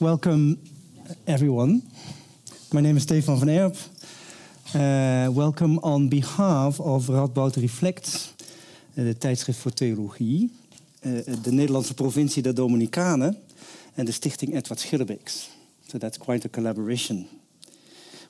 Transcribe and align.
Welcome, 0.00 0.56
everyone. 1.26 1.82
My 2.72 2.80
name 2.80 2.96
is 2.96 3.02
Stefan 3.02 3.38
van 3.38 3.48
Erp. 3.48 3.76
Uh, 4.74 5.28
welcome 5.36 5.78
on 5.80 6.08
behalf 6.08 6.80
of 6.80 7.08
Radboud 7.08 7.56
Reflect, 7.56 8.34
uh, 8.94 9.04
de 9.04 9.18
tijdschrift 9.18 9.58
voor 9.58 9.72
theologie, 9.72 10.52
uh, 11.02 11.18
de 11.42 11.52
Nederlandse 11.52 11.94
provincie 11.94 12.42
der 12.42 12.54
Dominicanen 12.54 13.36
en 13.94 14.12
stichting 14.12 14.54
Edward 14.54 14.80
Schillebeeckx. 14.80 15.50
So 15.86 15.98
that's 15.98 16.18
quite 16.18 16.46
a 16.46 16.50
collaboration. 16.50 17.26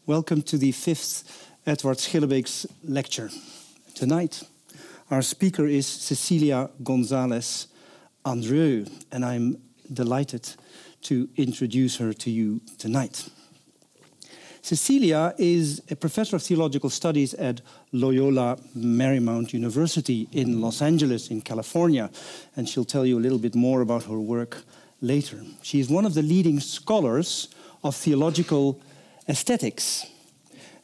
Welcome 0.05 0.43
to 0.43 0.59
the 0.59 0.73
fifth 0.73 1.25
Edward 1.63 2.01
Schillebeeckx 2.01 2.65
lecture. 2.81 3.31
Tonight, 3.93 4.49
our 5.09 5.23
speaker 5.23 5.69
is 5.69 6.07
Cecilia 6.07 6.71
Gonzalez 6.83 7.69
Andrieu, 8.23 8.87
and 9.09 9.25
I'm 9.25 9.57
delighted 9.93 10.55
to 11.03 11.29
introduce 11.37 11.97
her 11.97 12.13
to 12.13 12.31
you 12.31 12.61
tonight. 12.79 13.29
Cecilia 14.63 15.35
is 15.39 15.81
a 15.91 15.97
professor 15.97 16.37
of 16.37 16.43
theological 16.43 16.91
studies 16.91 17.33
at 17.35 17.63
Loyola 17.93 18.59
Marymount 18.77 19.53
University 19.55 20.29
in 20.33 20.61
Los 20.61 20.83
Angeles, 20.83 21.31
in 21.31 21.41
California, 21.41 22.11
and 22.57 22.69
she'll 22.69 22.85
tell 22.85 23.07
you 23.07 23.19
a 23.19 23.21
little 23.21 23.39
bit 23.39 23.55
more 23.55 23.81
about 23.81 24.05
her 24.05 24.19
work 24.19 24.63
later. 25.01 25.43
She 25.63 25.81
is 25.81 25.89
one 25.89 26.05
of 26.05 26.13
the 26.13 26.23
leading 26.23 26.61
scholars 26.61 27.49
of 27.83 27.97
theological 27.97 28.81
aesthetics. 29.29 30.07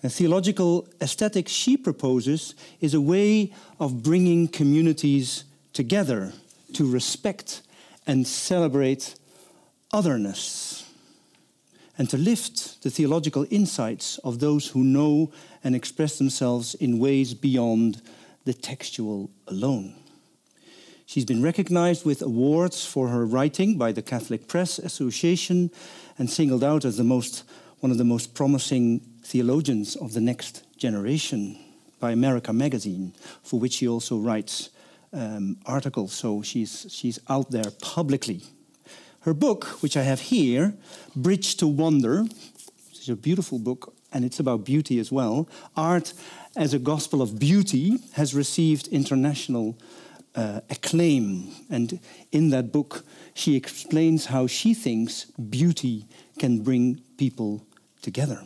And 0.02 0.12
theological 0.12 0.88
aesthetics 1.00 1.52
she 1.52 1.76
proposes 1.76 2.54
is 2.80 2.94
a 2.94 3.00
way 3.00 3.52
of 3.78 4.02
bringing 4.02 4.48
communities 4.48 5.44
together 5.72 6.32
to 6.72 6.90
respect 6.90 7.62
and 8.06 8.26
celebrate 8.26 9.16
otherness 9.92 10.90
and 11.98 12.10
to 12.10 12.18
lift 12.18 12.82
the 12.82 12.90
theological 12.90 13.46
insights 13.50 14.18
of 14.18 14.38
those 14.38 14.68
who 14.68 14.84
know 14.84 15.32
and 15.64 15.74
express 15.74 16.18
themselves 16.18 16.74
in 16.74 16.98
ways 16.98 17.34
beyond 17.34 18.02
the 18.44 18.52
textual 18.52 19.30
alone. 19.48 19.94
She's 21.06 21.24
been 21.24 21.42
recognized 21.42 22.04
with 22.04 22.20
awards 22.20 22.84
for 22.84 23.08
her 23.08 23.24
writing 23.24 23.78
by 23.78 23.92
the 23.92 24.02
Catholic 24.02 24.48
Press 24.48 24.78
Association 24.78 25.70
and 26.18 26.28
singled 26.28 26.64
out 26.64 26.84
as 26.84 26.96
the 26.96 27.04
most, 27.04 27.44
one 27.80 27.92
of 27.92 27.98
the 27.98 28.04
most 28.04 28.34
promising 28.34 29.00
theologians 29.22 29.96
of 29.96 30.12
the 30.12 30.20
next 30.20 30.64
generation 30.76 31.58
by 32.00 32.10
America 32.10 32.52
Magazine, 32.52 33.14
for 33.42 33.58
which 33.60 33.74
she 33.74 33.88
also 33.88 34.18
writes 34.18 34.70
um, 35.12 35.56
articles. 35.64 36.12
So 36.12 36.42
she's, 36.42 36.86
she's 36.90 37.18
out 37.28 37.50
there 37.50 37.70
publicly. 37.80 38.42
Her 39.26 39.34
book, 39.34 39.82
which 39.82 39.96
I 39.96 40.04
have 40.04 40.20
here, 40.20 40.72
Bridge 41.16 41.56
to 41.56 41.66
Wonder, 41.66 42.22
which 42.22 43.00
is 43.00 43.08
a 43.08 43.16
beautiful 43.16 43.58
book 43.58 43.92
and 44.12 44.24
it's 44.24 44.38
about 44.38 44.64
beauty 44.64 45.00
as 45.00 45.10
well. 45.10 45.48
Art 45.76 46.14
as 46.54 46.72
a 46.72 46.78
Gospel 46.78 47.20
of 47.20 47.36
Beauty 47.36 47.98
has 48.12 48.36
received 48.36 48.86
international 48.86 49.76
uh, 50.36 50.60
acclaim. 50.70 51.50
And 51.68 51.98
in 52.30 52.50
that 52.50 52.70
book, 52.70 53.04
she 53.34 53.56
explains 53.56 54.26
how 54.26 54.46
she 54.46 54.74
thinks 54.74 55.24
beauty 55.24 56.06
can 56.38 56.60
bring 56.62 57.02
people 57.18 57.66
together. 58.02 58.44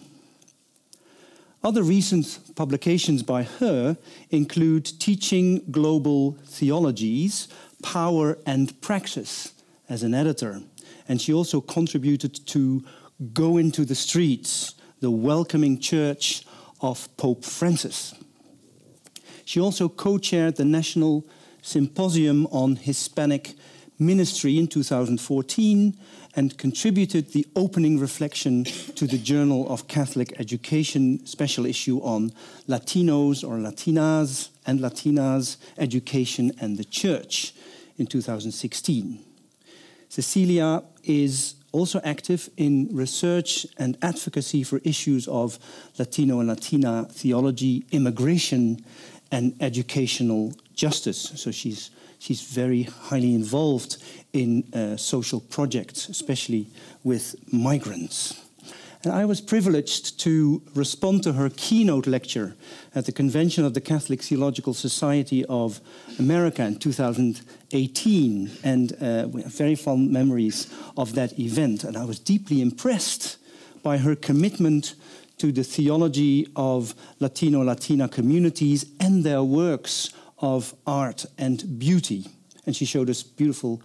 Other 1.63 1.83
recent 1.83 2.57
publications 2.57 3.23
by 3.23 3.43
her 3.43 3.99
include 4.31 4.99
Teaching 4.99 5.63
Global 5.71 6.39
Theologies, 6.47 7.49
Power 7.83 8.39
and 8.47 8.81
Praxis 8.81 9.53
as 9.91 10.03
an 10.03 10.15
editor. 10.15 10.63
And 11.09 11.21
she 11.21 11.35
also 11.35 11.61
contributed 11.61 12.47
to 12.47 12.83
Go 13.35 13.59
Into 13.59 13.85
the 13.85 13.95
Streets, 13.95 14.75
the 15.01 15.11
welcoming 15.11 15.79
church 15.79 16.45
of 16.81 17.15
Pope 17.19 17.45
Francis. 17.45 18.15
She 19.45 19.61
also 19.61 19.89
co 19.89 20.17
chaired 20.17 20.57
the 20.57 20.65
National 20.65 21.27
Symposium 21.61 22.47
on 22.47 22.77
Hispanic 22.77 23.55
Ministry 23.99 24.59
in 24.59 24.69
2014 24.69 25.99
and 26.37 26.57
contributed 26.57 27.33
the 27.33 27.47
opening 27.57 27.99
reflection 27.99 28.65
to 28.65 29.07
the 29.07 29.19
Journal 29.19 29.69
of 29.69 29.89
Catholic 29.89 30.33
Education 30.39 31.27
special 31.27 31.67
issue 31.67 31.99
on 31.99 32.33
Latinos 32.69 33.43
or 33.43 33.57
Latinas 33.59 34.51
and 34.65 34.81
Latinas, 34.81 35.57
education 35.77 36.53
and 36.61 36.79
the 36.79 36.85
church 36.85 37.53
in 37.99 38.07
2016. 38.07 39.25
Cecilia 40.11 40.83
is 41.05 41.55
also 41.71 42.01
active 42.03 42.51
in 42.57 42.89
research 42.91 43.65
and 43.79 43.97
advocacy 44.03 44.65
for 44.65 44.81
issues 44.83 45.29
of 45.29 45.57
Latino 46.01 46.41
and 46.41 46.49
Latina 46.49 47.07
theology, 47.09 47.85
immigration, 47.93 48.85
and 49.31 49.55
educational 49.61 50.53
justice. 50.75 51.33
So 51.37 51.53
she's, 51.53 51.91
she's 52.19 52.43
very 52.43 52.83
highly 52.83 53.37
involved 53.37 53.99
in 54.33 54.65
uh, 54.75 54.97
social 54.97 55.41
projects, 55.41 56.09
especially 56.09 56.67
with 57.05 57.37
migrants. 57.53 58.50
And 59.03 59.15
I 59.15 59.25
was 59.25 59.41
privileged 59.41 60.21
to 60.21 60.63
respond 60.75 61.23
to 61.23 61.33
her 61.33 61.49
keynote 61.49 62.07
lecture 62.07 62.55
at 62.95 63.07
the 63.07 63.13
convention 63.13 63.65
of 63.65 63.73
the 63.73 63.81
Catholic 63.81 64.21
Theological 64.21 64.75
Society 64.75 65.43
of 65.47 65.81
America 66.19 66.63
in 66.63 66.77
2018. 66.77 68.51
And 68.63 68.93
uh, 69.01 69.29
we 69.29 69.41
have 69.43 69.55
very 69.55 69.75
fond 69.75 70.11
memories 70.13 70.73
of 70.99 71.15
that 71.15 71.39
event. 71.39 71.83
And 71.83 71.97
I 71.97 72.05
was 72.05 72.19
deeply 72.19 72.61
impressed 72.61 73.39
by 73.83 73.97
her 73.97 74.15
commitment 74.15 74.95
to 75.39 75.51
the 75.51 75.65
theology 75.65 76.47
of 76.55 76.95
Latino 77.21 77.63
Latina 77.63 78.07
communities 78.07 78.85
and 79.01 79.25
their 79.25 79.43
works 79.43 80.11
of 80.41 80.75
art 80.87 81.25
and 81.39 81.79
beauty. 81.79 82.27
And 82.67 82.77
she 82.77 82.85
showed 82.85 83.09
us 83.09 83.23
beautiful 83.23 83.81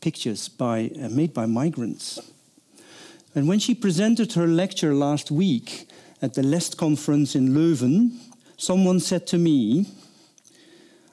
pictures 0.00 0.48
by, 0.48 0.92
uh, 1.02 1.08
made 1.08 1.34
by 1.34 1.46
migrants. 1.46 2.20
And 3.34 3.46
when 3.46 3.60
she 3.60 3.74
presented 3.74 4.32
her 4.32 4.46
lecture 4.46 4.94
last 4.94 5.30
week 5.30 5.88
at 6.20 6.34
the 6.34 6.42
LEST 6.42 6.76
conference 6.76 7.36
in 7.36 7.50
Leuven, 7.50 8.16
someone 8.56 8.98
said 8.98 9.26
to 9.28 9.38
me, 9.38 9.86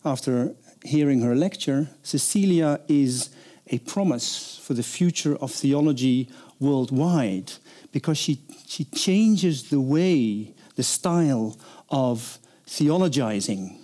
after 0.04 0.56
hearing 0.84 1.22
her 1.22 1.36
lecture, 1.36 1.90
Cecilia 2.02 2.80
is 2.88 3.30
a 3.68 3.80
promise 3.80 4.60
for 4.64 4.74
the 4.74 4.84
future 4.84 5.36
of 5.38 5.52
theology 5.52 6.30
worldwide 6.60 7.52
because 7.92 8.18
she, 8.18 8.42
she 8.66 8.86
changes 8.86 9.70
the 9.70 9.80
way, 9.82 10.54
the 10.76 10.84
style 10.84 11.58
of 11.90 12.40
theologizing. 12.66 13.78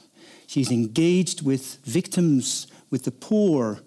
She's 0.48 0.72
engaged 0.72 1.46
with 1.46 1.78
victims, 1.84 2.68
with 2.90 3.04
the 3.04 3.12
poor. 3.12 3.80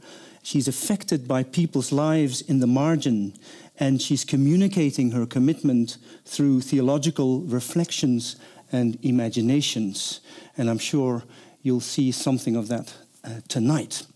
She's 0.43 0.69
affected 0.69 1.27
by 1.27 1.43
people's 1.43 1.93
lives 1.93 2.41
in 2.41 2.61
the 2.61 2.67
margin. 2.67 3.35
And 3.79 4.01
she's 4.01 4.25
communicating 4.25 5.11
her 5.11 5.27
commitment 5.27 5.99
through 6.25 6.63
theological 6.63 7.41
reflections 7.43 8.37
and 8.73 8.99
imaginations. 9.03 10.21
And 10.57 10.71
I'm 10.71 10.79
sure 10.79 11.25
you'll 11.63 11.81
see 11.81 12.13
something 12.13 12.57
of 12.57 12.69
that 12.69 12.95
uh, 13.25 13.41
tonight. 13.49 14.07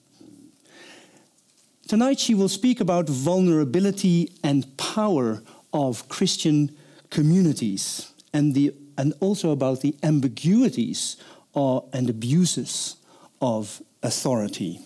Tonight, 1.88 2.20
she 2.20 2.34
will 2.34 2.48
speak 2.48 2.80
about 2.80 3.08
vulnerability 3.08 4.30
and 4.44 4.76
power 4.76 5.42
of 5.72 6.08
Christian 6.08 6.76
communities 7.10 8.12
and, 8.32 8.54
the, 8.54 8.72
and 8.96 9.12
also 9.20 9.50
about 9.50 9.80
the 9.80 9.96
ambiguities 10.02 11.16
or, 11.52 11.84
and 11.92 12.08
abuses 12.08 12.96
of 13.40 13.82
authority. 14.02 14.80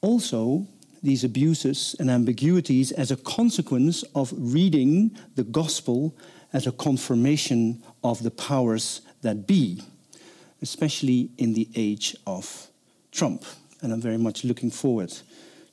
Also, 0.00 0.66
these 1.04 1.22
abuses 1.22 1.94
and 2.00 2.10
ambiguities 2.10 2.90
as 2.90 3.10
a 3.10 3.16
consequence 3.16 4.02
of 4.14 4.32
reading 4.36 5.10
the 5.36 5.44
gospel 5.44 6.16
as 6.54 6.66
a 6.66 6.72
confirmation 6.72 7.82
of 8.02 8.22
the 8.22 8.30
powers 8.30 9.02
that 9.20 9.46
be, 9.46 9.82
especially 10.62 11.28
in 11.36 11.52
the 11.52 11.68
age 11.74 12.16
of 12.26 12.68
Trump. 13.12 13.44
And 13.82 13.92
I'm 13.92 14.00
very 14.00 14.16
much 14.16 14.44
looking 14.44 14.70
forward 14.70 15.12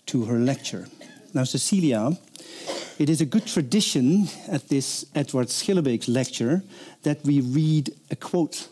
to 0.07 0.25
her 0.25 0.38
lecture. 0.38 0.88
Now, 1.34 1.45
Cecilia, 1.45 2.12
it 3.00 3.10
is 3.10 3.22
a 3.22 3.25
good 3.25 3.48
tradition 3.48 4.27
at 4.50 4.68
this 4.68 5.06
Edward 5.16 5.48
Schillebeeckx 5.48 6.13
lecture 6.13 6.62
that 7.04 7.24
we 7.24 7.39
read 7.39 7.95
a 8.10 8.18
quote 8.18 8.68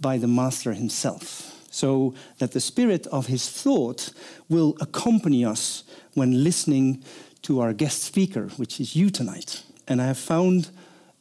by 0.00 0.18
the 0.18 0.28
master 0.28 0.72
himself 0.72 1.55
so 1.76 2.14
that 2.38 2.52
the 2.52 2.60
spirit 2.60 3.06
of 3.08 3.26
his 3.26 3.50
thought 3.50 4.10
will 4.48 4.74
accompany 4.80 5.44
us 5.44 5.84
when 6.14 6.42
listening 6.42 7.04
to 7.42 7.60
our 7.60 7.74
guest 7.74 8.02
speaker, 8.02 8.48
which 8.56 8.80
is 8.80 8.96
you 8.96 9.10
tonight. 9.10 9.62
And 9.86 10.00
I 10.00 10.06
have 10.06 10.16
found 10.16 10.70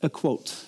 a 0.02 0.10
quote 0.10 0.66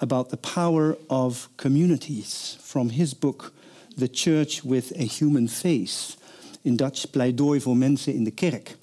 about 0.00 0.30
the 0.30 0.36
power 0.36 0.96
of 1.08 1.48
communities 1.56 2.58
from 2.60 2.90
his 2.90 3.14
book, 3.14 3.52
The 3.96 4.08
Church 4.08 4.64
with 4.64 4.90
a 4.96 5.04
Human 5.04 5.46
Face, 5.46 6.16
in 6.64 6.76
Dutch, 6.76 7.06
Pleidooi 7.12 7.60
voor 7.60 7.76
mensen 7.76 8.12
in 8.12 8.24
de 8.24 8.32
kerk, 8.32 8.76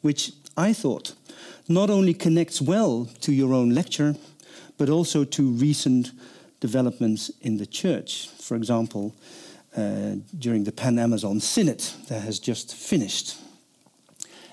which 0.00 0.32
I 0.56 0.74
thought, 0.74 1.14
not 1.68 1.90
only 1.90 2.12
connects 2.12 2.60
well 2.60 3.06
to 3.20 3.32
your 3.32 3.54
own 3.54 3.72
lecture, 3.72 4.16
but 4.76 4.88
also 4.88 5.24
to 5.24 5.42
recent 5.42 6.10
developments 6.58 7.30
in 7.40 7.58
the 7.58 7.66
church. 7.66 8.28
For 8.40 8.56
example, 8.56 9.12
uh, 9.76 10.16
during 10.38 10.64
the 10.64 10.72
Pan 10.72 10.98
Amazon 10.98 11.40
Synod 11.40 11.80
that 12.08 12.22
has 12.22 12.38
just 12.38 12.74
finished. 12.74 13.36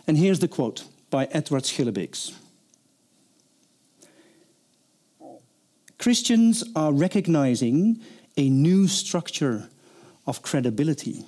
And 0.05 0.17
here's 0.17 0.39
the 0.39 0.47
quote 0.47 0.85
by 1.09 1.25
Edward 1.31 1.63
Schillebeeckx 1.63 2.33
Christians 5.97 6.63
are 6.75 6.93
recognizing 6.93 7.99
a 8.37 8.49
new 8.49 8.87
structure 8.87 9.69
of 10.27 10.41
credibility. 10.41 11.25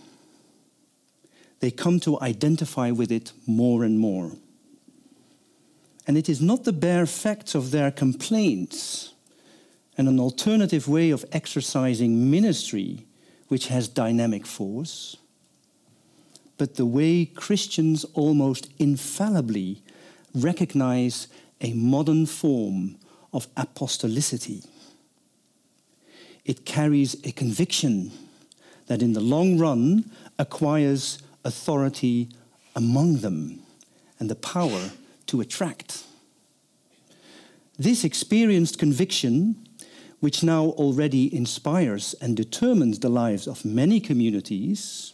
They 1.59 1.71
come 1.71 1.99
to 2.01 2.19
identify 2.21 2.91
with 2.91 3.11
it 3.11 3.33
more 3.47 3.83
and 3.83 3.99
more. 3.99 4.31
And 6.07 6.17
it 6.17 6.29
is 6.29 6.41
not 6.41 6.63
the 6.63 6.73
bare 6.73 7.05
facts 7.05 7.55
of 7.55 7.71
their 7.71 7.91
complaints 7.91 9.13
and 9.97 10.07
an 10.07 10.19
alternative 10.19 10.87
way 10.87 11.09
of 11.09 11.25
exercising 11.31 12.31
ministry 12.31 13.05
which 13.49 13.67
has 13.67 13.87
dynamic 13.87 14.45
force, 14.45 15.17
but 16.57 16.75
the 16.75 16.85
way 16.85 17.25
Christians 17.25 18.05
almost 18.13 18.69
infallibly 18.79 19.81
recognize 20.33 21.27
a 21.61 21.73
modern 21.73 22.25
form 22.25 22.97
of 23.33 23.53
apostolicity. 23.55 24.65
It 26.45 26.65
carries 26.65 27.15
a 27.25 27.31
conviction 27.31 28.11
that 28.87 29.01
in 29.01 29.13
the 29.13 29.19
long 29.19 29.57
run 29.57 30.11
acquires 30.37 31.19
authority 31.43 32.29
among 32.75 33.17
them 33.17 33.61
and 34.19 34.29
the 34.29 34.35
power 34.35 34.91
to 35.27 35.41
attract. 35.41 36.03
This 37.77 38.03
experienced 38.03 38.77
conviction, 38.77 39.55
which 40.19 40.43
now 40.43 40.65
already 40.65 41.33
inspires 41.33 42.13
and 42.21 42.35
determines 42.35 42.99
the 42.99 43.09
lives 43.09 43.47
of 43.47 43.63
many 43.63 43.99
communities, 43.99 45.13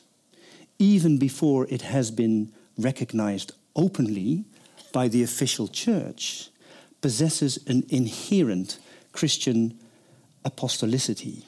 even 0.80 1.18
before 1.18 1.68
it 1.70 1.84
has 1.84 2.12
been 2.12 2.52
recognized 2.78 3.54
openly 3.76 4.46
by 4.92 5.08
the 5.08 5.24
official 5.24 5.68
church, 5.68 6.50
possesses 7.02 7.60
an 7.68 7.84
inherent 7.90 8.80
Christian 9.12 9.78
apostolicity. 10.44 11.44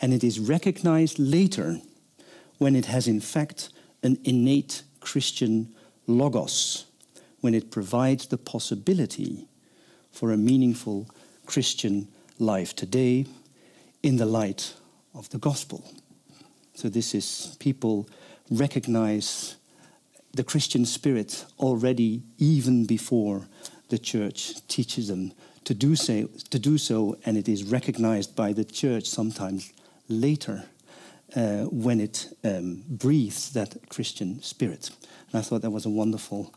And 0.00 0.12
it 0.12 0.24
is 0.24 0.40
recognized 0.40 1.18
later 1.18 1.80
when 2.58 2.74
it 2.74 2.86
has, 2.86 3.06
in 3.06 3.20
fact, 3.20 3.70
an 4.02 4.18
innate 4.24 4.82
Christian 5.00 5.74
logos, 6.06 6.86
when 7.40 7.54
it 7.54 7.70
provides 7.70 8.26
the 8.26 8.38
possibility 8.38 9.46
for 10.10 10.32
a 10.32 10.36
meaningful 10.36 11.08
Christian 11.46 12.08
life 12.38 12.74
today 12.74 13.26
in 14.02 14.16
the 14.16 14.26
light 14.26 14.74
of 15.14 15.28
the 15.30 15.38
gospel. 15.38 15.84
So, 16.74 16.88
this 16.88 17.14
is 17.14 17.56
people 17.58 18.08
recognize 18.50 19.56
the 20.32 20.44
Christian 20.44 20.84
spirit 20.84 21.44
already 21.58 22.22
even 22.38 22.86
before 22.86 23.48
the 23.88 23.98
church 23.98 24.66
teaches 24.68 25.08
them 25.08 25.32
to 25.64 25.74
do 25.74 25.96
so, 25.96 26.28
to 26.50 26.58
do 26.58 26.78
so 26.78 27.16
and 27.24 27.36
it 27.36 27.48
is 27.48 27.64
recognized 27.64 28.36
by 28.36 28.52
the 28.52 28.64
church 28.64 29.06
sometimes 29.06 29.72
later 30.08 30.64
uh, 31.36 31.64
when 31.64 32.00
it 32.00 32.28
um, 32.44 32.82
breathes 32.88 33.52
that 33.52 33.76
Christian 33.88 34.40
spirit. 34.42 34.90
And 35.30 35.38
I 35.38 35.42
thought 35.42 35.62
that 35.62 35.70
was 35.70 35.86
a 35.86 35.90
wonderful 35.90 36.54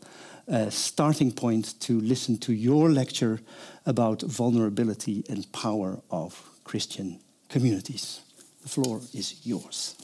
uh, 0.50 0.70
starting 0.70 1.32
point 1.32 1.78
to 1.80 2.00
listen 2.00 2.38
to 2.38 2.52
your 2.52 2.90
lecture 2.90 3.40
about 3.86 4.22
vulnerability 4.22 5.24
and 5.28 5.50
power 5.52 6.00
of 6.10 6.42
Christian 6.64 7.20
communities. 7.48 8.20
The 8.62 8.68
floor 8.68 9.00
is 9.12 9.34
yours. 9.44 9.96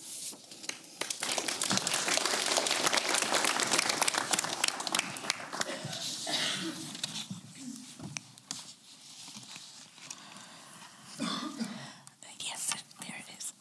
Yes, 12.40 12.74
there 13.00 13.16
it 13.18 13.38
is. 13.38 13.52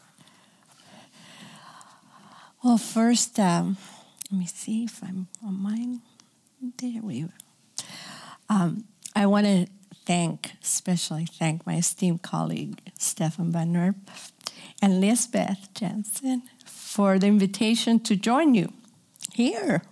Well, 2.64 2.78
first, 2.78 3.40
um, 3.40 3.78
let 4.32 4.40
me 4.40 4.46
see 4.46 4.84
if 4.84 5.04
I'm 5.04 5.28
on 5.46 5.62
mine. 5.62 6.02
There 6.62 7.01
we 7.04 7.21
go. 7.21 7.30
Um, 8.50 8.86
I 9.15 9.27
want 9.27 9.45
to 9.45 9.68
thank, 10.06 10.54
especially 10.63 11.25
thank 11.25 11.65
my 11.68 11.75
esteemed 11.75 12.24
colleague 12.24 12.81
Stefan 12.98 13.51
Van 13.51 13.75
Erp 13.75 13.95
and 14.81 15.00
Lisbeth 15.00 15.71
Jensen 15.75 16.44
for 16.65 17.19
the 17.19 17.27
invitation 17.27 18.00
to 18.01 18.15
join 18.15 18.56
you 18.56 18.74
here 19.33 19.83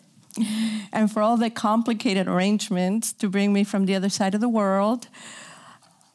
and 0.91 1.11
for 1.11 1.21
all 1.21 1.37
the 1.37 1.49
complicated 1.49 2.27
arrangements 2.27 3.13
to 3.13 3.29
bring 3.29 3.53
me 3.53 3.63
from 3.63 3.85
the 3.85 3.93
other 3.93 4.09
side 4.09 4.33
of 4.33 4.41
the 4.41 4.49
world. 4.49 5.07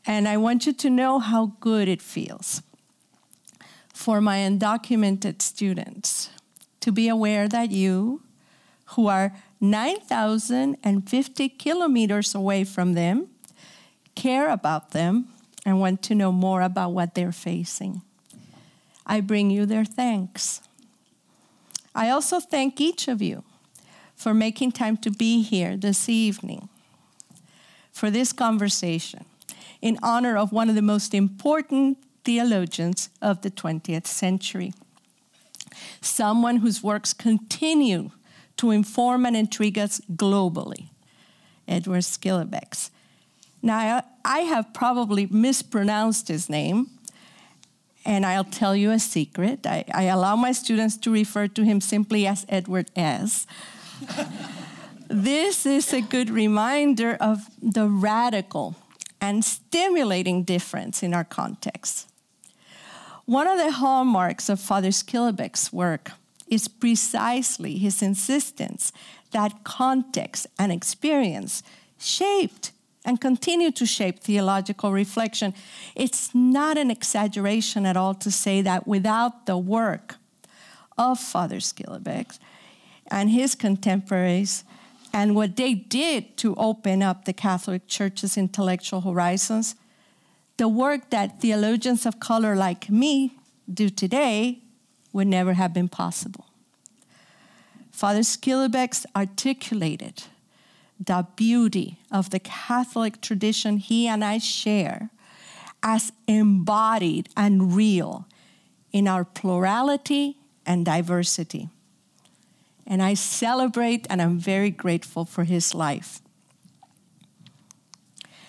And 0.05 0.26
I 0.26 0.37
want 0.37 0.67
you 0.67 0.73
to 0.73 0.91
know 0.91 1.20
how 1.20 1.52
good 1.61 1.87
it 1.87 2.02
feels 2.02 2.62
for 3.94 4.20
my 4.20 4.38
undocumented 4.38 5.43
students 5.43 6.31
to 6.81 6.91
be 6.91 7.06
aware 7.06 7.47
that 7.47 7.70
you, 7.70 8.23
who 8.97 9.06
are 9.06 9.32
9,050 9.61 11.49
kilometers 11.51 12.35
away 12.35 12.65
from 12.65 12.95
them, 12.95 13.29
care 14.15 14.49
about 14.49 14.93
them 14.93 15.29
and 15.67 15.81
want 15.81 16.03
to 16.03 16.15
know 16.15 16.33
more 16.33 16.62
about 16.62 16.93
what 16.93 17.15
they're 17.15 17.33
facing. 17.33 18.03
I 19.07 19.21
bring 19.21 19.51
you 19.51 19.67
their 19.67 19.85
thanks. 19.85 20.62
I 21.95 22.09
also 22.09 22.41
thank 22.41 22.81
each 22.81 23.09
of 23.09 23.21
you 23.21 23.45
for 24.15 24.33
making 24.33 24.73
time 24.73 24.97
to 24.99 25.11
be 25.11 25.43
here 25.43 25.77
this 25.77 26.09
evening 26.09 26.69
for 27.93 28.11
this 28.11 28.33
conversation 28.33 29.25
in 29.83 29.99
honor 30.03 30.37
of 30.37 30.53
one 30.53 30.69
of 30.69 30.75
the 30.75 30.83
most 30.83 31.15
important 31.15 31.99
theologians 32.25 33.09
of 33.21 33.43
the 33.43 33.51
20th 33.51 34.07
century 34.07 34.73
someone 36.01 36.57
whose 36.57 36.83
works 36.83 37.12
continue 37.12 38.11
to 38.61 38.71
inform 38.71 39.25
and 39.25 39.35
intrigue 39.35 39.79
us 39.79 40.03
globally, 40.17 40.89
Edward 41.67 42.03
Schillebeeckx. 42.03 42.91
Now, 43.62 44.05
I 44.23 44.40
have 44.40 44.75
probably 44.75 45.26
mispronounced 45.31 46.29
his 46.29 46.50
name, 46.50 46.90
and 48.05 48.26
I'll 48.26 48.45
tell 48.45 48.76
you 48.76 48.90
a 48.90 48.99
secret. 48.99 49.67
I, 49.67 49.87
I 49.95 50.02
allow 50.05 50.37
my 50.37 50.52
students 50.52 50.99
to 50.99 51.11
refer 51.11 51.49
to 51.49 51.64
him 51.64 51.81
simply 51.81 52.26
as 52.26 52.45
Edward 52.50 52.90
S. 52.95 53.47
this 55.09 55.64
is 55.64 55.95
a 55.95 56.02
good 56.02 56.29
reminder 56.29 57.17
of 57.19 57.38
the 57.62 57.88
radical 57.88 58.76
and 59.23 59.43
stimulating 59.43 60.43
difference 60.43 61.02
in 61.02 61.14
our 61.14 61.25
context. 61.25 62.11
One 63.25 63.47
of 63.47 63.57
the 63.57 63.73
hallmarks 63.73 64.50
of 64.50 64.61
Father 64.61 64.90
Schillebeeckx's 64.90 65.73
work 65.73 66.12
is 66.50 66.69
precisely 66.69 67.78
his 67.78 68.02
insistence 68.02 68.92
that 69.30 69.64
context 69.64 70.47
and 70.59 70.73
experience 70.73 71.62
shaped 71.99 72.73
and 73.04 73.21
continue 73.21 73.71
to 73.71 73.87
shape 73.87 74.21
theological 74.21 74.92
reflection. 74.92 75.54
It's 75.95 76.35
not 76.35 76.76
an 76.76 76.90
exaggeration 76.90 77.87
at 77.87 77.97
all 77.97 78.14
to 78.14 78.30
say 78.30 78.61
that 78.62 78.87
without 78.87 79.47
the 79.47 79.57
work 79.57 80.16
of 80.99 81.19
Father 81.19 81.57
Schillebeeckx 81.57 82.38
and 83.11 83.30
his 83.30 83.54
contemporaries, 83.54 84.64
and 85.12 85.35
what 85.35 85.57
they 85.57 85.75
did 85.75 86.37
to 86.37 86.54
open 86.54 87.02
up 87.02 87.25
the 87.25 87.33
Catholic 87.33 87.88
Church's 87.88 88.37
intellectual 88.37 89.00
horizons, 89.00 89.75
the 90.57 90.69
work 90.69 91.11
that 91.11 91.40
theologians 91.40 92.07
of 92.07 92.21
color 92.21 92.54
like 92.54 92.90
me 92.90 93.35
do 93.73 93.88
today 93.88 94.62
would 95.12 95.26
never 95.26 95.55
have 95.55 95.73
been 95.73 95.88
possible. 95.88 96.47
Father 97.90 98.21
Schillebeeckx 98.21 99.05
articulated 99.14 100.25
the 100.99 101.26
beauty 101.37 101.99
of 102.11 102.31
the 102.31 102.38
Catholic 102.38 103.21
tradition 103.21 103.79
he 103.79 104.07
and 104.07 104.25
I 104.25 104.38
share 104.38 105.11
as 105.83 106.12
embodied 106.26 107.29
and 107.37 107.75
real 107.75 108.26
in 108.93 109.09
our 109.09 109.25
plurality 109.25 110.37
and 110.67 110.85
diversity. 110.85 111.69
And 112.87 113.02
I 113.02 113.14
celebrate 113.14 114.07
and 114.11 114.21
I'm 114.21 114.38
very 114.38 114.71
grateful 114.71 115.25
for 115.25 115.45
his 115.45 115.75
life. 115.75 116.21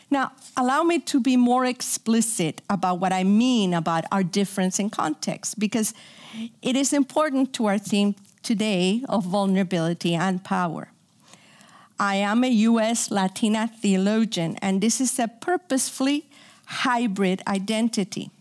Now, 0.10 0.34
allow 0.58 0.84
me 0.84 1.00
to 1.00 1.22
be 1.22 1.38
more 1.38 1.66
explicit 1.66 2.62
about 2.70 3.00
what 3.00 3.14
I 3.14 3.24
mean 3.24 3.74
about 3.74 4.04
our 4.12 4.24
difference 4.24 4.78
in 4.78 4.90
context, 4.90 5.58
because 5.58 5.94
it 6.62 6.76
is 6.76 6.94
important 6.94 7.54
to 7.54 7.66
our 7.66 7.78
theme 7.78 8.16
today 8.44 9.04
of 9.08 9.26
vulnerability 9.26 10.16
and 10.16 10.44
power. 10.44 10.90
I 12.00 12.16
am 12.16 12.44
a 12.44 12.50
US 12.50 13.12
Latina 13.12 13.68
theologian, 13.68 14.58
and 14.62 14.82
this 14.82 15.00
is 15.00 15.20
a 15.20 15.28
purposefully 15.28 16.26
hybrid 16.66 17.42
identity. 17.48 18.32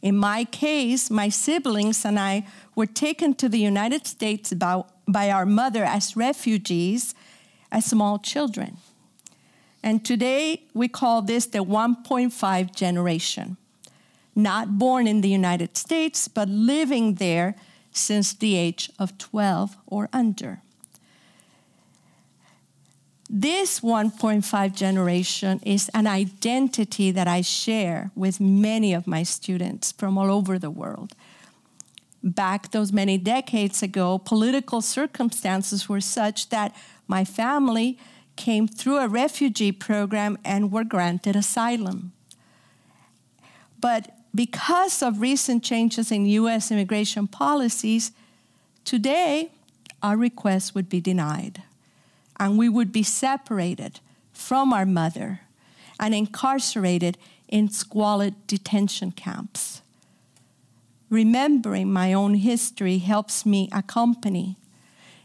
In 0.00 0.16
my 0.16 0.44
case, 0.44 1.10
my 1.10 1.28
siblings 1.28 2.04
and 2.04 2.18
I 2.18 2.46
were 2.76 2.86
taken 2.86 3.34
to 3.34 3.48
the 3.48 3.58
United 3.58 4.06
States 4.06 4.52
by, 4.54 4.84
by 5.08 5.30
our 5.30 5.46
mother 5.46 5.84
as 5.84 6.16
refugees 6.16 7.14
as 7.72 7.86
small 7.86 8.18
children. 8.18 8.76
And 9.82 10.04
today 10.04 10.62
we 10.74 10.88
call 10.88 11.22
this 11.22 11.46
the 11.46 11.64
1.5 11.64 12.74
generation. 12.74 13.56
Not 14.38 14.78
born 14.78 15.08
in 15.08 15.20
the 15.20 15.28
United 15.28 15.76
States, 15.76 16.28
but 16.28 16.48
living 16.48 17.16
there 17.16 17.56
since 17.90 18.32
the 18.32 18.54
age 18.54 18.88
of 18.96 19.18
12 19.18 19.76
or 19.84 20.08
under. 20.12 20.62
This 23.28 23.80
1.5 23.80 24.76
generation 24.76 25.58
is 25.64 25.90
an 25.92 26.06
identity 26.06 27.10
that 27.10 27.26
I 27.26 27.40
share 27.40 28.12
with 28.14 28.38
many 28.38 28.94
of 28.94 29.08
my 29.08 29.24
students 29.24 29.90
from 29.90 30.16
all 30.16 30.30
over 30.30 30.56
the 30.56 30.70
world. 30.70 31.14
Back 32.22 32.70
those 32.70 32.92
many 32.92 33.18
decades 33.18 33.82
ago, 33.82 34.18
political 34.18 34.80
circumstances 34.80 35.88
were 35.88 36.00
such 36.00 36.50
that 36.50 36.76
my 37.08 37.24
family 37.24 37.98
came 38.36 38.68
through 38.68 38.98
a 38.98 39.08
refugee 39.08 39.72
program 39.72 40.38
and 40.44 40.70
were 40.70 40.84
granted 40.84 41.34
asylum. 41.34 42.12
But 43.80 44.17
because 44.38 45.02
of 45.02 45.20
recent 45.20 45.64
changes 45.64 46.12
in 46.12 46.24
US 46.24 46.70
immigration 46.70 47.26
policies, 47.26 48.12
today 48.84 49.50
our 50.00 50.16
request 50.16 50.76
would 50.76 50.88
be 50.88 51.00
denied 51.00 51.64
and 52.38 52.56
we 52.56 52.68
would 52.68 52.92
be 52.92 53.02
separated 53.02 53.98
from 54.32 54.72
our 54.72 54.86
mother 54.86 55.40
and 55.98 56.14
incarcerated 56.14 57.18
in 57.48 57.68
squalid 57.68 58.32
detention 58.46 59.10
camps. 59.10 59.82
Remembering 61.10 61.92
my 61.92 62.12
own 62.12 62.34
history 62.34 62.98
helps 62.98 63.44
me 63.44 63.68
accompany 63.72 64.56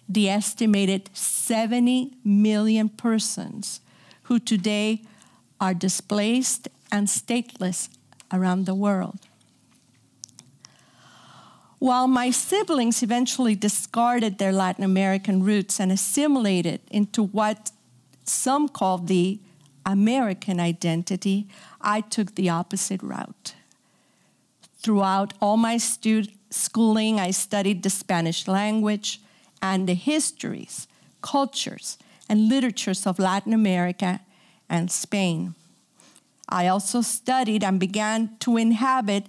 the 0.10 0.28
estimated 0.28 1.12
70 1.14 2.14
million 2.24 2.90
persons 2.90 3.80
who 4.24 4.40
today 4.40 5.04
are 5.62 5.76
displaced 5.76 6.68
and 6.92 7.06
stateless 7.08 7.90
around 8.34 8.66
the 8.66 8.76
world. 8.76 9.20
While 11.80 12.08
my 12.08 12.32
siblings 12.32 13.04
eventually 13.04 13.56
discarded 13.56 14.38
their 14.38 14.54
Latin 14.54 14.84
American 14.84 15.44
roots 15.44 15.80
and 15.80 15.92
assimilated 15.92 16.82
into 16.90 17.24
what 17.24 17.72
some 18.24 18.70
call 18.70 18.98
the 19.00 19.40
American 19.86 20.60
identity, 20.60 21.48
I 21.82 22.02
took 22.02 22.36
the 22.36 22.50
opposite 22.50 23.04
route. 23.04 23.56
Throughout 24.78 25.34
all 25.42 25.58
my 25.58 25.78
stu- 25.78 26.32
schooling, 26.50 27.20
I 27.20 27.32
studied 27.32 27.84
the 27.84 27.90
Spanish 27.90 28.48
language 28.48 29.20
and 29.62 29.88
the 29.88 29.94
histories, 29.94 30.88
cultures, 31.22 31.98
and 32.30 32.48
literatures 32.48 33.06
of 33.06 33.20
Latin 33.20 33.54
America 33.54 34.22
and 34.70 34.90
Spain. 34.90 35.56
I 36.54 36.68
also 36.68 37.02
studied 37.02 37.64
and 37.64 37.80
began 37.80 38.38
to 38.42 38.58
inhabit 38.58 39.26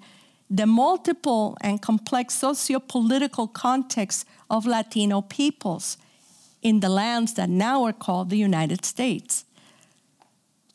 the 0.50 0.66
multiple 0.66 1.56
and 1.62 1.80
complex 1.80 2.34
socio-political 2.34 3.48
context 3.48 4.26
of 4.50 4.66
Latino 4.66 5.22
peoples 5.22 5.96
in 6.60 6.80
the 6.80 6.90
lands 6.90 7.32
that 7.34 7.48
now 7.48 7.84
are 7.84 7.94
called 7.94 8.28
the 8.28 8.36
United 8.36 8.84
States. 8.84 9.46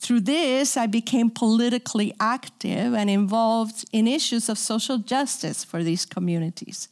Through 0.00 0.20
this, 0.20 0.76
I 0.76 0.86
became 0.88 1.30
politically 1.30 2.12
active 2.18 2.94
and 2.94 3.08
involved 3.08 3.84
in 3.92 4.08
issues 4.08 4.48
of 4.48 4.58
social 4.58 4.98
justice 4.98 5.62
for 5.62 5.84
these 5.84 6.04
communities. 6.04 6.88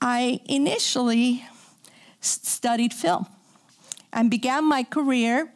I 0.00 0.40
initially 0.46 1.44
studied 2.20 2.94
film 2.94 3.26
and 4.14 4.30
began 4.30 4.64
my 4.64 4.82
career 4.82 5.52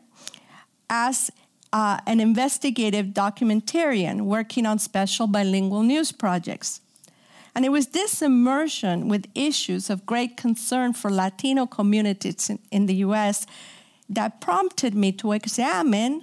as 0.95 1.31
uh, 1.73 1.99
an 2.07 2.21
investigative 2.21 3.07
documentarian 3.07 4.17
working 4.37 4.65
on 4.65 4.79
special 4.79 5.27
bilingual 5.27 5.83
news 5.83 6.13
projects. 6.13 6.81
And 7.55 7.65
it 7.65 7.71
was 7.71 7.89
this 7.89 8.23
immersion 8.23 9.09
with 9.09 9.27
issues 9.35 9.91
of 9.91 10.07
great 10.07 10.37
concern 10.37 10.93
for 10.93 11.11
Latino 11.11 11.67
communities 11.67 12.49
in, 12.49 12.59
in 12.71 12.87
the 12.87 12.97
US 13.07 13.47
that 14.09 14.41
prompted 14.41 14.95
me 14.95 15.11
to 15.13 15.33
examine 15.33 16.23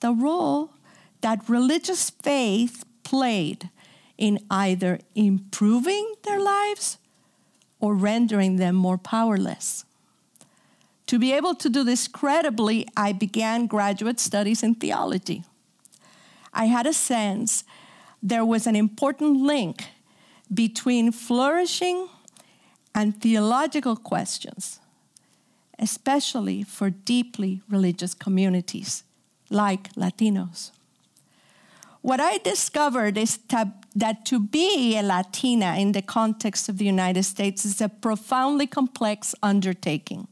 the 0.00 0.12
role 0.12 0.70
that 1.22 1.48
religious 1.48 2.10
faith 2.10 2.84
played 3.04 3.70
in 4.18 4.38
either 4.50 4.98
improving 5.14 6.14
their 6.24 6.40
lives 6.40 6.98
or 7.80 7.94
rendering 7.94 8.56
them 8.56 8.74
more 8.74 8.98
powerless. 8.98 9.84
To 11.12 11.18
be 11.18 11.34
able 11.34 11.54
to 11.56 11.68
do 11.68 11.84
this 11.84 12.08
credibly, 12.08 12.88
I 12.96 13.12
began 13.12 13.66
graduate 13.66 14.18
studies 14.18 14.62
in 14.62 14.76
theology. 14.76 15.44
I 16.54 16.64
had 16.68 16.86
a 16.86 16.94
sense 16.94 17.64
there 18.22 18.46
was 18.46 18.66
an 18.66 18.74
important 18.74 19.36
link 19.36 19.88
between 20.54 21.12
flourishing 21.12 22.08
and 22.94 23.20
theological 23.20 23.94
questions, 23.94 24.80
especially 25.78 26.62
for 26.62 26.88
deeply 26.88 27.60
religious 27.68 28.14
communities 28.14 29.04
like 29.50 29.92
Latinos. 29.92 30.70
What 32.00 32.20
I 32.20 32.38
discovered 32.38 33.18
is 33.18 33.38
that 33.94 34.24
to 34.24 34.40
be 34.40 34.96
a 34.96 35.02
Latina 35.02 35.76
in 35.76 35.92
the 35.92 36.00
context 36.00 36.70
of 36.70 36.78
the 36.78 36.86
United 36.86 37.24
States 37.24 37.66
is 37.66 37.82
a 37.82 37.90
profoundly 37.90 38.66
complex 38.66 39.34
undertaking 39.42 40.26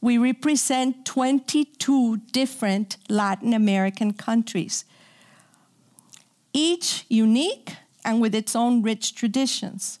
we 0.00 0.16
represent 0.16 1.04
22 1.04 2.18
different 2.32 2.96
Latin 3.08 3.52
American 3.52 4.12
countries, 4.12 4.84
each 6.52 7.04
unique 7.08 7.74
and 8.04 8.20
with 8.20 8.34
its 8.34 8.56
own 8.56 8.82
rich 8.82 9.14
traditions, 9.14 9.98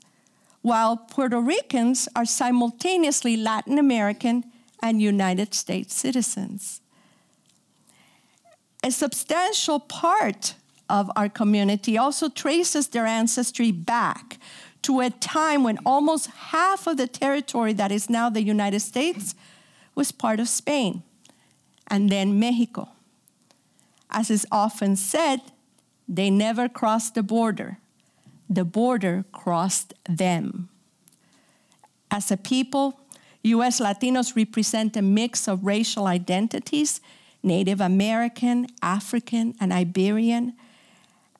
while 0.62 0.96
Puerto 0.96 1.40
Ricans 1.40 2.08
are 2.16 2.24
simultaneously 2.24 3.36
Latin 3.36 3.78
American 3.78 4.44
and 4.82 5.02
United 5.02 5.54
States 5.54 5.94
citizens. 5.94 6.80
A 8.82 8.90
substantial 8.90 9.78
part 9.78 10.54
of 10.88 11.10
our 11.14 11.28
community 11.28 11.98
also 11.98 12.28
traces 12.30 12.88
their 12.88 13.06
ancestry 13.06 13.70
back 13.70 14.38
to 14.82 15.00
a 15.00 15.10
time 15.10 15.62
when 15.62 15.78
almost 15.84 16.28
half 16.30 16.86
of 16.86 16.96
the 16.96 17.06
territory 17.06 17.74
that 17.74 17.92
is 17.92 18.08
now 18.08 18.30
the 18.30 18.42
United 18.42 18.80
States 18.80 19.34
was 20.00 20.12
part 20.12 20.40
of 20.40 20.48
Spain 20.48 21.02
and 21.86 22.08
then 22.08 22.38
Mexico. 22.40 22.88
As 24.08 24.30
is 24.30 24.46
often 24.50 24.96
said, 24.96 25.40
they 26.08 26.30
never 26.30 26.70
crossed 26.70 27.14
the 27.14 27.22
border, 27.22 27.76
the 28.48 28.64
border 28.64 29.26
crossed 29.30 29.92
them. 30.08 30.70
As 32.10 32.30
a 32.30 32.38
people, 32.38 32.98
US 33.42 33.78
Latinos 33.78 34.34
represent 34.34 34.96
a 34.96 35.02
mix 35.02 35.46
of 35.46 35.66
racial 35.66 36.06
identities 36.06 37.02
Native 37.42 37.80
American, 37.80 38.66
African, 38.82 39.54
and 39.60 39.70
Iberian. 39.72 40.54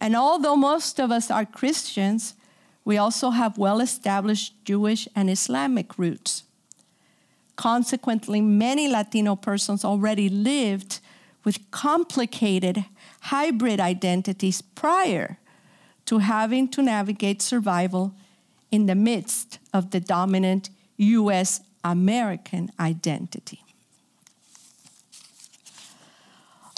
And 0.01 0.15
although 0.15 0.57
most 0.57 1.01
of 1.01 1.11
us 1.11 1.31
are 1.31 1.47
Christians, 1.47 2.35
we 2.85 2.99
also 2.99 3.31
have 3.31 3.57
well 3.57 3.81
established 3.81 4.53
Jewish 4.65 5.09
and 5.15 5.31
Islamic 5.31 5.99
roots. 5.99 6.45
Consequently, 7.61 8.41
many 8.41 8.89
Latino 8.89 9.37
persons 9.37 9.85
already 9.85 10.31
lived 10.31 10.99
with 11.45 11.71
complicated 11.71 12.87
hybrid 13.21 13.79
identities 13.79 14.63
prior 14.63 15.37
to 16.07 16.21
having 16.21 16.69
to 16.69 16.81
navigate 16.81 17.43
survival 17.43 18.15
in 18.71 18.87
the 18.87 18.95
midst 18.95 19.59
of 19.75 19.91
the 19.91 20.01
dominant 20.01 20.71
US 20.97 21.61
American 21.85 22.73
identity. 22.81 23.63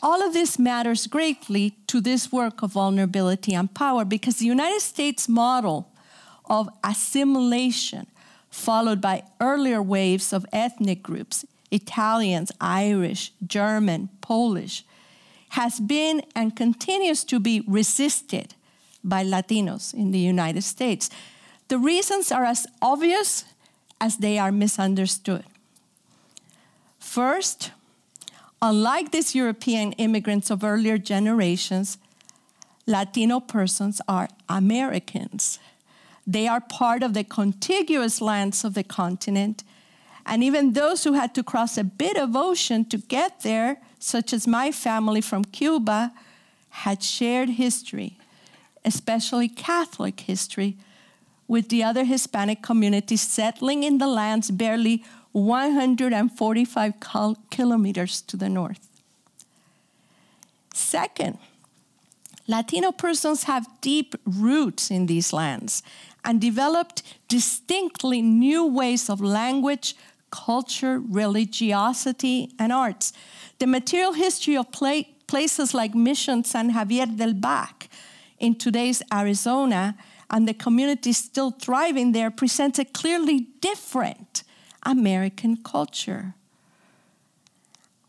All 0.03 0.21
of 0.21 0.33
this 0.33 0.59
matters 0.59 1.07
greatly 1.07 1.77
to 1.87 2.01
this 2.01 2.33
work 2.33 2.61
of 2.61 2.73
vulnerability 2.73 3.55
and 3.55 3.73
power 3.73 4.05
because 4.05 4.39
the 4.39 4.47
United 4.47 4.81
States 4.81 5.29
model 5.29 5.93
of 6.47 6.69
assimilation 6.83 8.09
followed 8.52 9.00
by 9.00 9.25
earlier 9.40 9.82
waves 9.82 10.32
of 10.32 10.47
ethnic 10.52 11.02
groups 11.02 11.44
Italians, 11.73 12.52
Irish, 12.61 13.32
German, 13.44 14.11
Polish 14.21 14.85
has 15.50 15.80
been 15.80 16.23
and 16.37 16.54
continues 16.54 17.25
to 17.25 17.40
be 17.40 17.64
resisted 17.66 18.54
by 19.02 19.25
Latinos 19.25 19.94
in 19.94 20.11
the 20.11 20.18
United 20.18 20.62
States. 20.62 21.09
The 21.68 21.78
reasons 21.78 22.30
are 22.30 22.44
as 22.44 22.66
obvious 22.82 23.44
as 24.00 24.18
they 24.18 24.38
are 24.38 24.52
misunderstood. 24.52 25.44
First, 26.99 27.71
unlike 28.61 29.11
these 29.11 29.35
European 29.35 29.92
immigrants 29.92 30.50
of 30.50 30.62
earlier 30.62 30.99
generations, 30.99 31.97
Latino 32.87 33.40
persons 33.40 34.00
are 34.06 34.28
Americans. 34.49 35.59
They 36.26 36.47
are 36.47 36.61
part 36.61 37.02
of 37.02 37.14
the 37.14 37.25
contiguous 37.25 38.21
lands 38.21 38.64
of 38.64 38.75
the 38.75 38.85
continent. 38.85 39.64
And 40.25 40.45
even 40.45 40.73
those 40.73 41.05
who 41.05 41.14
had 41.14 41.35
to 41.35 41.43
cross 41.43 41.76
a 41.76 41.85
bit 41.85 42.17
of 42.17 42.37
ocean 42.37 42.85
to 42.87 42.99
get 42.99 43.41
there, 43.41 43.79
such 43.99 44.33
as 44.33 44.47
my 44.47 44.71
family 44.71 45.21
from 45.21 45.45
Cuba, 45.45 46.12
had 46.69 47.02
shared 47.02 47.50
history, 47.50 48.19
especially 48.85 49.49
Catholic 49.49 50.21
history, 50.21 50.76
with 51.49 51.69
the 51.69 51.83
other 51.83 52.05
Hispanic 52.05 52.62
communities 52.62 53.21
settling 53.21 53.83
in 53.83 53.99
the 53.99 54.07
lands 54.07 54.50
barely 54.50 55.05
145 55.33 56.95
kilometers 57.50 58.23
to 58.23 58.37
the 58.37 58.49
north. 58.49 58.88
Second, 60.73 61.38
Latino 62.49 62.93
persons 62.93 63.45
have 63.45 63.69
deep 63.81 64.14
roots 64.25 64.91
in 64.91 65.07
these 65.07 65.33
lands 65.33 65.83
and 66.25 66.41
developed 66.41 67.02
distinctly 67.29 68.23
new 68.23 68.67
ways 68.67 69.11
of 69.11 69.21
language, 69.21 69.97
culture, 70.31 71.00
religiosity, 71.00 72.50
and 72.59 72.73
arts. 72.73 73.12
The 73.59 73.67
material 73.67 74.12
history 74.12 74.57
of 74.57 74.67
places 74.73 75.75
like 75.75 75.95
Mission 75.95 76.45
San 76.45 76.73
Xavier 76.73 77.07
del 77.07 77.35
Bac 77.35 77.88
in 78.38 78.55
today's 78.55 79.02
Arizona 79.12 79.97
and 80.31 80.49
the 80.49 80.55
community 80.55 81.12
still 81.12 81.50
thriving 81.50 82.12
there 82.12 82.31
presents 82.31 82.79
a 82.79 82.85
clearly 82.85 83.49
different 83.61 84.43
American 84.85 85.57
culture. 85.57 86.35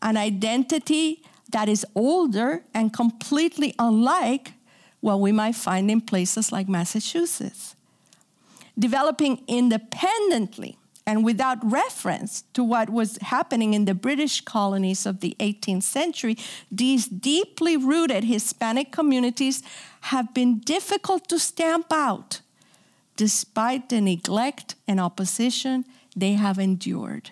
An 0.00 0.16
identity 0.16 1.22
that 1.52 1.68
is 1.68 1.86
older 1.94 2.64
and 2.72 2.92
completely 2.92 3.74
unlike 3.78 4.52
what 5.00 5.20
we 5.20 5.32
might 5.32 5.54
find 5.54 5.90
in 5.90 6.00
places 6.00 6.50
like 6.50 6.68
Massachusetts. 6.68 7.73
Developing 8.78 9.42
independently 9.46 10.78
and 11.06 11.24
without 11.24 11.58
reference 11.62 12.44
to 12.54 12.64
what 12.64 12.88
was 12.90 13.18
happening 13.18 13.74
in 13.74 13.84
the 13.84 13.94
British 13.94 14.40
colonies 14.40 15.04
of 15.06 15.20
the 15.20 15.36
18th 15.38 15.82
century, 15.82 16.36
these 16.70 17.06
deeply 17.06 17.76
rooted 17.76 18.24
Hispanic 18.24 18.90
communities 18.90 19.62
have 20.02 20.32
been 20.32 20.60
difficult 20.60 21.28
to 21.28 21.38
stamp 21.38 21.92
out 21.92 22.40
despite 23.16 23.90
the 23.90 24.00
neglect 24.00 24.74
and 24.88 24.98
opposition 24.98 25.84
they 26.16 26.32
have 26.32 26.58
endured. 26.58 27.30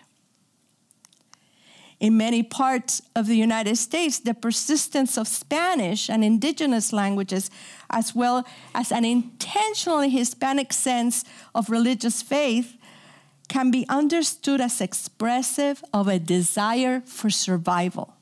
In 2.03 2.17
many 2.17 2.43
parts 2.43 3.01
of 3.15 3.29
the 3.29 3.37
United 3.37 3.77
States, 3.77 4.19
the 4.19 4.35
persistence 4.35 5.17
of 5.17 5.29
Spanish 5.29 6.11
and 6.11 6.25
indigenous 6.25 6.93
languages, 6.93 7.49
as 7.91 8.13
well 8.13 8.45
as 8.75 8.91
an 8.91 9.05
intentionally 9.05 10.11
Hispanic 10.11 10.73
sense 10.73 11.25
of 11.55 11.71
religious 11.71 12.21
faith, 12.21 12.77
can 13.49 13.71
be 13.71 13.87
understood 13.89 14.61
as 14.61 14.81
expressive 14.81 15.85
of 15.93 16.09
a 16.09 16.19
desire 16.19 17.03
for 17.03 17.31
survival. 17.31 18.17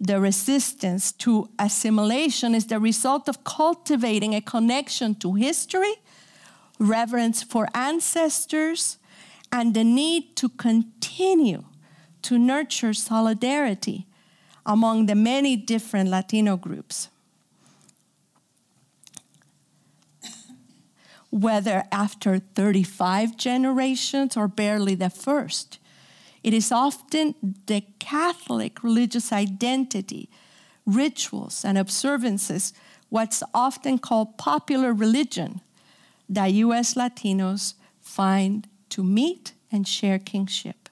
The 0.00 0.20
resistance 0.20 1.12
to 1.12 1.48
assimilation 1.56 2.56
is 2.56 2.66
the 2.66 2.80
result 2.80 3.28
of 3.28 3.44
cultivating 3.44 4.34
a 4.34 4.40
connection 4.40 5.14
to 5.20 5.34
history, 5.34 5.94
reverence 6.80 7.44
for 7.44 7.68
ancestors, 7.74 8.98
and 9.52 9.72
the 9.72 9.84
need 9.84 10.34
to 10.34 10.48
continue 10.48 11.62
to 12.26 12.38
nurture 12.38 12.92
solidarity 12.92 14.06
among 14.64 15.06
the 15.06 15.14
many 15.14 15.56
different 15.56 16.10
Latino 16.10 16.56
groups. 16.56 17.08
whether 21.30 21.84
after 21.92 22.38
35 22.38 23.36
generations 23.36 24.38
or 24.38 24.48
barely 24.48 24.94
the 24.94 25.10
first. 25.10 25.78
It 26.42 26.54
is 26.54 26.72
often 26.72 27.34
the 27.66 27.82
Catholic 27.98 28.82
religious 28.82 29.32
identity, 29.32 30.30
rituals, 30.86 31.62
and 31.62 31.76
observances, 31.76 32.72
what's 33.10 33.42
often 33.52 33.98
called 33.98 34.38
popular 34.38 34.94
religion, 34.94 35.60
that 36.28 36.52
US 36.52 36.94
Latinos 36.94 37.74
find 38.00 38.66
to 38.90 39.04
meet 39.04 39.52
and 39.70 39.86
share 39.86 40.18
kingship. 40.18 40.85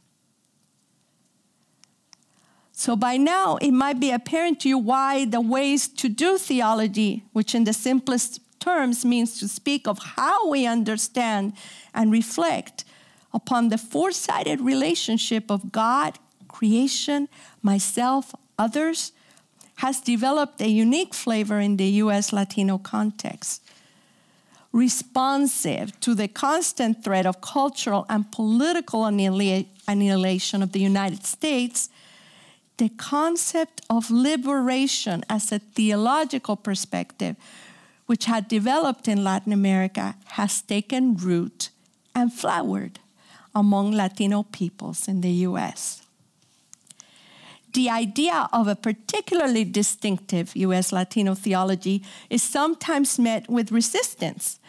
So 2.77 2.97
by 2.97 3.17
now, 3.17 3.57
it 3.59 3.71
might 3.71 4.01
be 4.01 4.11
apparent 4.11 4.61
to 4.61 4.69
you 4.69 4.79
why 4.79 5.25
the 5.25 5.41
ways 5.41 5.87
to 5.89 6.09
do 6.09 6.37
theology, 6.37 7.23
which 7.33 7.55
in 7.55 7.65
the 7.65 7.73
simplest 7.73 8.41
terms 8.59 9.05
means 9.05 9.39
to 9.39 9.47
speak 9.47 9.87
of 9.87 9.99
how 10.17 10.49
we 10.49 10.67
understand 10.67 11.53
and 11.95 12.11
reflect 12.11 12.85
upon 13.33 13.69
the 13.69 13.79
four 13.79 14.11
sided 14.11 14.61
relationship 14.61 15.51
of 15.51 15.71
God, 15.71 16.19
creation, 16.49 17.29
myself, 17.63 18.35
others, 18.59 19.13
has 19.77 20.01
developed 20.01 20.61
a 20.61 20.69
unique 20.69 21.15
flavor 21.15 21.61
in 21.61 21.77
the 21.77 21.89
US 22.03 22.33
Latino 22.33 22.79
context. 22.79 23.63
Responsive 24.73 25.99
to 26.01 26.15
the 26.15 26.27
constant 26.27 27.05
threat 27.05 27.27
of 27.27 27.41
cultural 27.41 28.05
and 28.09 28.31
political 28.33 29.05
annihilation 29.05 30.63
of 30.63 30.73
the 30.73 30.81
United 30.81 31.25
States, 31.25 31.89
the 32.77 32.89
concept 32.89 33.83
of 33.89 34.11
liberation 34.11 35.25
as 35.29 35.53
a 35.53 35.59
theological 35.59 36.57
perspective 36.57 37.37
which 38.07 38.27
had 38.27 38.49
developed 38.49 39.09
in 39.09 39.25
Latin 39.25 39.53
America, 39.53 40.15
has 40.27 40.61
taken 40.61 41.17
root 41.17 41.71
and 42.15 42.33
flowered 42.33 42.99
among 43.55 43.93
Latino 43.93 44.43
peoples 44.43 45.09
in 45.09 45.21
the 45.21 45.31
US. 45.49 46.03
The 47.73 47.91
idea 47.91 48.49
of 48.53 48.69
a 48.69 48.77
particularly 48.77 49.65
distinctive 49.65 50.55
US 50.55 50.93
Latino 50.93 51.35
theology 51.35 52.03
is 52.31 52.43
sometimes 52.43 53.19
met 53.19 53.49
with 53.49 53.73
resistance 53.73 54.61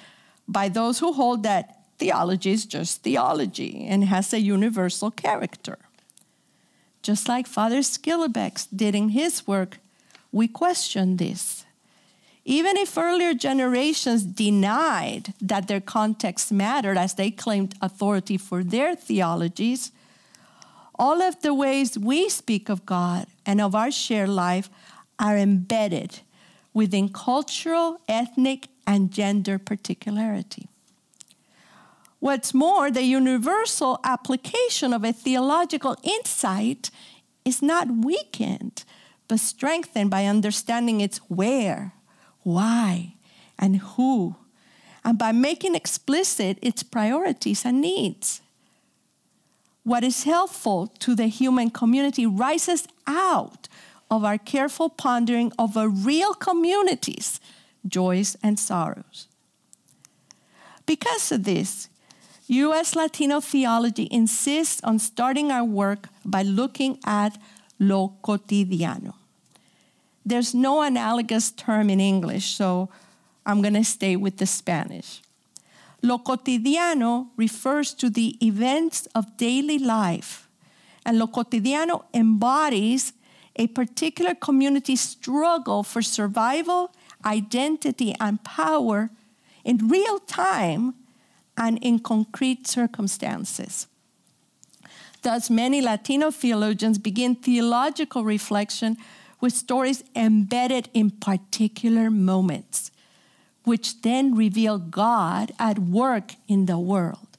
by 0.48 0.70
those 0.70 1.00
who 1.00 1.14
hold 1.14 1.44
that 1.44 1.84
theology 1.98 2.52
is 2.52 2.66
just 2.66 3.04
theology 3.04 3.86
and 3.88 4.06
has 4.06 4.34
a 4.34 4.40
universal 4.40 5.12
character. 5.12 5.78
Just 7.06 7.28
like 7.28 7.46
Father 7.46 7.82
Schillebeeckx 7.82 8.68
did 8.76 8.96
in 8.96 9.10
his 9.10 9.46
work, 9.46 9.78
we 10.32 10.48
question 10.48 11.18
this. 11.18 11.64
Even 12.44 12.78
if 12.78 12.98
earlier 12.98 13.36
generations 13.36 14.24
denied 14.24 15.36
that 15.40 15.68
their 15.68 15.80
context 15.80 16.52
mattered 16.52 16.98
as 16.98 17.14
they 17.14 17.30
claimed 17.30 17.76
authority 17.80 18.38
for 18.38 18.64
their 18.64 18.96
theologies, 18.96 19.92
all 20.98 21.22
of 21.22 21.40
the 21.44 21.54
ways 21.54 21.96
we 21.96 22.28
speak 22.28 22.70
of 22.70 22.88
God 22.88 23.28
and 23.46 23.62
of 23.62 23.76
our 23.76 23.92
shared 23.92 24.30
life 24.30 24.68
are 25.20 25.38
embedded 25.38 26.22
within 26.74 27.10
cultural, 27.10 28.02
ethnic, 28.10 28.70
and 28.88 29.12
gender 29.12 29.60
particularity. 29.60 30.70
What's 32.26 32.56
more, 32.56 32.90
the 32.90 33.04
universal 33.04 34.00
application 34.04 34.94
of 34.94 35.04
a 35.04 35.14
theological 35.14 35.96
insight 36.02 36.90
is 37.46 37.62
not 37.62 37.88
weakened, 38.04 38.84
but 39.28 39.40
strengthened 39.40 40.10
by 40.10 40.26
understanding 40.26 41.02
its 41.02 41.20
where, 41.30 41.94
why, 42.42 43.14
and 43.60 43.78
who, 43.78 44.38
and 45.04 45.20
by 45.20 45.34
making 45.34 45.76
explicit 45.76 46.58
its 46.64 46.82
priorities 46.82 47.64
and 47.64 47.80
needs. 47.80 48.42
What 49.84 50.04
is 50.04 50.24
helpful 50.24 50.88
to 51.02 51.14
the 51.14 51.28
human 51.28 51.70
community 51.70 52.26
rises 52.26 52.88
out 53.06 53.68
of 54.10 54.24
our 54.24 54.40
careful 54.40 54.90
pondering 54.90 55.52
of 55.60 55.78
a 55.78 55.88
real 55.88 56.34
community's 56.34 57.40
joys 57.88 58.36
and 58.42 58.58
sorrows. 58.58 59.28
Because 60.88 61.32
of 61.32 61.44
this, 61.44 61.90
U.S. 62.48 62.96
Latino 62.96 63.42
theology 63.42 64.08
insists 64.12 64.80
on 64.84 65.00
starting 65.00 65.52
our 65.52 65.64
work 65.64 66.10
by 66.24 66.44
looking 66.44 67.00
at 67.04 67.38
lo 67.80 68.14
cotidiano. 68.24 69.16
There's 70.24 70.54
no 70.54 70.84
analogous 70.84 71.52
term 71.52 71.90
in 71.90 72.00
English, 72.00 72.56
so 72.56 72.90
I'm 73.46 73.62
going 73.62 73.74
to 73.74 73.84
stay 73.84 74.16
with 74.16 74.38
the 74.38 74.46
Spanish. 74.46 75.22
Lo 76.04 76.20
cotidiano 76.20 77.30
refers 77.36 77.94
to 77.96 78.12
the 78.12 78.38
events 78.46 79.08
of 79.16 79.38
daily 79.38 79.80
life, 79.80 80.48
and 81.04 81.18
lo 81.18 81.26
cotidiano 81.26 82.04
embodies 82.14 83.14
a 83.56 83.66
particular 83.68 84.36
community 84.36 84.96
struggle 84.96 85.82
for 85.82 86.04
survival, 86.04 86.92
identity, 87.26 88.14
and 88.20 88.44
power 88.44 89.10
in 89.64 89.88
real 89.88 90.20
time 90.20 90.94
and 91.58 91.78
in 91.82 92.00
concrete 92.00 92.68
circumstances. 92.68 93.88
Thus, 95.22 95.50
many 95.50 95.82
Latino 95.82 96.30
theologians 96.30 96.98
begin 96.98 97.36
theological 97.36 98.24
reflection 98.24 98.98
with 99.42 99.54
stories 99.54 100.04
embedded 100.16 100.90
in 100.94 101.12
particular 101.12 102.12
moments, 102.12 102.92
which 103.64 104.02
then 104.02 104.36
reveal 104.36 104.78
God 104.78 105.52
at 105.58 105.80
work 105.80 106.34
in 106.48 106.68
the 106.68 106.78
world. 106.78 107.38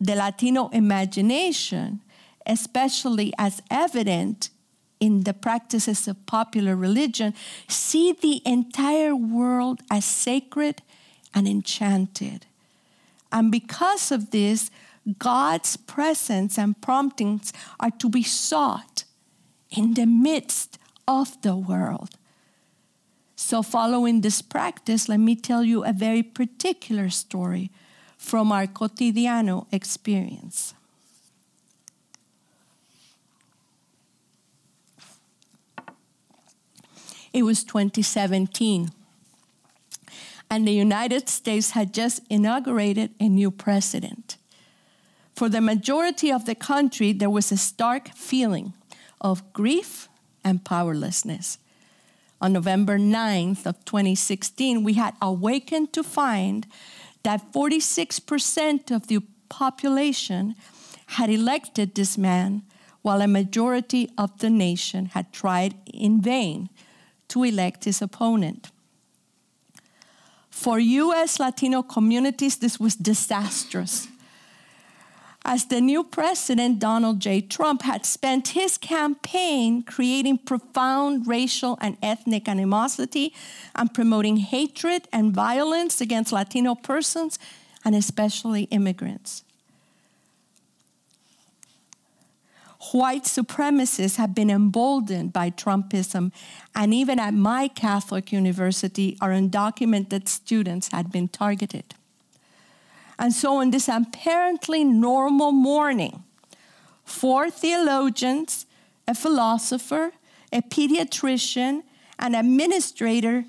The 0.00 0.14
Latino 0.14 0.68
imagination, 0.68 2.00
especially 2.46 3.32
as 3.38 3.62
evident 3.70 4.50
in 5.00 5.24
the 5.24 5.34
practices 5.34 6.08
of 6.08 6.24
popular 6.24 6.76
religion, 6.76 7.34
see 7.68 8.12
the 8.12 8.40
entire 8.46 9.14
world 9.14 9.80
as 9.90 10.04
sacred 10.04 10.80
and 11.34 11.46
enchanted. 11.46 12.46
And 13.34 13.50
because 13.50 14.12
of 14.12 14.30
this, 14.30 14.70
God's 15.18 15.76
presence 15.76 16.56
and 16.56 16.80
promptings 16.80 17.52
are 17.80 17.90
to 17.90 18.08
be 18.08 18.22
sought 18.22 19.02
in 19.70 19.94
the 19.94 20.06
midst 20.06 20.78
of 21.08 21.42
the 21.42 21.56
world. 21.56 22.10
So, 23.34 23.62
following 23.62 24.20
this 24.20 24.40
practice, 24.40 25.08
let 25.08 25.18
me 25.18 25.34
tell 25.34 25.64
you 25.64 25.84
a 25.84 25.92
very 25.92 26.22
particular 26.22 27.10
story 27.10 27.72
from 28.16 28.52
our 28.52 28.68
cotidiano 28.68 29.66
experience. 29.72 30.72
It 37.32 37.42
was 37.42 37.64
2017, 37.64 38.90
and 40.54 40.68
the 40.68 40.72
United 40.72 41.28
States 41.28 41.72
had 41.72 41.92
just 41.92 42.20
inaugurated 42.30 43.10
a 43.18 43.28
new 43.28 43.50
president. 43.50 44.36
For 45.34 45.48
the 45.48 45.60
majority 45.60 46.30
of 46.30 46.46
the 46.46 46.54
country, 46.54 47.12
there 47.12 47.28
was 47.28 47.50
a 47.50 47.56
stark 47.56 48.14
feeling 48.14 48.72
of 49.20 49.52
grief 49.52 50.08
and 50.44 50.64
powerlessness. 50.64 51.58
On 52.40 52.52
November 52.52 52.98
9th 52.98 53.66
of 53.66 53.84
2016, 53.84 54.84
we 54.84 54.92
had 54.92 55.16
awakened 55.20 55.92
to 55.92 56.04
find 56.04 56.68
that 57.24 57.52
46% 57.52 58.92
of 58.92 59.08
the 59.08 59.22
population 59.48 60.54
had 61.18 61.30
elected 61.30 61.96
this 61.96 62.16
man, 62.16 62.62
while 63.02 63.20
a 63.20 63.26
majority 63.26 64.08
of 64.16 64.38
the 64.38 64.50
nation 64.50 65.06
had 65.06 65.32
tried 65.32 65.74
in 65.92 66.20
vain 66.20 66.68
to 67.26 67.42
elect 67.42 67.86
his 67.86 68.00
opponent. 68.00 68.70
For 70.54 70.78
US 70.78 71.40
Latino 71.40 71.82
communities, 71.82 72.56
this 72.56 72.80
was 72.80 72.94
disastrous. 72.94 74.08
As 75.44 75.66
the 75.66 75.80
new 75.80 76.04
president, 76.04 76.78
Donald 76.78 77.20
J. 77.20 77.42
Trump, 77.42 77.82
had 77.82 78.06
spent 78.06 78.48
his 78.48 78.78
campaign 78.78 79.82
creating 79.82 80.38
profound 80.38 81.26
racial 81.26 81.76
and 81.82 81.98
ethnic 82.00 82.48
animosity 82.48 83.34
and 83.74 83.92
promoting 83.92 84.38
hatred 84.38 85.06
and 85.12 85.34
violence 85.34 86.00
against 86.00 86.32
Latino 86.32 86.74
persons 86.74 87.38
and 87.84 87.94
especially 87.94 88.62
immigrants. 88.70 89.42
White 92.92 93.24
supremacists 93.24 94.16
have 94.16 94.34
been 94.34 94.50
emboldened 94.50 95.32
by 95.32 95.50
Trumpism, 95.50 96.32
and 96.74 96.92
even 96.92 97.18
at 97.18 97.34
my 97.34 97.68
Catholic 97.68 98.32
university, 98.32 99.16
our 99.20 99.30
undocumented 99.30 100.28
students 100.28 100.88
had 100.92 101.10
been 101.10 101.28
targeted. 101.28 101.94
And 103.18 103.32
so, 103.32 103.60
on 103.60 103.70
this 103.70 103.88
apparently 103.88 104.84
normal 104.84 105.52
morning, 105.52 106.24
four 107.04 107.50
theologians, 107.50 108.66
a 109.06 109.14
philosopher, 109.14 110.12
a 110.52 110.62
pediatrician, 110.62 111.82
an 112.18 112.34
administrator, 112.34 113.44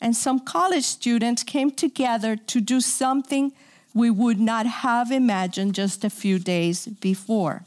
and 0.00 0.16
some 0.16 0.40
college 0.40 0.84
students 0.84 1.42
came 1.42 1.70
together 1.70 2.36
to 2.36 2.60
do 2.60 2.80
something 2.80 3.52
we 3.94 4.10
would 4.10 4.40
not 4.40 4.66
have 4.66 5.12
imagined 5.12 5.74
just 5.74 6.04
a 6.04 6.10
few 6.10 6.38
days 6.38 6.86
before. 6.86 7.64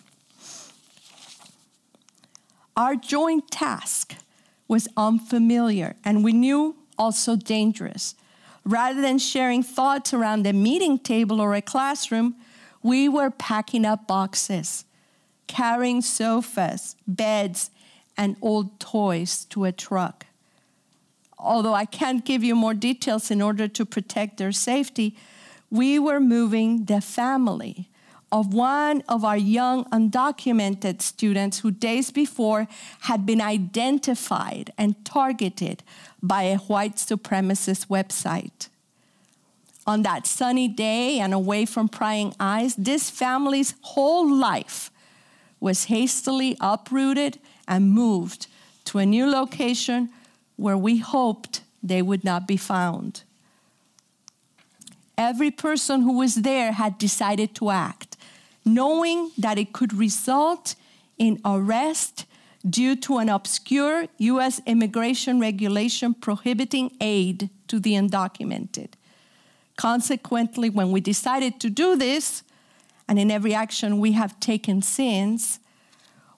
Our 2.77 2.95
joint 2.97 3.49
task 3.51 4.15
was 4.67 4.88
unfamiliar 4.97 5.95
and 6.03 6.23
we 6.23 6.33
knew 6.33 6.75
also 6.97 7.35
dangerous. 7.35 8.15
Rather 8.65 8.99
than 9.01 9.17
sharing 9.17 9.63
thoughts 9.63 10.13
around 10.13 10.45
a 10.45 10.51
meeting 10.51 10.99
table 10.99 11.39
or 11.39 11.53
a 11.53 11.61
classroom, 11.61 12.35
we 12.83 13.07
were 13.07 13.29
packing 13.29 13.85
up 13.85 14.07
boxes, 14.07 14.85
carrying 15.47 16.01
sofas, 16.01 16.95
beds, 17.07 17.71
and 18.17 18.35
old 18.41 18.79
toys 18.79 19.45
to 19.45 19.65
a 19.65 19.71
truck. 19.71 20.25
Although 21.38 21.73
I 21.73 21.85
can't 21.85 22.25
give 22.25 22.43
you 22.43 22.55
more 22.55 22.73
details 22.73 23.31
in 23.31 23.41
order 23.41 23.67
to 23.67 23.85
protect 23.85 24.38
their 24.38 24.51
safety, 24.51 25.15
we 25.69 25.99
were 25.99 26.19
moving 26.19 26.85
the 26.85 27.01
family 27.01 27.89
of 28.31 28.53
one 28.53 29.01
of 29.07 29.23
our 29.23 29.38
young 29.38 29.85
undocumented 29.85 31.01
students 31.01 31.59
who 31.59 31.71
days 31.71 32.11
before 32.11 32.67
had 33.01 33.25
been 33.25 33.41
identified 33.41 34.71
and 34.77 35.03
targeted 35.05 35.83
by 36.21 36.43
a 36.43 36.57
white 36.57 36.95
supremacist 36.95 37.88
website. 37.88 38.67
On 39.88 40.01
that 40.01 40.25
sunny 40.25 40.67
day 40.67 41.19
and 41.19 41.33
away 41.33 41.65
from 41.65 41.88
prying 41.88 42.33
eyes, 42.39 42.75
this 42.75 43.09
family's 43.09 43.75
whole 43.81 44.27
life 44.27 44.89
was 45.59 45.85
hastily 45.85 46.57
uprooted 46.59 47.39
and 47.67 47.91
moved 47.91 48.47
to 48.85 48.97
a 48.97 49.05
new 49.05 49.29
location 49.29 50.09
where 50.55 50.77
we 50.77 50.97
hoped 50.97 51.61
they 51.83 52.01
would 52.01 52.23
not 52.23 52.47
be 52.47 52.57
found. 52.57 53.23
Every 55.17 55.51
person 55.51 56.01
who 56.01 56.17
was 56.17 56.35
there 56.35 56.73
had 56.73 56.97
decided 56.97 57.55
to 57.55 57.69
act, 57.69 58.14
knowing 58.65 59.32
that 59.38 59.58
it 59.58 59.71
could 59.71 59.93
result 59.93 60.75
in 61.17 61.39
arrest 61.45 62.25
due 62.67 62.95
to 62.95 63.19
an 63.19 63.30
obscure 63.30 64.08
U.S. 64.17 64.60
immigration 64.65 65.39
regulation 65.39 66.13
prohibiting 66.13 66.91
aid 66.99 67.49
to 67.67 67.80
the 67.80 67.93
undocumented. 67.93 68.89
Consequently, 69.78 70.69
when 70.69 70.91
we 70.91 70.99
decided 70.99 71.60
to 71.60 71.69
do 71.69 71.95
this, 71.95 72.43
and 73.08 73.19
in 73.19 73.30
every 73.30 73.54
action 73.54 73.99
we 73.99 74.13
have 74.13 74.39
taken 74.39 74.82
since, 74.82 75.60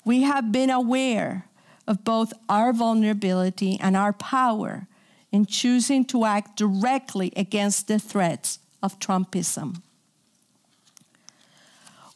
we 0.04 0.24
have 0.24 0.52
been 0.52 0.70
aware 0.70 1.46
of 1.88 2.04
both 2.04 2.34
our 2.50 2.74
vulnerability 2.74 3.80
and 3.80 3.96
our 3.96 4.12
power 4.12 4.88
in 5.32 5.46
choosing 5.46 6.04
to 6.06 6.26
act 6.26 6.58
directly 6.58 7.32
against 7.36 7.88
the 7.88 8.00
threats 8.00 8.60
of 8.84 9.00
Trumpism. 9.00 9.82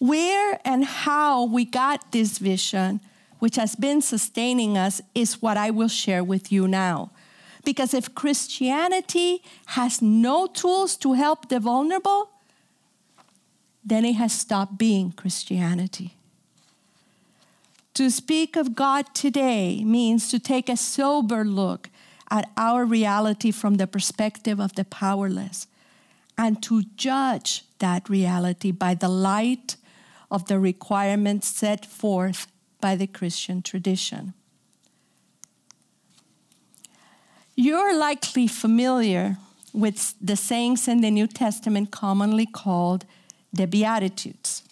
Where 0.02 0.60
and 0.66 0.84
how 0.84 1.46
we 1.46 1.64
got 1.64 2.12
this 2.12 2.40
vision, 2.40 3.02
which 3.38 3.56
has 3.58 3.76
been 3.76 4.02
sustaining 4.02 4.76
us, 4.76 5.00
is 5.14 5.44
what 5.44 5.58
I 5.58 5.70
will 5.70 5.90
share 5.90 6.24
with 6.24 6.52
you 6.52 6.68
now. 6.68 7.12
Because 7.64 7.94
if 7.94 8.16
Christianity 8.16 9.44
has 9.68 10.02
no 10.02 10.48
tools 10.48 10.98
to 10.98 11.14
help 11.14 11.50
the 11.50 11.60
vulnerable, 11.60 12.32
then 13.86 14.04
it 14.04 14.16
has 14.16 14.34
stopped 14.34 14.80
being 14.80 15.12
Christianity. 15.12 16.16
To 17.94 18.10
speak 18.10 18.56
of 18.56 18.74
God 18.74 19.14
today 19.14 19.84
means 19.84 20.30
to 20.30 20.40
take 20.40 20.68
a 20.68 20.78
sober 20.78 21.46
look 21.46 21.92
at 22.32 22.50
our 22.58 22.86
reality 22.86 23.52
from 23.52 23.76
the 23.76 23.86
perspective 23.86 24.60
of 24.60 24.74
the 24.74 24.86
powerless 24.86 25.68
and 26.40 26.64
to 26.64 26.82
judge 26.96 27.66
that 27.78 28.10
reality 28.10 28.72
by 28.72 28.96
the 28.96 29.08
light 29.08 29.76
of 30.32 30.48
the 30.48 30.60
requirements 30.60 31.48
set 31.48 31.86
forth 31.86 32.48
by 32.80 32.96
the 32.96 33.08
Christian 33.08 33.62
tradition. 33.62 34.34
You're 37.56 37.96
likely 37.96 38.48
familiar 38.48 39.38
with 39.74 40.16
the 40.20 40.36
sayings 40.36 40.88
in 40.88 41.02
the 41.02 41.12
New 41.12 41.28
Testament 41.28 41.92
commonly 41.92 42.46
called 42.46 43.06
the 43.54 43.68
Beatitudes. 43.68 44.64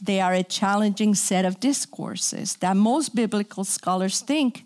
They 0.00 0.20
are 0.20 0.34
a 0.34 0.42
challenging 0.42 1.14
set 1.14 1.44
of 1.44 1.60
discourses 1.60 2.56
that 2.56 2.76
most 2.76 3.14
biblical 3.14 3.64
scholars 3.64 4.20
think 4.20 4.64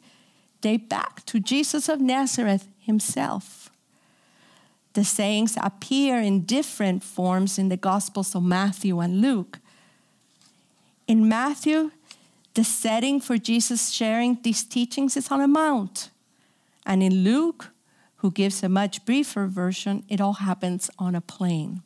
date 0.60 0.88
back 0.88 1.24
to 1.26 1.40
Jesus 1.40 1.88
of 1.88 2.00
Nazareth 2.00 2.68
himself. 2.78 3.70
The 4.94 5.04
sayings 5.04 5.56
appear 5.60 6.18
in 6.18 6.44
different 6.44 7.02
forms 7.02 7.58
in 7.58 7.68
the 7.68 7.78
Gospels 7.78 8.34
of 8.34 8.42
Matthew 8.42 9.00
and 9.00 9.22
Luke. 9.22 9.58
In 11.12 11.28
Matthew, 11.28 11.90
the 12.54 12.64
setting 12.64 13.20
for 13.20 13.36
Jesus 13.36 13.90
sharing 13.90 14.38
these 14.40 14.64
teachings 14.64 15.14
is 15.14 15.30
on 15.30 15.42
a 15.42 15.46
mount. 15.46 16.08
And 16.86 17.02
in 17.02 17.22
Luke, 17.22 17.68
who 18.16 18.30
gives 18.30 18.62
a 18.62 18.68
much 18.70 19.04
briefer 19.04 19.46
version, 19.46 20.04
it 20.08 20.22
all 20.22 20.38
happens 20.48 20.88
on 20.98 21.14
a 21.14 21.20
plain. 21.20 21.82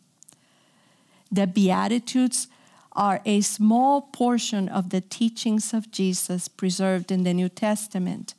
The 1.28 1.48
Beatitudes 1.48 2.46
are 2.92 3.20
a 3.26 3.40
small 3.40 4.00
portion 4.00 4.68
of 4.68 4.90
the 4.90 5.00
teachings 5.00 5.74
of 5.74 5.90
Jesus 5.90 6.46
preserved 6.46 7.10
in 7.10 7.24
the 7.24 7.34
New 7.34 7.48
Testament, 7.48 8.34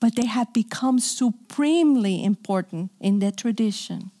but 0.00 0.16
they 0.16 0.24
have 0.24 0.50
become 0.54 0.98
supremely 0.98 2.24
important 2.24 2.90
in 3.00 3.18
the 3.18 3.32
tradition. 3.32 4.12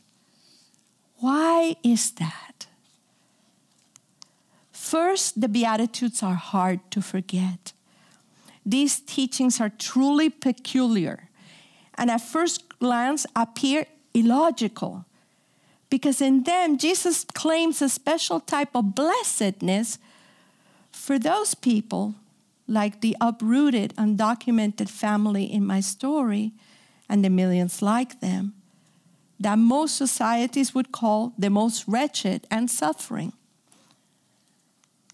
Why 1.20 1.76
is 1.82 2.10
that? 2.10 2.66
First, 4.90 5.40
the 5.40 5.48
Beatitudes 5.48 6.20
are 6.20 6.34
hard 6.34 6.80
to 6.90 7.00
forget. 7.00 7.72
These 8.66 8.98
teachings 8.98 9.60
are 9.60 9.70
truly 9.70 10.28
peculiar 10.28 11.28
and 11.94 12.10
at 12.10 12.22
first 12.22 12.76
glance 12.80 13.24
appear 13.36 13.86
illogical 14.14 15.04
because 15.90 16.20
in 16.20 16.42
them 16.42 16.76
Jesus 16.76 17.22
claims 17.22 17.80
a 17.80 17.88
special 17.88 18.40
type 18.40 18.74
of 18.74 18.96
blessedness 18.96 19.98
for 20.90 21.20
those 21.20 21.54
people, 21.54 22.16
like 22.66 23.00
the 23.00 23.16
uprooted, 23.20 23.94
undocumented 23.94 24.88
family 24.88 25.44
in 25.44 25.64
my 25.64 25.78
story 25.78 26.50
and 27.08 27.24
the 27.24 27.30
millions 27.30 27.80
like 27.80 28.18
them, 28.18 28.54
that 29.38 29.56
most 29.56 29.94
societies 29.94 30.74
would 30.74 30.90
call 30.90 31.32
the 31.38 31.48
most 31.48 31.84
wretched 31.86 32.44
and 32.50 32.68
suffering. 32.68 33.32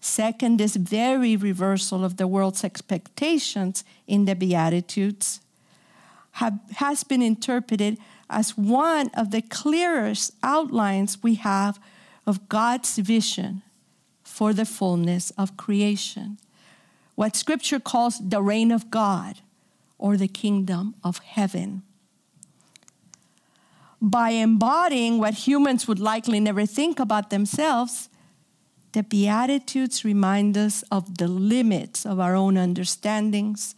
Second, 0.07 0.57
this 0.57 0.77
very 0.77 1.35
reversal 1.35 2.05
of 2.05 2.15
the 2.15 2.27
world's 2.27 2.63
expectations 2.63 3.83
in 4.07 4.23
the 4.23 4.35
Beatitudes 4.35 5.41
have, 6.31 6.57
has 6.77 7.03
been 7.03 7.21
interpreted 7.21 7.97
as 8.29 8.57
one 8.57 9.09
of 9.13 9.31
the 9.31 9.41
clearest 9.41 10.31
outlines 10.41 11.21
we 11.21 11.35
have 11.35 11.77
of 12.25 12.47
God's 12.47 12.97
vision 12.97 13.63
for 14.23 14.53
the 14.53 14.65
fullness 14.65 15.31
of 15.31 15.57
creation. 15.57 16.39
What 17.15 17.35
Scripture 17.35 17.79
calls 17.79 18.17
the 18.17 18.41
reign 18.41 18.71
of 18.71 18.89
God 18.89 19.39
or 19.97 20.15
the 20.15 20.29
kingdom 20.29 20.95
of 21.03 21.17
heaven. 21.19 21.83
By 24.01 24.29
embodying 24.29 25.19
what 25.19 25.33
humans 25.33 25.85
would 25.85 25.99
likely 25.99 26.39
never 26.39 26.65
think 26.65 26.97
about 26.97 27.29
themselves, 27.29 28.07
the 28.97 29.03
Beatitudes 29.03 30.03
remind 30.03 30.57
us 30.57 30.83
of 30.89 31.19
the 31.19 31.27
limits 31.27 32.03
of 32.03 32.19
our 32.19 32.33
own 32.33 32.57
understandings 32.57 33.75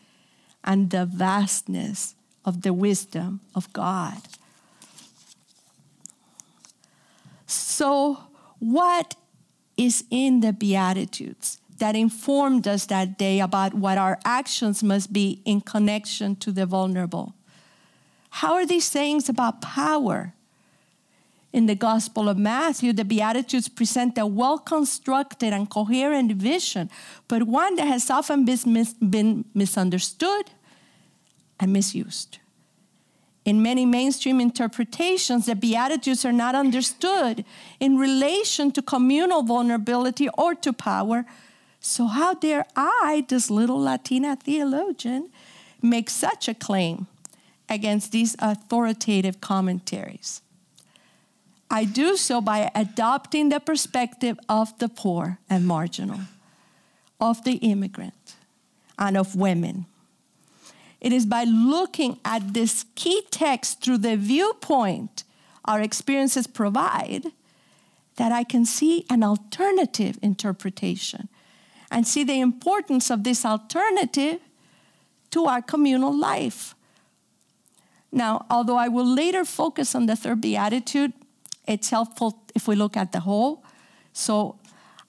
and 0.64 0.92
the 0.92 1.06
vastness 1.06 2.16
of 2.46 2.62
the 2.62 2.72
wisdom 2.72 3.42
of 3.54 3.72
God. 3.74 4.22
So, 7.46 8.30
what 8.60 9.16
is 9.76 10.06
in 10.10 10.40
the 10.40 10.54
Beatitudes 10.54 11.60
that 11.80 11.98
informed 11.98 12.66
us 12.66 12.86
that 12.86 13.18
day 13.18 13.42
about 13.42 13.74
what 13.74 13.98
our 13.98 14.20
actions 14.24 14.82
must 14.82 15.12
be 15.12 15.42
in 15.44 15.60
connection 15.60 16.38
to 16.38 16.54
the 16.54 16.66
vulnerable? 16.66 17.36
How 18.30 18.54
are 18.54 18.66
these 18.66 18.86
sayings 18.86 19.28
about 19.28 19.62
power? 19.62 20.34
In 21.52 21.66
the 21.66 21.76
Gospel 21.76 22.30
of 22.30 22.38
Matthew, 22.38 22.94
the 22.94 23.04
Beatitudes 23.04 23.70
present 23.70 24.18
a 24.18 24.26
well 24.26 24.60
constructed 24.60 25.52
and 25.52 25.68
coherent 25.70 26.32
vision, 26.34 26.92
but 27.28 27.44
one 27.44 27.76
that 27.76 27.88
has 27.88 28.10
often 28.10 28.46
been, 28.46 28.60
mis- 28.68 28.94
been 28.94 29.46
misunderstood 29.56 30.52
and 31.60 31.74
misused. 31.74 32.38
In 33.46 33.64
many 33.64 33.84
mainstream 33.84 34.40
interpretations, 34.40 35.48
the 35.48 35.56
Beatitudes 35.56 36.24
are 36.24 36.32
not 36.32 36.54
understood 36.54 37.44
in 37.80 37.98
relation 37.98 38.72
to 38.74 38.82
communal 38.84 39.42
vulnerability 39.42 40.30
or 40.38 40.54
to 40.54 40.72
power. 40.72 41.26
So, 41.80 42.06
how 42.06 42.36
dare 42.36 42.66
I, 42.76 43.26
this 43.28 43.50
little 43.50 43.80
Latina 43.80 44.36
theologian, 44.36 45.32
make 45.82 46.12
such 46.12 46.48
a 46.48 46.54
claim 46.54 47.08
against 47.68 48.12
these 48.12 48.36
authoritative 48.38 49.42
commentaries? 49.42 50.42
I 51.72 51.86
do 51.86 52.18
so 52.18 52.42
by 52.42 52.72
adopting 52.74 53.50
the 53.50 53.60
perspective 53.60 54.40
of 54.50 54.78
the 54.80 54.90
poor 54.90 55.40
and 55.50 55.68
marginal, 55.68 56.22
of 57.20 57.44
the 57.44 57.56
immigrant, 57.58 58.36
and 58.98 59.16
of 59.16 59.36
women 59.36 59.86
it 61.02 61.14
is 61.14 61.26
by 61.26 61.44
looking 61.46 62.20
at 62.26 62.54
this 62.54 62.86
key 62.96 63.24
text 63.32 63.82
through 63.82 64.00
the 64.00 64.18
viewpoint 64.18 65.24
our 65.66 65.82
experiences 65.82 66.48
provide 66.48 67.28
that 68.16 68.32
I 68.32 68.44
can 68.44 68.66
see 68.66 69.06
an 69.10 69.24
alternative 69.24 70.18
interpretation 70.22 71.30
and 71.92 72.06
see 72.06 72.24
the 72.24 72.40
importance 72.40 73.10
of 73.10 73.24
this 73.24 73.46
alternative 73.46 74.40
to 75.32 75.46
our 75.46 75.62
communal 75.62 76.16
life. 76.16 76.76
Now, 78.12 78.46
although 78.50 78.78
I 78.78 78.88
will 78.88 79.06
later 79.06 79.46
focus 79.46 79.96
on 79.96 80.08
the 80.08 80.16
third 80.16 80.42
beatitude, 80.42 81.14
it's 81.70 81.92
helpful 81.92 82.42
if 82.56 82.68
we 82.68 82.76
look 82.76 82.98
at 82.98 83.12
the 83.12 83.20
whole. 83.20 83.64
So 84.12 84.58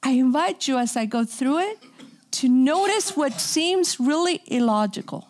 I 0.02 0.10
invite 0.10 0.68
you 0.68 0.76
as 0.78 0.94
I 0.94 1.06
go 1.06 1.24
through 1.24 1.58
it 1.60 1.78
to 2.32 2.48
notice 2.48 3.16
what 3.16 3.40
seems 3.40 3.98
really 3.98 4.42
illogical. 4.46 5.26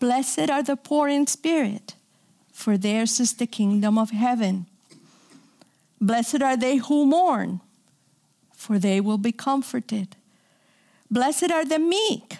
Blessed 0.00 0.50
are 0.50 0.62
the 0.62 0.76
poor 0.76 1.08
in 1.08 1.26
spirit, 1.26 1.94
for 2.52 2.76
theirs 2.76 3.20
is 3.20 3.34
the 3.34 3.46
kingdom 3.46 3.96
of 3.96 4.10
heaven. 4.10 4.66
Blessed 6.00 6.42
are 6.42 6.56
they 6.56 6.76
who 6.76 7.06
mourn, 7.06 7.60
for 8.52 8.78
they 8.78 9.00
will 9.00 9.18
be 9.18 9.32
comforted. 9.32 10.16
Blessed 11.10 11.50
are 11.50 11.64
the 11.64 11.78
meek, 11.78 12.38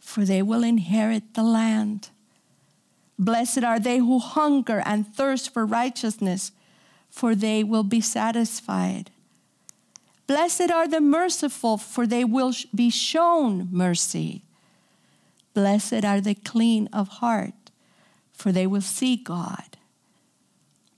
for 0.00 0.24
they 0.24 0.42
will 0.42 0.64
inherit 0.64 1.34
the 1.34 1.44
land. 1.44 2.10
Blessed 3.20 3.62
are 3.62 3.78
they 3.78 3.98
who 3.98 4.18
hunger 4.18 4.82
and 4.86 5.06
thirst 5.06 5.52
for 5.52 5.66
righteousness, 5.66 6.52
for 7.10 7.34
they 7.34 7.62
will 7.62 7.82
be 7.82 8.00
satisfied. 8.00 9.10
Blessed 10.26 10.70
are 10.70 10.88
the 10.88 11.02
merciful, 11.02 11.76
for 11.76 12.06
they 12.06 12.24
will 12.24 12.54
be 12.74 12.88
shown 12.88 13.68
mercy. 13.70 14.42
Blessed 15.52 16.02
are 16.02 16.22
the 16.22 16.34
clean 16.34 16.88
of 16.94 17.08
heart, 17.08 17.70
for 18.32 18.52
they 18.52 18.66
will 18.66 18.80
see 18.80 19.16
God. 19.16 19.76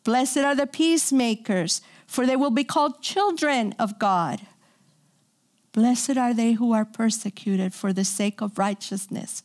Blessed 0.05 0.39
are 0.39 0.55
the 0.55 0.69
peacemakers, 0.69 1.81
for 2.07 2.25
they 2.25 2.37
will 2.37 2.51
be 2.51 2.63
called 2.63 3.03
children 3.03 3.75
of 3.81 3.99
God. 3.99 4.43
Blessed 5.73 6.17
are 6.17 6.35
they 6.35 6.53
who 6.53 6.73
are 6.73 6.85
persecuted 6.85 7.75
for 7.75 7.93
the 7.93 8.05
sake 8.05 8.41
of 8.41 8.59
righteousness, 8.59 9.43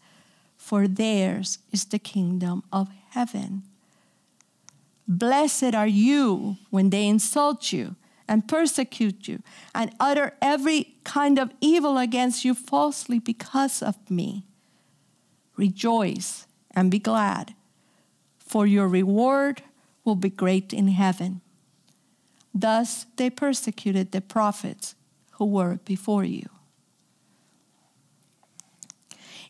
for 0.67 0.85
theirs 0.85 1.59
is 1.71 1.85
the 1.85 1.97
kingdom 1.97 2.61
of 2.73 2.89
heaven. 3.11 3.63
Blessed 5.07 5.73
are 5.73 5.87
you 5.87 6.57
when 6.71 6.89
they 6.89 7.07
insult 7.07 7.71
you 7.71 7.95
and 8.27 8.49
persecute 8.49 9.29
you 9.29 9.41
and 9.73 9.95
utter 9.97 10.33
every 10.41 10.95
kind 11.05 11.39
of 11.39 11.53
evil 11.61 11.97
against 11.97 12.43
you 12.43 12.53
falsely 12.53 13.17
because 13.17 13.81
of 13.81 13.95
me. 14.11 14.43
Rejoice 15.55 16.45
and 16.71 16.91
be 16.91 16.99
glad, 16.99 17.55
for 18.37 18.67
your 18.67 18.89
reward 18.89 19.63
will 20.03 20.15
be 20.15 20.29
great 20.29 20.73
in 20.73 20.89
heaven. 20.89 21.39
Thus 22.53 23.05
they 23.15 23.29
persecuted 23.29 24.11
the 24.11 24.19
prophets 24.19 24.95
who 25.35 25.45
were 25.45 25.79
before 25.85 26.25
you. 26.25 26.56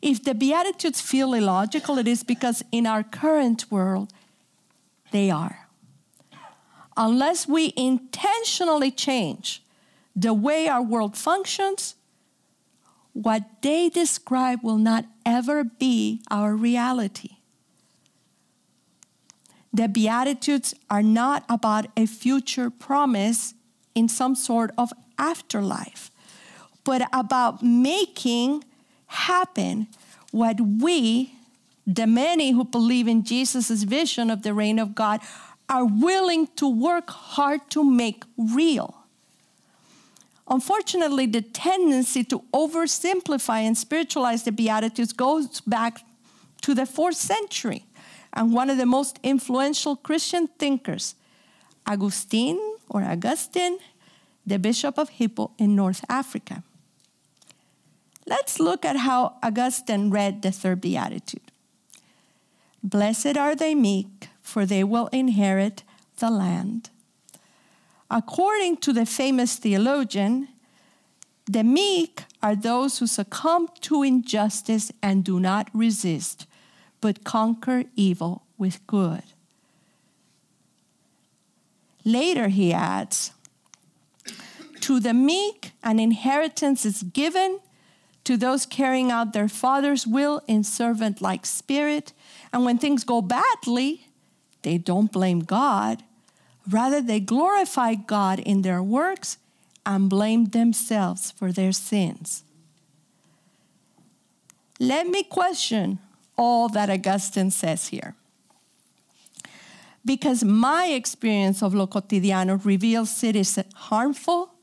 If 0.01 0.23
the 0.23 0.35
Beatitudes 0.35 1.01
feel 1.01 1.33
illogical, 1.33 1.97
it 1.97 2.07
is 2.07 2.23
because 2.23 2.63
in 2.71 2.85
our 2.85 3.03
current 3.03 3.71
world, 3.71 4.13
they 5.11 5.31
are. 5.31 5.67
Unless 6.95 7.47
we 7.47 7.73
intentionally 7.75 8.91
change 8.91 9.63
the 10.15 10.33
way 10.33 10.67
our 10.67 10.81
world 10.81 11.15
functions, 11.15 11.95
what 13.13 13.43
they 13.61 13.89
describe 13.89 14.63
will 14.63 14.77
not 14.77 15.05
ever 15.25 15.63
be 15.63 16.21
our 16.29 16.55
reality. 16.55 17.37
The 19.73 19.87
Beatitudes 19.87 20.73
are 20.89 21.03
not 21.03 21.43
about 21.49 21.87
a 21.95 22.05
future 22.07 22.69
promise 22.69 23.53
in 23.93 24.07
some 24.07 24.35
sort 24.35 24.71
of 24.77 24.91
afterlife, 25.19 26.11
but 26.83 27.07
about 27.13 27.61
making 27.61 28.63
happen 29.07 29.87
what 30.31 30.59
we, 30.59 31.33
the 31.85 32.07
many 32.07 32.51
who 32.51 32.63
believe 32.63 33.07
in 33.07 33.23
Jesus' 33.23 33.83
vision 33.83 34.29
of 34.29 34.43
the 34.43 34.53
reign 34.53 34.77
of 34.79 34.93
God, 34.93 35.21
are 35.69 35.85
willing 35.85 36.47
to 36.55 36.67
work 36.67 37.09
hard 37.09 37.69
to 37.71 37.83
make 37.83 38.23
real. 38.37 38.95
Unfortunately, 40.49 41.25
the 41.25 41.41
tendency 41.41 42.23
to 42.25 42.39
oversimplify 42.53 43.59
and 43.61 43.77
spiritualize 43.77 44.43
the 44.43 44.51
Beatitudes 44.51 45.11
goes 45.11 45.59
back 45.61 45.99
to 46.61 46.73
the 46.73 46.85
fourth 46.85 47.17
century. 47.17 47.83
And 48.33 48.53
one 48.53 48.69
of 48.69 48.77
the 48.77 48.85
most 48.85 49.19
influential 49.23 49.95
Christian 49.95 50.47
thinkers, 50.59 51.15
Augustine 51.85 52.59
or 52.89 53.03
Augustine, 53.03 53.79
the 54.45 54.57
Bishop 54.57 54.97
of 54.97 55.09
Hippo 55.09 55.51
in 55.57 55.75
North 55.75 56.05
Africa. 56.07 56.63
Let's 58.27 58.59
look 58.59 58.83
at 58.83 58.97
how 58.97 59.37
Augustine 59.41 60.09
read 60.09 60.41
the 60.41 60.51
third 60.51 60.81
beatitude. 60.81 61.51
Blessed 62.83 63.37
are 63.37 63.55
the 63.55 63.73
meek, 63.73 64.27
for 64.41 64.65
they 64.65 64.83
will 64.83 65.07
inherit 65.07 65.83
the 66.19 66.29
land. 66.29 66.89
According 68.11 68.77
to 68.77 68.93
the 68.93 69.05
famous 69.05 69.55
theologian, 69.55 70.49
the 71.45 71.63
meek 71.63 72.23
are 72.43 72.55
those 72.55 72.99
who 72.99 73.07
succumb 73.07 73.69
to 73.81 74.03
injustice 74.03 74.91
and 75.01 75.23
do 75.23 75.39
not 75.39 75.69
resist, 75.73 76.45
but 76.99 77.23
conquer 77.23 77.85
evil 77.95 78.43
with 78.57 78.85
good. 78.87 79.23
Later, 82.03 82.49
he 82.49 82.73
adds, 82.73 83.31
To 84.81 84.99
the 84.99 85.13
meek, 85.13 85.71
an 85.83 85.99
inheritance 85.99 86.85
is 86.85 87.03
given, 87.03 87.59
to 88.27 88.35
those 88.35 88.65
carrying 88.65 89.09
out 89.09 89.31
their 89.31 89.47
father's 89.47 90.05
will 90.05 90.41
in 90.47 90.61
servant 90.61 91.21
like 91.21 91.45
spirit. 91.45 92.11
And 92.51 92.65
when 92.65 92.77
things 92.77 93.05
go 93.05 93.21
badly, 93.21 94.07
they 94.63 94.77
don't 94.77 95.13
blame 95.13 95.39
God. 95.39 96.03
Rather, 96.69 97.01
they 97.01 97.21
glorify 97.21 97.95
God 97.95 98.39
in 98.39 98.63
their 98.63 98.83
works 98.83 99.37
and 99.85 100.09
blame 100.09 100.47
themselves 100.47 101.31
for 101.31 101.53
their 101.53 101.71
sins. 101.71 102.43
Let 104.77 105.07
me 105.07 105.23
question 105.23 105.99
all 106.35 106.67
that 106.67 106.89
Augustine 106.89 107.49
says 107.49 107.87
here. 107.87 108.13
Because 110.03 110.43
my 110.43 110.87
experience 110.87 111.63
of 111.63 111.73
Lo 111.73 111.87
Cotidiano 111.87 112.59
reveals 112.65 113.23
it 113.23 113.37
is 113.37 113.57
harmful 113.73 114.53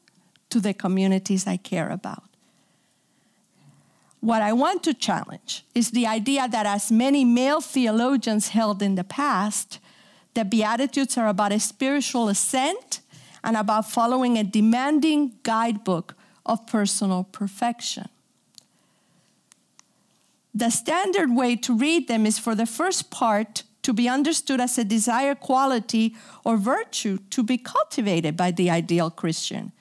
to 0.50 0.60
the 0.60 0.74
communities 0.74 1.46
I 1.46 1.56
care 1.56 1.88
about. 1.88 2.33
What 4.24 4.40
I 4.40 4.54
want 4.54 4.82
to 4.84 4.94
challenge 4.94 5.66
is 5.74 5.90
the 5.90 6.06
idea 6.06 6.48
that, 6.48 6.64
as 6.64 6.90
many 6.90 7.26
male 7.26 7.60
theologians 7.60 8.48
held 8.48 8.80
in 8.80 8.94
the 8.94 9.04
past, 9.04 9.80
the 10.32 10.46
Beatitudes 10.46 11.18
are 11.18 11.28
about 11.28 11.52
a 11.52 11.60
spiritual 11.60 12.30
ascent 12.30 13.02
and 13.42 13.54
about 13.54 13.90
following 13.90 14.38
a 14.38 14.42
demanding 14.42 15.32
guidebook 15.42 16.16
of 16.46 16.66
personal 16.66 17.24
perfection. 17.24 18.08
The 20.54 20.70
standard 20.70 21.30
way 21.30 21.54
to 21.56 21.76
read 21.76 22.08
them 22.08 22.24
is 22.24 22.38
for 22.38 22.54
the 22.54 22.64
first 22.64 23.10
part 23.10 23.64
to 23.82 23.92
be 23.92 24.08
understood 24.08 24.58
as 24.58 24.78
a 24.78 24.84
desired 24.84 25.40
quality 25.40 26.16
or 26.46 26.56
virtue 26.56 27.18
to 27.28 27.42
be 27.42 27.58
cultivated 27.58 28.38
by 28.38 28.52
the 28.52 28.70
ideal 28.70 29.10
Christian. 29.10 29.72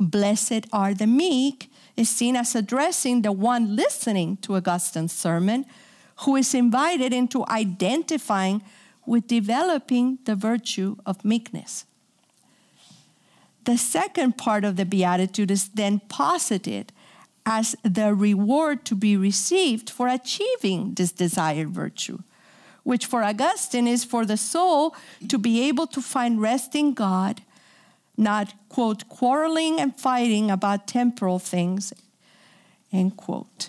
Blessed 0.00 0.66
are 0.72 0.92
the 0.92 1.06
meek 1.06 1.70
is 1.96 2.10
seen 2.10 2.36
as 2.36 2.54
addressing 2.54 3.22
the 3.22 3.32
one 3.32 3.74
listening 3.74 4.36
to 4.38 4.56
Augustine's 4.56 5.12
sermon, 5.12 5.64
who 6.20 6.36
is 6.36 6.54
invited 6.54 7.12
into 7.12 7.44
identifying 7.46 8.62
with 9.06 9.26
developing 9.26 10.18
the 10.24 10.34
virtue 10.34 10.96
of 11.06 11.24
meekness. 11.24 11.84
The 13.64 13.76
second 13.76 14.38
part 14.38 14.64
of 14.64 14.76
the 14.76 14.84
Beatitude 14.84 15.50
is 15.50 15.68
then 15.68 16.00
posited 16.08 16.92
as 17.44 17.76
the 17.82 18.14
reward 18.14 18.84
to 18.84 18.94
be 18.94 19.16
received 19.16 19.88
for 19.88 20.08
achieving 20.08 20.94
this 20.94 21.12
desired 21.12 21.70
virtue, 21.70 22.18
which 22.82 23.06
for 23.06 23.22
Augustine 23.22 23.86
is 23.86 24.04
for 24.04 24.24
the 24.24 24.36
soul 24.36 24.94
to 25.28 25.38
be 25.38 25.68
able 25.68 25.86
to 25.86 26.00
find 26.00 26.40
rest 26.40 26.74
in 26.74 26.92
God, 26.92 27.42
not, 28.16 28.54
quote, 28.68 29.08
quarreling 29.08 29.80
and 29.80 29.94
fighting 29.94 30.50
about 30.50 30.86
temporal 30.86 31.38
things, 31.38 31.92
end 32.92 33.16
quote. 33.16 33.68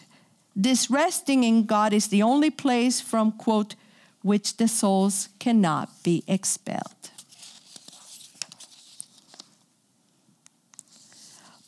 This 0.56 0.90
resting 0.90 1.44
in 1.44 1.66
God 1.66 1.94
is 1.94 2.08
the 2.08 2.24
only 2.24 2.50
place 2.50 3.00
from, 3.00 3.32
quote, 3.32 3.76
which 4.22 4.58
the 4.58 4.68
souls 4.68 5.30
cannot 5.40 5.90
be 6.04 6.24
expelled. 6.28 7.12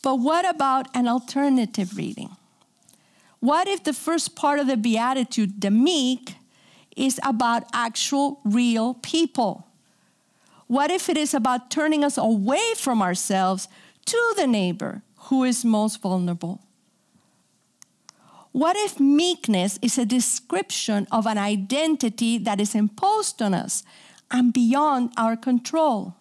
But 0.01 0.15
what 0.15 0.49
about 0.49 0.87
an 0.95 1.07
alternative 1.07 1.95
reading? 1.95 2.35
What 3.39 3.67
if 3.67 3.83
the 3.83 3.93
first 3.93 4.35
part 4.35 4.59
of 4.59 4.67
the 4.67 4.77
Beatitude, 4.77 5.61
the 5.61 5.71
meek, 5.71 6.35
is 6.95 7.19
about 7.23 7.63
actual, 7.73 8.41
real 8.43 8.95
people? 8.95 9.68
What 10.69 10.91
if 10.91 11.09
it 11.09 11.17
is 11.17 11.33
about 11.33 11.71
turning 11.71 12.03
us 12.03 12.15
away 12.15 12.75
from 12.77 13.01
ourselves 13.01 13.67
to 14.05 14.33
the 14.37 14.45
neighbor 14.45 15.01
who 15.29 15.43
is 15.43 15.65
most 15.65 15.99
vulnerable? 15.99 16.61
What 18.51 18.75
if 18.77 18.99
meekness 18.99 19.79
is 19.81 19.97
a 19.97 20.05
description 20.05 21.07
of 21.11 21.25
an 21.25 21.39
identity 21.39 22.37
that 22.37 22.61
is 22.61 22.75
imposed 22.75 23.41
on 23.41 23.55
us 23.55 23.81
and 24.29 24.53
beyond 24.53 25.11
our 25.17 25.35
control? 25.35 26.13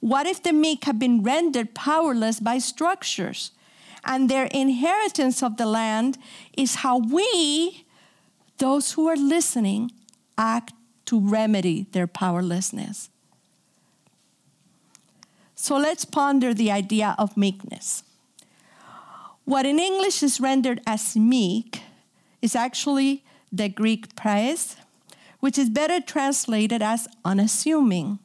What 0.00 0.26
if 0.26 0.42
the 0.42 0.54
meek 0.54 0.84
have 0.84 0.98
been 0.98 1.22
rendered 1.22 1.74
powerless 1.74 2.40
by 2.40 2.60
structures 2.60 3.50
and 4.02 4.30
their 4.30 4.46
inheritance 4.46 5.42
of 5.42 5.58
the 5.58 5.66
land 5.66 6.16
is 6.56 6.76
how 6.76 6.96
we, 6.96 7.84
those 8.56 8.92
who 8.92 9.06
are 9.08 9.16
listening, 9.16 9.90
act 10.38 10.72
to 11.04 11.20
remedy 11.20 11.86
their 11.92 12.06
powerlessness? 12.06 13.10
So 15.64 15.78
let's 15.78 16.04
ponder 16.04 16.52
the 16.52 16.70
idea 16.70 17.14
of 17.16 17.38
meekness. 17.38 18.02
What 19.46 19.64
in 19.64 19.78
English 19.78 20.22
is 20.22 20.38
rendered 20.38 20.82
as 20.86 21.16
meek 21.16 21.80
is 22.42 22.54
actually 22.54 23.24
the 23.50 23.70
Greek 23.70 24.14
praise, 24.14 24.76
which 25.40 25.56
is 25.56 25.70
better 25.70 26.02
translated 26.02 26.82
as 26.82 27.08
unassuming. 27.24 28.18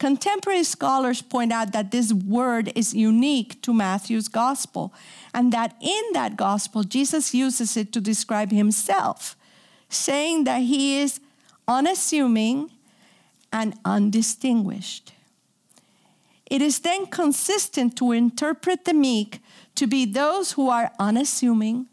Contemporary 0.00 0.64
scholars 0.64 1.22
point 1.22 1.52
out 1.52 1.70
that 1.70 1.92
this 1.92 2.12
word 2.12 2.72
is 2.74 2.94
unique 2.94 3.62
to 3.62 3.72
Matthew's 3.72 4.26
gospel, 4.26 4.92
and 5.32 5.52
that 5.52 5.76
in 5.80 6.02
that 6.14 6.36
gospel, 6.36 6.82
Jesus 6.82 7.32
uses 7.32 7.76
it 7.76 7.92
to 7.92 8.00
describe 8.00 8.50
himself, 8.50 9.36
saying 9.88 10.42
that 10.42 10.62
he 10.62 10.98
is 10.98 11.20
unassuming 11.68 12.72
and 13.52 13.78
undistinguished. 13.84 15.13
It 16.46 16.60
is 16.60 16.80
then 16.80 17.06
consistent 17.06 17.96
to 17.96 18.12
interpret 18.12 18.84
the 18.84 18.94
meek 18.94 19.40
to 19.74 19.86
be 19.86 20.04
those 20.04 20.52
who 20.52 20.68
are 20.68 20.92
unassuming 20.98 21.86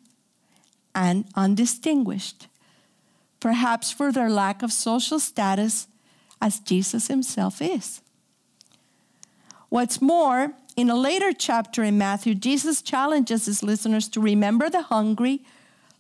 and 0.94 1.26
undistinguished, 1.36 2.48
perhaps 3.40 3.92
for 3.92 4.12
their 4.12 4.30
lack 4.30 4.62
of 4.62 4.72
social 4.74 5.20
status 5.20 5.88
as 6.42 6.60
Jesus 6.60 7.08
himself 7.08 7.62
is. 7.62 8.02
What's 9.70 10.02
more, 10.02 10.54
in 10.76 10.90
a 10.90 10.96
later 10.96 11.32
chapter 11.32 11.82
in 11.84 11.98
Matthew, 11.98 12.36
Jesus 12.36 12.82
challenges 12.82 13.46
his 13.46 13.64
listeners 13.64 14.10
to 14.10 14.20
remember 14.20 14.70
the 14.70 14.82
hungry, 14.82 15.46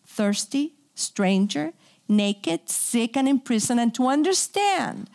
thirsty, 0.05 0.73
stranger, 0.93 1.71
naked, 2.07 2.69
sick, 2.69 3.15
and 3.15 3.29
in 3.29 3.39
prison, 3.39 3.79
and 3.79 3.95
to 3.95 4.07
understand 4.07 5.09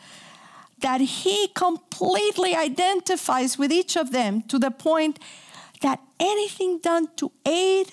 that 0.81 1.01
he 1.01 1.49
completely 1.49 2.55
identifies 2.55 3.59
with 3.59 3.73
each 3.73 3.97
of 3.97 4.13
them 4.13 4.43
to 4.43 4.59
the 4.59 4.71
point 4.71 5.19
that 5.81 6.01
anything 6.21 6.79
done 6.79 7.09
to 7.17 7.33
aid 7.47 7.93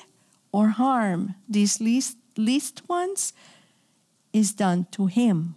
or 0.51 0.69
harm 0.69 1.35
these 1.47 1.79
least, 1.79 2.17
least 2.37 2.87
ones 2.87 3.33
is 4.31 4.53
done 4.53 4.87
to 4.91 5.07
him. 5.07 5.55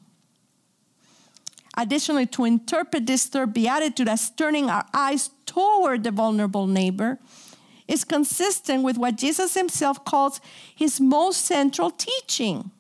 Additionally, 1.77 2.27
to 2.27 2.44
interpret 2.44 3.06
this 3.06 3.27
third 3.27 3.52
beatitude 3.52 4.08
as 4.08 4.31
turning 4.31 4.70
our 4.70 4.87
eyes 4.94 5.31
toward 5.44 6.04
the 6.04 6.10
vulnerable 6.10 6.66
neighbor 6.66 7.18
is 7.87 8.02
consistent 8.02 8.83
with 8.83 8.96
what 8.96 9.16
Jesus 9.16 9.54
himself 9.54 10.04
calls 10.04 10.40
his 10.74 11.00
most 11.00 11.44
central 11.44 11.90
teaching. 11.90 12.70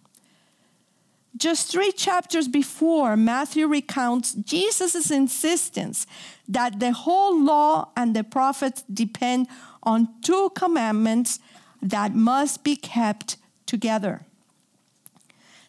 Just 1.36 1.70
three 1.70 1.92
chapters 1.92 2.48
before, 2.48 3.16
Matthew 3.16 3.66
recounts 3.66 4.32
Jesus' 4.32 5.10
insistence 5.10 6.06
that 6.48 6.80
the 6.80 6.92
whole 6.92 7.38
law 7.38 7.90
and 7.96 8.14
the 8.14 8.24
prophets 8.24 8.84
depend 8.92 9.48
on 9.82 10.08
two 10.22 10.50
commandments 10.54 11.40
that 11.82 12.14
must 12.14 12.64
be 12.64 12.76
kept 12.76 13.36
together 13.66 14.22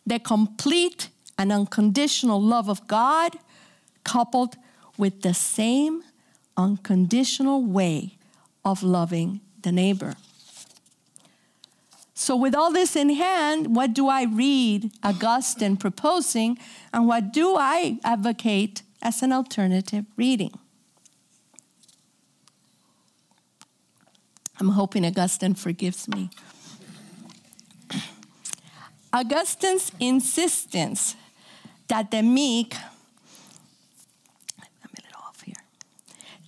the 0.06 0.20
complete 0.20 1.10
and 1.38 1.52
unconditional 1.52 2.42
love 2.42 2.70
of 2.70 2.88
God, 2.88 3.36
coupled 4.06 4.56
with 4.98 5.22
the 5.22 5.34
same 5.34 6.02
unconditional 6.56 7.64
way 7.64 8.18
of 8.64 8.82
loving 8.82 9.42
the 9.62 9.72
neighbor. 9.72 10.16
So, 12.20 12.36
with 12.36 12.56
all 12.56 12.72
this 12.72 12.96
in 12.96 13.12
hand, 13.12 13.76
what 13.76 13.94
do 13.94 14.08
I 14.08 14.24
read 14.24 14.90
Augustine 15.04 15.78
proposing, 15.78 16.58
and 16.92 17.08
what 17.08 17.32
do 17.32 17.56
I 17.56 18.00
advocate 18.04 18.82
as 19.04 19.22
an 19.22 19.32
alternative 19.32 20.06
reading. 20.16 20.52
I'm 24.60 24.70
hoping 24.70 25.06
Augustine 25.06 25.54
forgives 25.54 26.08
me. 26.08 26.32
Augustine's 29.14 29.92
insistence 30.00 31.16
that 31.88 32.10
the 32.10 32.24
meek, 32.24 32.76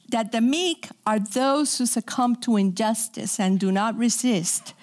that 0.10 0.32
the 0.32 0.42
meek 0.42 0.90
are 1.06 1.20
those 1.20 1.78
who 1.78 1.86
succumb 1.86 2.36
to 2.38 2.58
injustice 2.58 3.40
and 3.40 3.60
do 3.60 3.72
not 3.72 3.96
resist, 3.96 4.74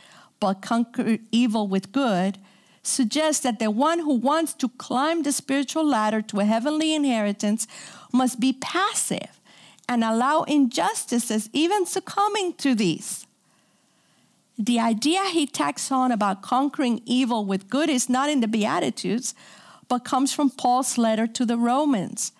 but 0.47 0.63
conquer 0.63 1.19
evil 1.33 1.67
with 1.67 1.91
good, 1.91 2.39
suggests 2.81 3.43
that 3.43 3.59
the 3.59 3.69
one 3.69 3.99
who 3.99 4.15
wants 4.15 4.55
to 4.55 4.69
climb 4.69 5.25
the 5.25 5.33
spiritual 5.33 5.85
ladder 5.85 6.23
to 6.23 6.39
a 6.39 6.45
heavenly 6.45 6.95
inheritance 6.95 7.67
must 8.13 8.39
be 8.39 8.53
passive 8.53 9.41
and 9.89 10.05
allow 10.05 10.45
injustices, 10.45 11.51
even 11.53 11.85
succumbing 11.85 12.53
to 12.53 12.77
these. 12.77 13.27
The 14.57 14.79
idea 14.79 15.25
he 15.25 15.49
tacks 15.49 15.91
on 15.91 16.13
about 16.13 16.43
conquering 16.43 17.03
evil 17.05 17.45
with 17.45 17.69
good 17.69 17.91
is 17.91 18.09
not 18.09 18.31
in 18.31 18.41
the 18.41 18.47
Beatitudes, 18.47 19.35
but 19.89 20.05
comes 20.05 20.33
from 20.33 20.51
Paul's 20.51 20.97
letter 20.97 21.27
to 21.27 21.45
the 21.45 21.59
Romans. 21.59 22.31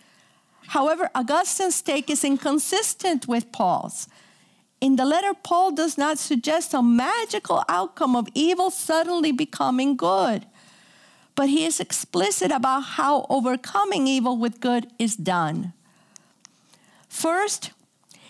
However, 0.69 1.11
Augustine's 1.13 1.83
take 1.83 2.09
is 2.09 2.23
inconsistent 2.23 3.27
with 3.27 3.51
Paul's. 3.51 4.07
In 4.81 4.97
the 4.97 5.07
letter, 5.07 5.33
Paul 5.33 5.73
does 5.73 5.97
not 5.97 6.19
suggest 6.19 6.75
a 6.75 6.83
magical 6.83 7.65
outcome 7.69 8.15
of 8.15 8.29
evil 8.35 8.71
suddenly 8.71 9.33
becoming 9.33 9.97
good, 9.97 10.47
but 11.35 11.49
he 11.49 11.65
is 11.65 11.81
explicit 11.81 12.51
about 12.51 12.81
how 12.81 13.27
overcoming 13.31 14.07
evil 14.07 14.37
with 14.37 14.61
good 14.61 14.89
is 14.99 15.17
done. 15.17 15.73
First, 17.09 17.71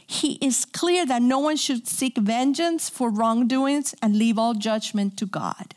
he 0.06 0.34
is 0.34 0.64
clear 0.64 1.04
that 1.04 1.20
no 1.20 1.40
one 1.40 1.56
should 1.56 1.88
seek 1.88 2.16
vengeance 2.16 2.88
for 2.88 3.10
wrongdoings 3.10 3.94
and 4.00 4.16
leave 4.16 4.38
all 4.38 4.54
judgment 4.54 5.16
to 5.16 5.26
God. 5.26 5.74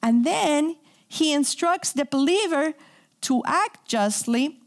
And 0.00 0.24
then 0.24 0.76
he 1.08 1.32
instructs 1.32 1.92
the 1.92 2.04
believer 2.04 2.74
to 3.22 3.42
act 3.44 3.88
justly, 3.88 4.60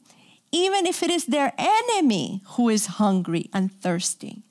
even 0.52 0.86
if 0.86 1.02
it 1.02 1.10
is 1.10 1.26
their 1.28 1.54
enemy 1.58 2.41
who 2.58 2.68
is 2.68 2.97
hungry 2.97 3.50
and 3.54 3.72
thirsty 3.72 4.43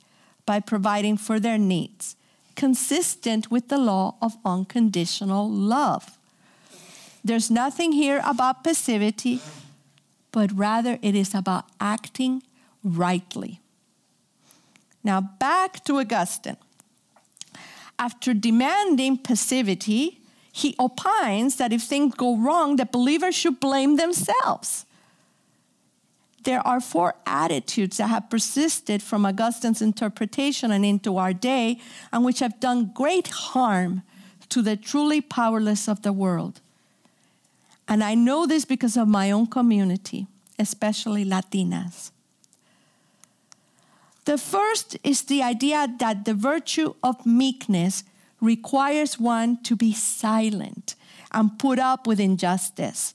by 0.49 0.61
providing 0.61 1.19
for 1.19 1.39
their 1.39 1.59
needs, 1.59 2.17
consistent 2.57 3.51
with 3.51 3.69
the 3.69 3.77
law 3.77 4.15
of 4.23 4.39
unconditional 4.47 5.47
love. 5.47 6.19
There's 7.23 7.51
nothing 7.51 7.93
here 7.93 8.23
about 8.25 8.65
passivity, 8.65 9.43
but 10.33 10.51
rather 10.55 10.99
it 11.03 11.15
is 11.15 11.35
about 11.35 11.67
acting 11.79 12.43
rightly. 12.83 13.61
Now, 15.05 15.21
back 15.21 15.85
to 15.85 15.99
Augustine. 15.99 16.57
After 17.99 18.33
demanding 18.33 19.19
passivity, 19.19 20.23
he 20.51 20.75
opines 20.81 21.57
that 21.57 21.75
if 21.75 21.83
things 21.83 22.15
go 22.15 22.39
wrong, 22.39 22.77
the 22.77 22.87
believers 22.87 23.35
should 23.35 23.61
blame 23.61 23.97
themselves 23.97 24.87
there 26.45 26.67
are 26.67 26.81
four 26.81 27.15
attitudes 27.27 27.97
that 27.97 28.09
have 28.09 28.31
persisted 28.31 29.03
from 29.03 29.27
Augustine's 29.27 29.83
interpretation 29.83 30.71
and 30.71 30.85
into 30.85 31.17
our 31.17 31.33
day, 31.33 31.81
and 32.13 32.25
which 32.25 32.39
have 32.39 32.61
done 32.61 32.93
great 32.95 33.29
harm 33.29 34.03
to 34.49 34.63
the 34.63 34.77
truly 34.77 35.21
powerless 35.21 35.89
of 35.89 36.03
the 36.03 36.13
world. 36.13 36.61
And 37.87 38.05
I 38.05 38.15
know 38.15 38.47
this 38.47 38.65
because 38.65 38.97
of 38.97 39.09
my 39.09 39.31
own 39.31 39.47
community, 39.47 40.27
especially 40.59 41.25
Latinas. 41.25 42.11
The 44.27 44.37
first 44.37 44.99
is 45.03 45.23
the 45.23 45.43
idea 45.43 45.89
that 45.99 46.27
the 46.27 46.35
virtue 46.35 46.95
of 47.03 47.25
meekness 47.25 48.05
requires 48.41 49.19
one 49.19 49.63
to 49.63 49.75
be 49.75 49.93
silent 49.93 50.95
and 51.33 51.59
put 51.59 51.79
up 51.79 52.07
with 52.07 52.21
injustice. 52.21 53.15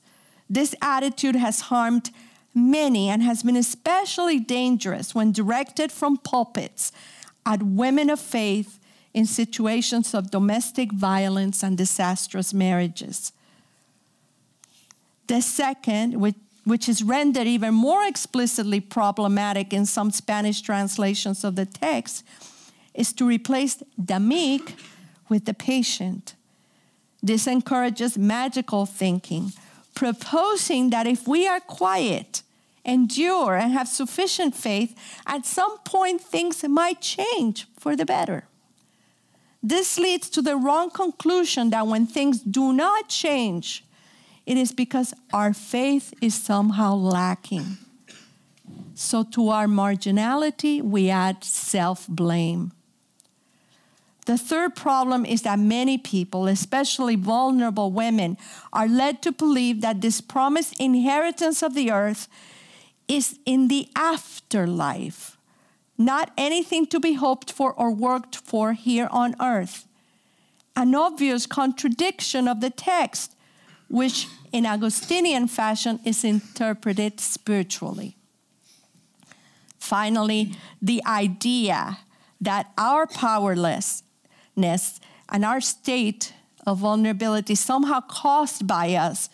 This 0.50 0.74
attitude 0.82 1.36
has 1.36 1.62
harmed 1.62 2.10
many 2.54 3.08
and 3.08 3.22
has 3.22 3.42
been 3.42 3.56
especially 3.56 4.38
dangerous 4.38 5.14
when 5.14 5.32
directed 5.32 5.90
from 5.90 6.16
pulpits 6.18 6.92
at 7.44 7.62
women 7.62 8.08
of 8.08 8.20
faith 8.20 8.78
in 9.12 9.26
situations 9.26 10.14
of 10.14 10.30
domestic 10.30 10.92
violence 10.92 11.62
and 11.62 11.76
disastrous 11.76 12.54
marriages. 12.54 13.32
The 15.26 15.40
second, 15.40 16.20
which, 16.20 16.36
which 16.64 16.88
is 16.88 17.02
rendered 17.02 17.46
even 17.46 17.74
more 17.74 18.04
explicitly 18.04 18.80
problematic 18.80 19.72
in 19.72 19.86
some 19.86 20.10
Spanish 20.10 20.60
translations 20.60 21.44
of 21.44 21.56
the 21.56 21.66
text, 21.66 22.24
is 22.94 23.12
to 23.14 23.26
replace 23.26 23.82
meek 24.20 24.76
with 25.28 25.44
the 25.44 25.54
patient. 25.54 26.34
This 27.22 27.46
encourages 27.46 28.18
magical 28.18 28.86
thinking, 28.86 29.52
proposing 29.94 30.90
that 30.90 31.06
if 31.06 31.26
we 31.26 31.46
are 31.48 31.60
quiet, 31.60 32.42
endure, 32.84 33.54
and 33.56 33.72
have 33.72 33.88
sufficient 33.88 34.54
faith, 34.54 34.94
at 35.26 35.46
some 35.46 35.78
point 35.78 36.20
things 36.20 36.62
might 36.64 37.00
change 37.00 37.66
for 37.78 37.96
the 37.96 38.04
better. 38.04 38.44
This 39.62 39.98
leads 39.98 40.28
to 40.30 40.42
the 40.42 40.56
wrong 40.56 40.90
conclusion 40.90 41.70
that 41.70 41.86
when 41.86 42.06
things 42.06 42.40
do 42.40 42.72
not 42.72 43.08
change, 43.08 43.84
it 44.44 44.58
is 44.58 44.72
because 44.72 45.14
our 45.32 45.54
faith 45.54 46.12
is 46.20 46.34
somehow 46.34 46.94
lacking. 46.94 47.78
So, 48.94 49.24
to 49.24 49.48
our 49.48 49.66
marginality, 49.66 50.82
we 50.82 51.10
add 51.10 51.42
self 51.44 52.06
blame. 52.06 52.72
The 54.26 54.38
third 54.38 54.74
problem 54.74 55.26
is 55.26 55.42
that 55.42 55.58
many 55.58 55.98
people, 55.98 56.46
especially 56.46 57.16
vulnerable 57.16 57.90
women, 57.90 58.38
are 58.72 58.88
led 58.88 59.20
to 59.22 59.32
believe 59.32 59.80
that 59.82 60.00
this 60.00 60.20
promised 60.20 60.78
inheritance 60.80 61.62
of 61.62 61.74
the 61.74 61.90
earth 61.90 62.28
is 63.08 63.38
in 63.44 63.68
the 63.68 63.88
afterlife, 63.94 65.36
not 65.98 66.32
anything 66.36 66.86
to 66.86 67.00
be 67.00 67.14
hoped 67.14 67.50
for 67.50 67.72
or 67.72 67.90
worked 67.90 68.36
for 68.36 68.72
here 68.72 69.08
on 69.10 69.34
earth. 69.40 69.86
An 70.76 70.94
obvious 70.94 71.46
contradiction 71.46 72.48
of 72.48 72.60
the 72.60 72.70
text, 72.70 73.36
which 73.88 74.26
in 74.52 74.66
Augustinian 74.66 75.46
fashion 75.46 76.00
is 76.04 76.24
interpreted 76.24 77.20
spiritually. 77.20 78.16
Finally, 79.78 80.54
the 80.80 81.02
idea 81.04 81.98
that 82.40 82.72
our 82.78 83.06
powerlessness 83.06 85.00
and 85.28 85.44
our 85.44 85.60
state 85.60 86.32
of 86.66 86.78
vulnerability 86.78 87.54
somehow 87.54 88.00
caused 88.00 88.66
by 88.66 88.94
us 88.94 89.28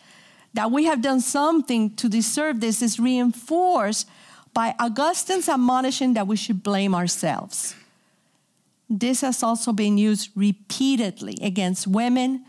that 0.55 0.71
we 0.71 0.85
have 0.85 1.03
done 1.03 1.21
something 1.21 1.95
to 1.97 2.09
deserve 2.09 2.61
this 2.61 2.83
is 2.83 2.99
reinforced 2.99 4.09
by 4.53 4.75
Augustine's 4.81 5.49
admonishing 5.49 6.15
that 6.15 6.27
we 6.27 6.37
should 6.37 6.63
blame 6.63 6.95
ourselves. 6.95 7.75
This 8.89 9.21
has 9.21 9.43
also 9.43 9.73
been 9.73 9.97
used 9.97 10.31
repeatedly 10.35 11.37
against 11.41 11.87
women, 11.87 12.45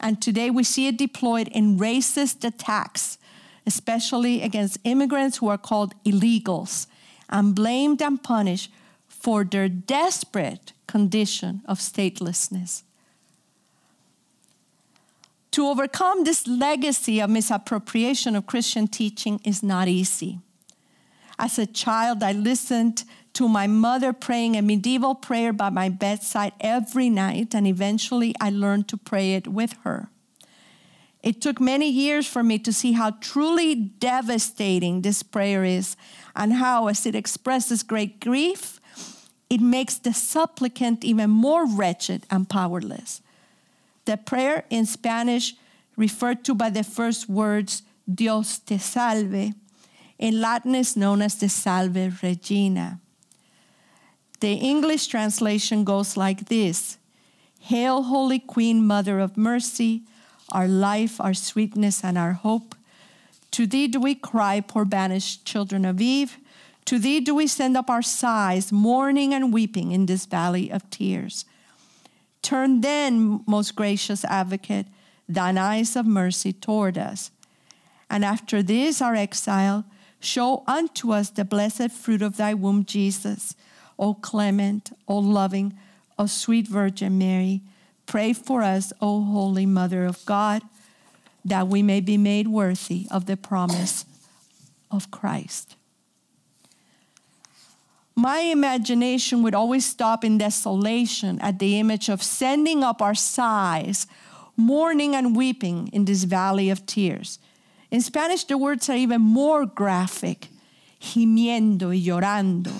and 0.00 0.20
today 0.20 0.48
we 0.48 0.64
see 0.64 0.86
it 0.86 0.96
deployed 0.96 1.48
in 1.48 1.78
racist 1.78 2.42
attacks, 2.44 3.18
especially 3.66 4.40
against 4.40 4.78
immigrants 4.84 5.38
who 5.38 5.48
are 5.48 5.58
called 5.58 5.94
illegals, 6.04 6.86
and 7.28 7.54
blamed 7.54 8.00
and 8.00 8.22
punished 8.22 8.70
for 9.06 9.44
their 9.44 9.68
desperate 9.68 10.72
condition 10.86 11.60
of 11.66 11.78
statelessness. 11.78 12.82
To 15.54 15.68
overcome 15.68 16.24
this 16.24 16.48
legacy 16.48 17.20
of 17.20 17.30
misappropriation 17.30 18.34
of 18.34 18.44
Christian 18.44 18.88
teaching 18.88 19.40
is 19.44 19.62
not 19.62 19.86
easy. 19.86 20.40
As 21.38 21.60
a 21.60 21.64
child, 21.64 22.24
I 22.24 22.32
listened 22.32 23.04
to 23.34 23.48
my 23.48 23.68
mother 23.68 24.12
praying 24.12 24.56
a 24.56 24.62
medieval 24.62 25.14
prayer 25.14 25.52
by 25.52 25.70
my 25.70 25.88
bedside 25.90 26.54
every 26.58 27.08
night, 27.08 27.54
and 27.54 27.68
eventually 27.68 28.34
I 28.40 28.50
learned 28.50 28.88
to 28.88 28.96
pray 28.96 29.34
it 29.34 29.46
with 29.46 29.74
her. 29.84 30.08
It 31.22 31.40
took 31.40 31.60
many 31.60 31.88
years 31.88 32.26
for 32.26 32.42
me 32.42 32.58
to 32.58 32.72
see 32.72 32.90
how 32.90 33.12
truly 33.20 33.76
devastating 33.76 35.02
this 35.02 35.22
prayer 35.22 35.62
is, 35.62 35.96
and 36.34 36.54
how, 36.54 36.88
as 36.88 37.06
it 37.06 37.14
expresses 37.14 37.84
great 37.84 38.18
grief, 38.18 38.80
it 39.48 39.60
makes 39.60 39.98
the 39.98 40.14
supplicant 40.14 41.04
even 41.04 41.30
more 41.30 41.64
wretched 41.64 42.26
and 42.28 42.48
powerless. 42.48 43.20
The 44.04 44.16
prayer 44.16 44.64
in 44.70 44.86
Spanish, 44.86 45.54
referred 45.96 46.44
to 46.44 46.54
by 46.54 46.70
the 46.70 46.84
first 46.84 47.28
words, 47.28 47.82
Dios 48.12 48.58
te 48.58 48.78
salve, 48.78 49.54
in 50.18 50.40
Latin 50.40 50.74
is 50.74 50.96
known 50.96 51.22
as 51.22 51.36
the 51.36 51.48
Salve 51.48 52.22
Regina. 52.22 53.00
The 54.40 54.52
English 54.54 55.06
translation 55.06 55.84
goes 55.84 56.16
like 56.16 56.48
this 56.48 56.98
Hail, 57.60 58.02
Holy 58.04 58.38
Queen, 58.38 58.86
Mother 58.86 59.18
of 59.18 59.36
Mercy, 59.36 60.02
our 60.50 60.68
life, 60.68 61.20
our 61.20 61.34
sweetness, 61.34 62.04
and 62.04 62.18
our 62.18 62.34
hope. 62.34 62.74
To 63.52 63.66
thee 63.66 63.88
do 63.88 64.00
we 64.00 64.14
cry, 64.14 64.60
poor 64.60 64.84
banished 64.84 65.44
children 65.44 65.84
of 65.84 66.00
Eve. 66.00 66.38
To 66.86 66.98
thee 66.98 67.20
do 67.20 67.34
we 67.34 67.46
send 67.46 67.76
up 67.76 67.88
our 67.88 68.02
sighs, 68.02 68.70
mourning 68.70 69.32
and 69.32 69.52
weeping 69.52 69.92
in 69.92 70.06
this 70.06 70.26
valley 70.26 70.70
of 70.70 70.88
tears. 70.90 71.46
Turn 72.44 72.82
then, 72.82 73.42
most 73.46 73.74
gracious 73.74 74.22
advocate, 74.22 74.86
thine 75.26 75.56
eyes 75.56 75.96
of 75.96 76.04
mercy 76.04 76.52
toward 76.52 76.98
us. 76.98 77.30
And 78.10 78.22
after 78.22 78.62
this 78.62 79.00
our 79.00 79.14
exile, 79.14 79.86
show 80.20 80.62
unto 80.66 81.10
us 81.10 81.30
the 81.30 81.46
blessed 81.46 81.90
fruit 81.90 82.20
of 82.20 82.36
thy 82.36 82.52
womb, 82.52 82.84
Jesus. 82.84 83.56
O 83.98 84.12
clement, 84.12 84.92
O 85.08 85.16
loving, 85.16 85.72
O 86.18 86.26
sweet 86.26 86.68
Virgin 86.68 87.16
Mary, 87.16 87.62
pray 88.04 88.34
for 88.34 88.62
us, 88.62 88.92
O 89.00 89.24
Holy 89.24 89.64
Mother 89.64 90.04
of 90.04 90.22
God, 90.26 90.60
that 91.46 91.68
we 91.68 91.82
may 91.82 92.00
be 92.00 92.18
made 92.18 92.48
worthy 92.48 93.06
of 93.10 93.24
the 93.24 93.38
promise 93.38 94.04
of 94.90 95.10
Christ. 95.10 95.76
My 98.16 98.40
imagination 98.40 99.42
would 99.42 99.54
always 99.54 99.84
stop 99.84 100.24
in 100.24 100.38
desolation 100.38 101.40
at 101.40 101.58
the 101.58 101.78
image 101.80 102.08
of 102.08 102.22
sending 102.22 102.84
up 102.84 103.02
our 103.02 103.14
sighs, 103.14 104.06
mourning 104.56 105.16
and 105.16 105.36
weeping 105.36 105.88
in 105.92 106.04
this 106.04 106.24
valley 106.24 106.70
of 106.70 106.86
tears. 106.86 107.38
In 107.90 108.00
Spanish, 108.00 108.44
the 108.44 108.56
words 108.56 108.88
are 108.88 108.96
even 108.96 109.20
more 109.20 109.66
graphic 109.66 110.48
gimiendo 111.00 111.88
y 111.88 112.00
llorando. 112.00 112.72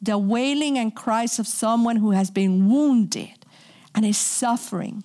The 0.00 0.16
wailing 0.16 0.78
and 0.78 0.94
cries 0.94 1.38
of 1.38 1.46
someone 1.48 1.96
who 1.96 2.12
has 2.12 2.30
been 2.30 2.68
wounded 2.68 3.44
and 3.94 4.04
is 4.04 4.16
suffering. 4.16 5.02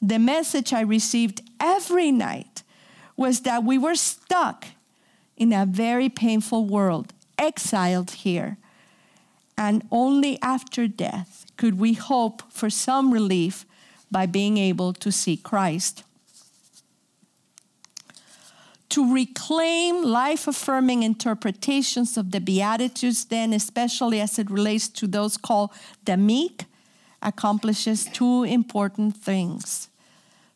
The 0.00 0.18
message 0.18 0.72
I 0.72 0.80
received 0.80 1.42
every 1.60 2.10
night 2.10 2.62
was 3.16 3.40
that 3.40 3.64
we 3.64 3.76
were 3.76 3.94
stuck 3.94 4.66
in 5.36 5.52
a 5.52 5.66
very 5.66 6.08
painful 6.08 6.64
world, 6.66 7.12
exiled 7.38 8.10
here. 8.10 8.58
And 9.58 9.86
only 9.90 10.40
after 10.42 10.86
death 10.86 11.46
could 11.56 11.78
we 11.78 11.94
hope 11.94 12.42
for 12.50 12.68
some 12.68 13.12
relief 13.12 13.64
by 14.10 14.26
being 14.26 14.58
able 14.58 14.92
to 14.94 15.10
see 15.10 15.36
Christ. 15.36 16.04
To 18.90 19.12
reclaim 19.12 20.04
life 20.04 20.46
affirming 20.46 21.02
interpretations 21.02 22.16
of 22.16 22.30
the 22.30 22.40
Beatitudes, 22.40 23.24
then, 23.24 23.52
especially 23.52 24.20
as 24.20 24.38
it 24.38 24.50
relates 24.50 24.88
to 24.88 25.06
those 25.06 25.36
called 25.36 25.70
the 26.04 26.16
meek, 26.16 26.64
accomplishes 27.20 28.04
two 28.04 28.44
important 28.44 29.16
things. 29.16 29.88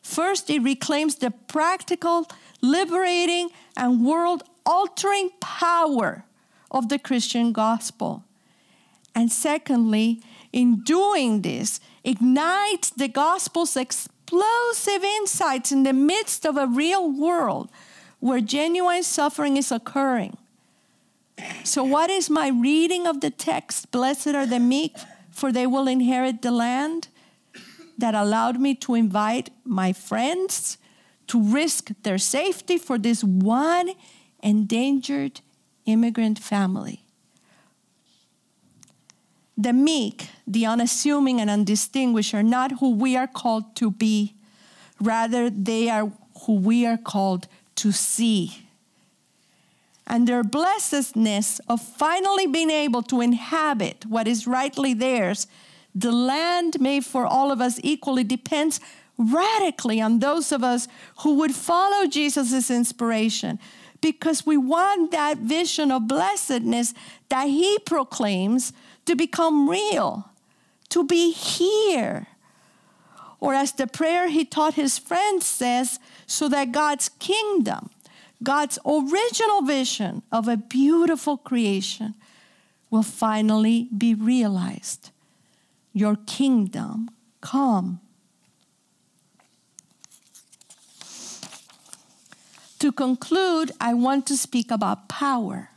First, 0.02 0.48
it 0.48 0.62
reclaims 0.62 1.16
the 1.16 1.30
practical, 1.30 2.28
liberating, 2.62 3.50
and 3.76 4.04
world 4.04 4.42
altering 4.64 5.30
power 5.40 6.24
of 6.70 6.88
the 6.88 6.98
Christian 6.98 7.52
gospel. 7.52 8.24
And 9.14 9.30
secondly, 9.30 10.22
in 10.52 10.82
doing 10.82 11.42
this, 11.42 11.80
ignites 12.04 12.90
the 12.90 13.08
gospel's 13.08 13.76
explosive 13.76 15.02
insights 15.02 15.72
in 15.72 15.82
the 15.82 15.92
midst 15.92 16.46
of 16.46 16.56
a 16.56 16.66
real 16.66 17.10
world 17.10 17.70
where 18.20 18.40
genuine 18.40 19.02
suffering 19.02 19.56
is 19.56 19.72
occurring. 19.72 20.36
So, 21.64 21.82
what 21.82 22.10
is 22.10 22.28
my 22.28 22.48
reading 22.48 23.06
of 23.06 23.20
the 23.20 23.30
text? 23.30 23.90
Blessed 23.90 24.28
are 24.28 24.46
the 24.46 24.60
meek, 24.60 24.94
for 25.30 25.50
they 25.50 25.66
will 25.66 25.88
inherit 25.88 26.42
the 26.42 26.50
land. 26.50 27.08
That 27.96 28.14
allowed 28.14 28.58
me 28.60 28.74
to 28.76 28.94
invite 28.94 29.50
my 29.64 29.92
friends 29.92 30.78
to 31.26 31.40
risk 31.40 31.90
their 32.02 32.18
safety 32.18 32.78
for 32.78 32.98
this 32.98 33.22
one 33.22 33.92
endangered 34.42 35.40
immigrant 35.86 36.38
family. 36.38 37.04
The 39.56 39.72
meek, 39.72 40.30
the 40.46 40.64
unassuming 40.64 41.40
and 41.40 41.50
undistinguished, 41.50 42.32
are 42.32 42.42
not 42.42 42.80
who 42.80 42.94
we 42.94 43.16
are 43.16 43.26
called 43.26 43.76
to 43.76 43.90
be. 43.90 44.34
Rather, 45.00 45.50
they 45.50 45.90
are 45.90 46.10
who 46.46 46.54
we 46.54 46.86
are 46.86 46.96
called 46.96 47.46
to 47.76 47.92
see. 47.92 48.66
And 50.06 50.26
their 50.26 50.42
blessedness 50.42 51.60
of 51.68 51.80
finally 51.80 52.46
being 52.46 52.70
able 52.70 53.02
to 53.04 53.20
inhabit 53.20 54.06
what 54.06 54.26
is 54.26 54.46
rightly 54.46 54.94
theirs, 54.94 55.46
the 55.94 56.10
land 56.10 56.80
made 56.80 57.04
for 57.04 57.26
all 57.26 57.52
of 57.52 57.60
us 57.60 57.78
equally, 57.82 58.24
depends 58.24 58.80
radically 59.18 60.00
on 60.00 60.20
those 60.20 60.52
of 60.52 60.64
us 60.64 60.88
who 61.18 61.34
would 61.34 61.54
follow 61.54 62.06
Jesus' 62.06 62.70
inspiration 62.70 63.58
because 64.00 64.46
we 64.46 64.56
want 64.56 65.10
that 65.10 65.38
vision 65.38 65.90
of 65.90 66.08
blessedness 66.08 66.94
that 67.28 67.44
he 67.44 67.78
proclaims 67.80 68.72
to 69.06 69.14
become 69.14 69.68
real, 69.68 70.30
to 70.88 71.04
be 71.04 71.32
here. 71.32 72.26
Or 73.40 73.54
as 73.54 73.72
the 73.72 73.86
prayer 73.86 74.28
he 74.28 74.44
taught 74.44 74.74
his 74.74 74.98
friends 74.98 75.46
says, 75.46 75.98
so 76.26 76.48
that 76.48 76.72
God's 76.72 77.08
kingdom, 77.18 77.90
God's 78.42 78.78
original 78.84 79.62
vision 79.62 80.22
of 80.30 80.48
a 80.48 80.56
beautiful 80.56 81.36
creation, 81.36 82.14
will 82.90 83.02
finally 83.02 83.88
be 83.96 84.14
realized. 84.14 85.10
Your 85.92 86.16
kingdom 86.26 87.10
come. 87.40 88.00
To 92.80 92.90
conclude, 92.90 93.72
I 93.78 93.92
want 93.92 94.26
to 94.26 94.36
speak 94.36 94.70
about 94.70 95.08
power 95.08 95.68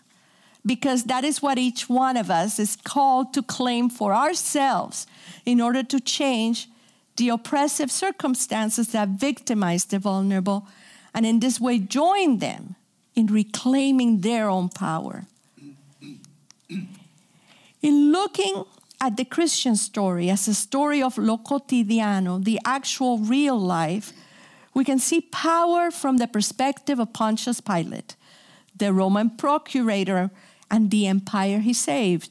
because 0.65 1.03
that 1.03 1.25
is 1.25 1.41
what 1.41 1.57
each 1.57 1.89
one 1.89 2.15
of 2.15 2.31
us 2.31 2.59
is 2.59 2.77
called 2.77 3.33
to 3.33 3.43
claim 3.43 3.89
for 3.89 4.13
ourselves 4.13 5.05
in 5.45 5.59
order 5.59 5.83
to 5.83 5.99
change 5.99 6.69
the 7.17 7.27
oppressive 7.29 7.91
circumstances 7.91 8.93
that 8.93 9.09
victimize 9.09 9.85
the 9.85 9.99
vulnerable, 9.99 10.65
and 11.13 11.25
in 11.25 11.41
this 11.41 11.59
way 11.59 11.77
join 11.77 12.39
them 12.39 12.75
in 13.15 13.27
reclaiming 13.27 14.21
their 14.21 14.49
own 14.49 14.69
power. 14.69 15.25
In 17.81 18.11
looking 18.13 18.63
at 19.01 19.17
the 19.17 19.25
Christian 19.25 19.75
story 19.75 20.29
as 20.29 20.47
a 20.47 20.53
story 20.53 21.03
of 21.03 21.17
lo 21.17 21.37
cotidiano, 21.37 22.41
the 22.41 22.59
actual 22.65 23.17
real 23.17 23.59
life, 23.59 24.13
we 24.73 24.83
can 24.83 24.99
see 24.99 25.21
power 25.21 25.91
from 25.91 26.17
the 26.17 26.27
perspective 26.27 26.99
of 26.99 27.13
Pontius 27.13 27.61
Pilate, 27.61 28.15
the 28.75 28.91
Roman 28.91 29.29
procurator, 29.29 30.31
and 30.69 30.89
the 30.89 31.07
empire 31.07 31.59
he 31.59 31.73
saved 31.73 32.29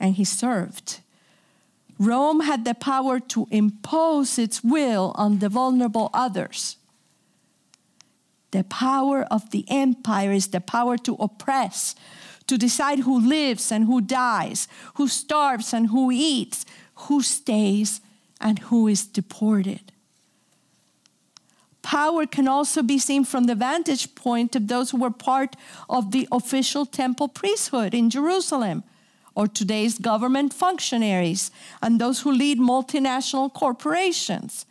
and 0.00 0.14
he 0.14 0.24
served. 0.24 1.00
Rome 1.98 2.40
had 2.40 2.64
the 2.64 2.74
power 2.74 3.20
to 3.20 3.46
impose 3.50 4.38
its 4.38 4.64
will 4.64 5.12
on 5.16 5.38
the 5.38 5.48
vulnerable 5.48 6.10
others. 6.12 6.76
The 8.50 8.64
power 8.64 9.22
of 9.30 9.50
the 9.50 9.64
empire 9.68 10.32
is 10.32 10.48
the 10.48 10.60
power 10.60 10.96
to 10.98 11.14
oppress, 11.14 11.94
to 12.46 12.58
decide 12.58 13.00
who 13.00 13.18
lives 13.18 13.70
and 13.70 13.84
who 13.84 14.00
dies, 14.00 14.68
who 14.94 15.08
starves 15.08 15.72
and 15.72 15.88
who 15.88 16.10
eats, 16.10 16.64
who 16.94 17.22
stays 17.22 18.00
and 18.40 18.58
who 18.60 18.88
is 18.88 19.06
deported. 19.06 19.92
Power 21.84 22.24
can 22.24 22.48
also 22.48 22.82
be 22.82 22.98
seen 22.98 23.24
from 23.24 23.44
the 23.44 23.54
vantage 23.54 24.14
point 24.14 24.56
of 24.56 24.68
those 24.68 24.90
who 24.90 24.96
were 24.96 25.10
part 25.10 25.54
of 25.88 26.12
the 26.12 26.26
official 26.32 26.86
temple 26.86 27.28
priesthood 27.28 27.92
in 27.92 28.08
Jerusalem, 28.08 28.82
or 29.34 29.46
today's 29.46 29.98
government 29.98 30.54
functionaries, 30.54 31.50
and 31.82 32.00
those 32.00 32.22
who 32.22 32.32
lead 32.32 32.58
multinational 32.58 33.52
corporations. 33.52 34.64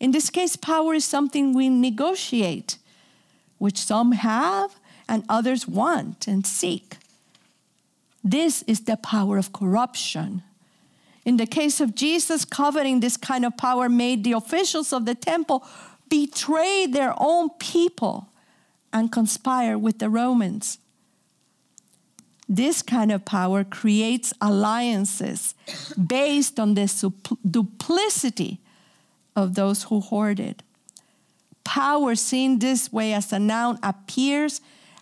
In 0.00 0.10
this 0.10 0.28
case, 0.28 0.56
power 0.56 0.94
is 0.94 1.04
something 1.04 1.54
we 1.54 1.68
negotiate, 1.68 2.78
which 3.58 3.78
some 3.78 4.10
have 4.10 4.74
and 5.08 5.22
others 5.28 5.68
want 5.68 6.26
and 6.26 6.44
seek. 6.44 6.96
This 8.24 8.62
is 8.66 8.80
the 8.80 8.96
power 8.96 9.38
of 9.38 9.52
corruption. 9.52 10.42
In 11.24 11.36
the 11.36 11.46
case 11.46 11.80
of 11.80 11.94
Jesus, 11.94 12.44
coveting 12.44 12.98
this 12.98 13.16
kind 13.16 13.44
of 13.44 13.56
power 13.56 13.88
made 13.88 14.24
the 14.24 14.32
officials 14.32 14.92
of 14.92 15.06
the 15.06 15.14
temple 15.14 15.64
betray 16.08 16.86
their 16.86 17.14
own 17.18 17.50
people 17.58 18.28
and 18.92 19.12
conspire 19.12 19.76
with 19.78 19.98
the 19.98 20.08
Romans. 20.08 20.78
This 22.48 22.80
kind 22.80 23.10
of 23.10 23.24
power 23.24 23.64
creates 23.64 24.32
alliances 24.40 25.54
based 26.06 26.60
on 26.60 26.74
the 26.74 27.12
duplicity 27.48 28.60
of 29.34 29.54
those 29.54 29.84
who 29.84 30.00
hoard 30.00 30.38
it. 30.38 30.62
Power 31.64 32.14
seen 32.14 32.60
this 32.60 32.92
way 32.92 33.12
as 33.12 33.32
a 33.32 33.38
noun 33.38 33.78
appears 33.82 34.60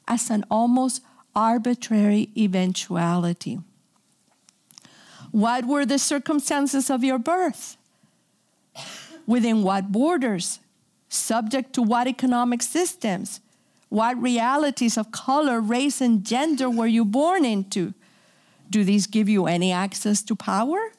as 0.09 0.31
an 0.31 0.45
almost 0.51 1.03
arbitrary 1.37 2.31
eventuality. 2.37 3.59
What 5.31 5.67
were 5.67 5.85
the 5.85 5.99
circumstances 5.99 6.89
of 6.91 7.05
your 7.05 7.19
birth? 7.19 7.77
Within 9.27 9.63
what 9.63 9.93
borders? 9.93 10.61
Subject 11.15 11.73
to 11.75 11.83
what 11.83 12.09
economic 12.09 12.61
systems? 12.61 13.41
What 13.89 14.21
realities 14.21 14.99
of 14.99 15.12
color, 15.12 15.61
race, 15.61 16.01
and 16.01 16.25
gender 16.25 16.69
were 16.69 16.89
you 16.89 17.05
born 17.05 17.45
into? 17.45 17.95
Do 18.69 18.83
these 18.83 19.07
give 19.07 19.29
you 19.29 19.47
any 19.47 19.71
access 19.71 20.23
to 20.23 20.35
power? 20.35 20.91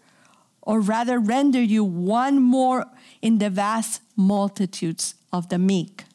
Or 0.62 0.80
rather 0.80 1.20
render 1.20 1.62
you 1.62 1.84
one 1.84 2.42
more 2.42 2.86
in 3.22 3.40
the 3.40 3.50
vast 3.50 4.02
multitudes 4.16 5.16
of 5.34 5.50
the 5.50 5.60
meek? 5.60 6.06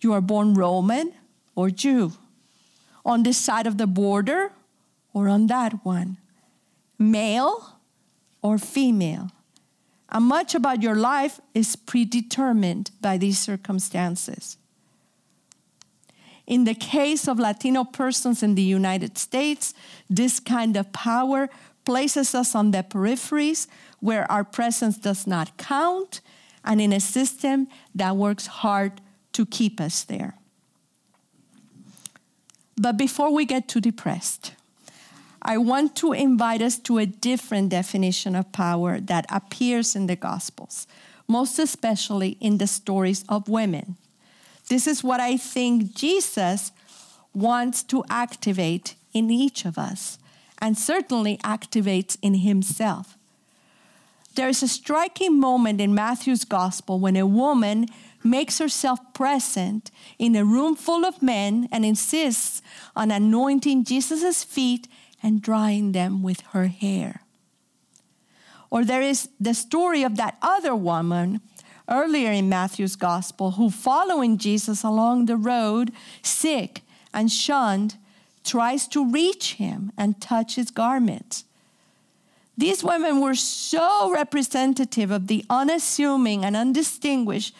You 0.00 0.14
are 0.14 0.22
born 0.22 0.54
Roman 0.54 1.12
or 1.54 1.68
Jew, 1.68 2.12
on 3.04 3.24
this 3.24 3.36
side 3.36 3.66
of 3.66 3.76
the 3.76 3.86
border 3.86 4.52
or 5.12 5.28
on 5.28 5.48
that 5.48 5.84
one, 5.84 6.16
male 6.98 7.78
or 8.40 8.56
female. 8.56 9.30
And 10.08 10.24
much 10.24 10.54
about 10.54 10.82
your 10.82 10.94
life 10.94 11.40
is 11.54 11.76
predetermined 11.76 12.90
by 13.00 13.18
these 13.18 13.38
circumstances. 13.38 14.56
In 16.46 16.64
the 16.64 16.74
case 16.74 17.26
of 17.26 17.40
Latino 17.40 17.82
persons 17.84 18.42
in 18.42 18.54
the 18.54 18.62
United 18.62 19.18
States, 19.18 19.74
this 20.08 20.38
kind 20.38 20.76
of 20.76 20.92
power 20.92 21.48
places 21.84 22.34
us 22.34 22.54
on 22.54 22.70
the 22.70 22.82
peripheries 22.82 23.66
where 24.00 24.30
our 24.30 24.44
presence 24.44 24.98
does 24.98 25.26
not 25.26 25.56
count 25.56 26.20
and 26.64 26.80
in 26.80 26.92
a 26.92 27.00
system 27.00 27.68
that 27.94 28.16
works 28.16 28.46
hard 28.46 29.00
to 29.32 29.46
keep 29.46 29.80
us 29.80 30.04
there. 30.04 30.34
But 32.76 32.96
before 32.96 33.32
we 33.32 33.44
get 33.44 33.68
too 33.68 33.80
depressed, 33.80 34.52
I 35.48 35.58
want 35.58 35.94
to 35.98 36.12
invite 36.12 36.60
us 36.60 36.76
to 36.80 36.98
a 36.98 37.06
different 37.06 37.68
definition 37.68 38.34
of 38.34 38.50
power 38.50 38.98
that 38.98 39.26
appears 39.30 39.94
in 39.94 40.08
the 40.08 40.16
Gospels, 40.16 40.88
most 41.28 41.60
especially 41.60 42.36
in 42.40 42.58
the 42.58 42.66
stories 42.66 43.24
of 43.28 43.48
women. 43.48 43.94
This 44.68 44.88
is 44.88 45.04
what 45.04 45.20
I 45.20 45.36
think 45.36 45.94
Jesus 45.94 46.72
wants 47.32 47.84
to 47.84 48.02
activate 48.10 48.96
in 49.12 49.30
each 49.30 49.64
of 49.64 49.78
us, 49.78 50.18
and 50.58 50.76
certainly 50.76 51.36
activates 51.44 52.18
in 52.22 52.34
himself. 52.34 53.16
There 54.34 54.48
is 54.48 54.64
a 54.64 54.68
striking 54.68 55.38
moment 55.38 55.80
in 55.80 55.94
Matthew's 55.94 56.44
gospel 56.44 56.98
when 56.98 57.14
a 57.14 57.24
woman 57.24 57.86
makes 58.24 58.58
herself 58.58 58.98
present 59.14 59.92
in 60.18 60.34
a 60.34 60.44
room 60.44 60.74
full 60.74 61.04
of 61.04 61.22
men 61.22 61.68
and 61.70 61.84
insists 61.84 62.62
on 62.96 63.12
anointing 63.12 63.84
Jesus' 63.84 64.42
feet 64.42 64.88
and 65.22 65.42
drying 65.42 65.92
them 65.92 66.22
with 66.22 66.40
her 66.52 66.66
hair. 66.66 67.22
Or 68.70 68.84
there 68.84 69.02
is 69.02 69.28
the 69.40 69.54
story 69.54 70.02
of 70.02 70.16
that 70.16 70.36
other 70.42 70.74
woman 70.74 71.40
earlier 71.88 72.32
in 72.32 72.48
Matthew's 72.48 72.96
gospel 72.96 73.52
who, 73.52 73.70
following 73.70 74.38
Jesus 74.38 74.82
along 74.82 75.26
the 75.26 75.36
road, 75.36 75.92
sick 76.22 76.82
and 77.14 77.30
shunned, 77.30 77.96
tries 78.44 78.86
to 78.88 79.10
reach 79.10 79.54
him 79.54 79.92
and 79.96 80.20
touch 80.20 80.56
his 80.56 80.70
garments. 80.70 81.44
These 82.58 82.82
women 82.82 83.20
were 83.20 83.34
so 83.34 84.10
representative 84.10 85.10
of 85.10 85.26
the 85.26 85.44
unassuming 85.50 86.44
and 86.44 86.56
undistinguished 86.56 87.54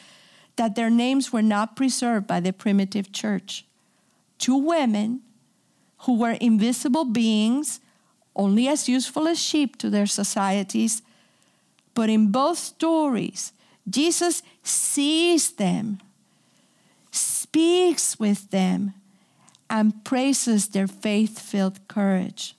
that 0.57 0.75
their 0.75 0.91
names 0.91 1.33
were 1.33 1.43
not 1.43 1.77
preserved 1.77 2.27
by 2.27 2.41
the 2.41 2.53
primitive 2.53 3.13
church. 3.13 3.67
Two 4.39 4.57
women 4.57 5.21
who 6.07 6.17
were 6.19 6.39
invisible 6.41 7.05
beings, 7.05 7.81
only 8.35 8.69
as 8.69 8.89
useful 8.89 9.27
as 9.27 9.39
sheep 9.39 9.77
to 9.77 9.91
their 9.91 10.07
societies, 10.07 11.03
but 11.95 12.09
in 12.09 12.31
both 12.31 12.59
stories, 12.59 13.53
Jesus 13.89 14.43
sees 14.63 15.53
them, 15.53 15.99
speaks 17.11 18.19
with 18.19 18.51
them, 18.51 18.95
and 19.69 20.05
praises 20.05 20.69
their 20.69 20.87
faith 20.87 21.41
filled 21.41 21.87
courage. 21.89 22.55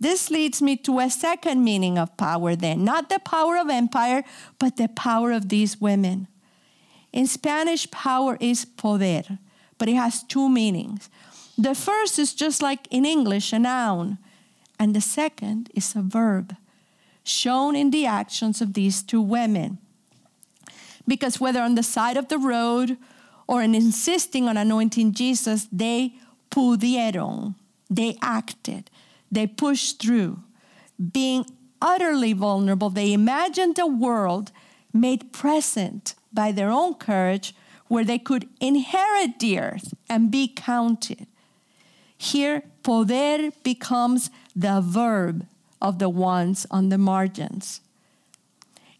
This 0.00 0.30
leads 0.30 0.60
me 0.60 0.76
to 0.78 0.98
a 0.98 1.08
second 1.10 1.62
meaning 1.62 1.98
of 1.98 2.16
power, 2.16 2.56
then, 2.56 2.84
not 2.84 3.08
the 3.08 3.20
power 3.20 3.56
of 3.56 3.70
empire, 3.70 4.24
but 4.58 4.76
the 4.76 4.88
power 4.88 5.30
of 5.30 5.48
these 5.50 5.80
women. 5.80 6.26
In 7.12 7.28
Spanish, 7.28 7.88
power 7.90 8.36
is 8.40 8.64
poder, 8.64 9.38
but 9.78 9.88
it 9.88 9.94
has 9.94 10.24
two 10.24 10.48
meanings. 10.48 11.08
The 11.56 11.74
first 11.74 12.18
is 12.18 12.34
just 12.34 12.62
like 12.62 12.88
in 12.90 13.04
English, 13.04 13.52
a 13.52 13.58
noun, 13.58 14.18
and 14.78 14.94
the 14.94 15.00
second 15.00 15.70
is 15.74 15.94
a 15.94 16.02
verb, 16.02 16.56
shown 17.22 17.76
in 17.76 17.90
the 17.90 18.06
actions 18.06 18.60
of 18.60 18.74
these 18.74 19.02
two 19.02 19.22
women. 19.22 19.78
Because 21.06 21.40
whether 21.40 21.60
on 21.60 21.74
the 21.74 21.82
side 21.82 22.16
of 22.16 22.28
the 22.28 22.38
road 22.38 22.96
or 23.46 23.62
in 23.62 23.74
insisting 23.74 24.48
on 24.48 24.56
anointing 24.56 25.12
Jesus, 25.12 25.68
they 25.70 26.14
pudieron, 26.50 27.54
they 27.88 28.16
acted, 28.20 28.90
they 29.30 29.46
pushed 29.46 30.00
through. 30.00 30.40
Being 31.12 31.46
utterly 31.80 32.32
vulnerable, 32.32 32.90
they 32.90 33.12
imagined 33.12 33.78
a 33.78 33.86
world 33.86 34.50
made 34.92 35.32
present 35.32 36.14
by 36.32 36.50
their 36.50 36.70
own 36.70 36.94
courage 36.94 37.54
where 37.88 38.04
they 38.04 38.18
could 38.18 38.48
inherit 38.60 39.38
the 39.38 39.58
earth 39.58 39.94
and 40.08 40.30
be 40.30 40.48
counted. 40.48 41.26
Here, 42.24 42.62
poder 42.82 43.50
becomes 43.62 44.30
the 44.56 44.80
verb 44.80 45.46
of 45.82 45.98
the 45.98 46.08
ones 46.08 46.66
on 46.70 46.88
the 46.88 46.96
margins. 46.96 47.82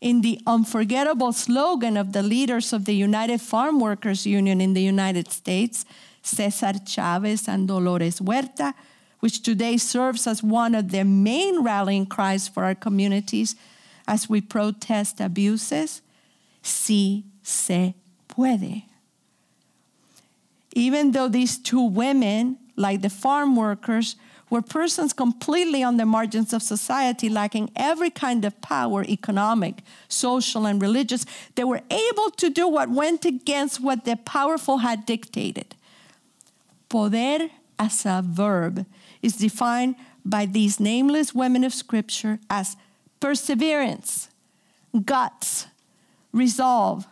In 0.02 0.20
the 0.20 0.38
unforgettable 0.46 1.32
slogan 1.32 1.96
of 1.96 2.12
the 2.12 2.22
leaders 2.22 2.74
of 2.74 2.84
the 2.84 2.94
United 2.94 3.40
Farm 3.40 3.80
Workers 3.80 4.26
Union 4.26 4.60
in 4.60 4.74
the 4.74 4.82
United 4.82 5.32
States, 5.32 5.86
Cesar 6.22 6.74
Chavez 6.84 7.48
and 7.48 7.66
Dolores 7.66 8.18
Huerta, 8.18 8.74
which 9.20 9.42
today 9.42 9.78
serves 9.78 10.26
as 10.26 10.42
one 10.42 10.74
of 10.74 10.90
the 10.90 11.02
main 11.02 11.62
rallying 11.62 12.04
cries 12.04 12.46
for 12.46 12.64
our 12.64 12.74
communities 12.74 13.56
as 14.06 14.28
we 14.28 14.42
protest 14.42 15.18
abuses, 15.18 16.02
sí 16.62 17.22
se 17.42 17.94
puede. 18.28 18.82
Even 20.74 21.12
though 21.12 21.28
these 21.28 21.56
two 21.56 21.82
women, 21.82 22.58
like 22.76 23.02
the 23.02 23.10
farm 23.10 23.56
workers, 23.56 24.16
were 24.50 24.62
persons 24.62 25.12
completely 25.12 25.82
on 25.82 25.96
the 25.96 26.06
margins 26.06 26.52
of 26.52 26.62
society, 26.62 27.28
lacking 27.28 27.70
every 27.74 28.10
kind 28.10 28.44
of 28.44 28.60
power 28.60 29.02
economic, 29.04 29.82
social, 30.08 30.66
and 30.66 30.80
religious, 30.80 31.24
they 31.54 31.64
were 31.64 31.80
able 31.90 32.30
to 32.30 32.50
do 32.50 32.68
what 32.68 32.88
went 32.90 33.24
against 33.24 33.80
what 33.80 34.04
the 34.04 34.16
powerful 34.16 34.78
had 34.78 35.06
dictated. 35.06 35.74
Poder 36.88 37.48
as 37.78 38.06
a 38.06 38.22
verb 38.24 38.86
is 39.22 39.36
defined 39.36 39.96
by 40.24 40.46
these 40.46 40.78
nameless 40.78 41.34
women 41.34 41.64
of 41.64 41.74
Scripture 41.74 42.38
as 42.48 42.76
perseverance, 43.20 44.28
guts, 45.04 45.66
resolve, 46.32 47.06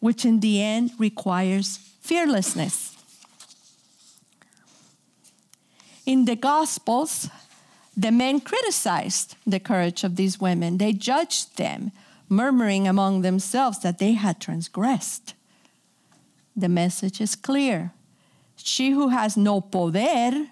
which 0.00 0.24
in 0.24 0.40
the 0.40 0.60
end 0.62 0.90
requires 0.98 1.78
fearlessness. 2.00 2.89
In 6.10 6.24
the 6.24 6.34
Gospels, 6.34 7.30
the 7.96 8.10
men 8.10 8.40
criticized 8.40 9.36
the 9.46 9.60
courage 9.60 10.02
of 10.02 10.16
these 10.16 10.40
women. 10.40 10.78
They 10.78 10.92
judged 10.92 11.56
them, 11.56 11.92
murmuring 12.28 12.88
among 12.88 13.22
themselves 13.22 13.78
that 13.82 13.98
they 13.98 14.14
had 14.14 14.40
transgressed. 14.40 15.34
The 16.56 16.68
message 16.68 17.20
is 17.20 17.36
clear. 17.36 17.92
She 18.56 18.90
who 18.90 19.10
has 19.10 19.36
no 19.36 19.60
poder, 19.60 20.48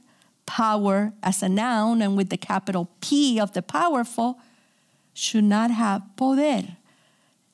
power 0.46 1.12
as 1.24 1.42
a 1.42 1.48
noun 1.48 2.02
and 2.02 2.16
with 2.16 2.28
the 2.28 2.36
capital 2.36 2.88
P 3.00 3.40
of 3.40 3.52
the 3.52 3.62
powerful, 3.62 4.38
should 5.12 5.42
not 5.42 5.72
have 5.72 6.02
poder, 6.14 6.76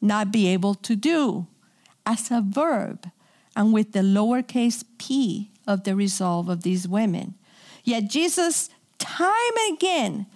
not 0.03 0.31
be 0.31 0.49
able 0.49 0.75
to 0.75 0.95
do, 0.95 1.47
as 2.05 2.31
a 2.31 2.43
verb, 2.43 3.11
and 3.57 3.73
with 3.73 3.93
the 3.93 4.01
lowercase 4.01 4.85
p 4.99 5.51
of 5.67 5.85
the 5.85 5.97
resolve 5.97 6.51
of 6.51 6.65
these 6.65 6.87
women. 6.87 7.37
Yet 7.85 8.09
Jesus, 8.09 8.70
time 8.99 9.53
and 9.68 9.76
again, 9.76 10.26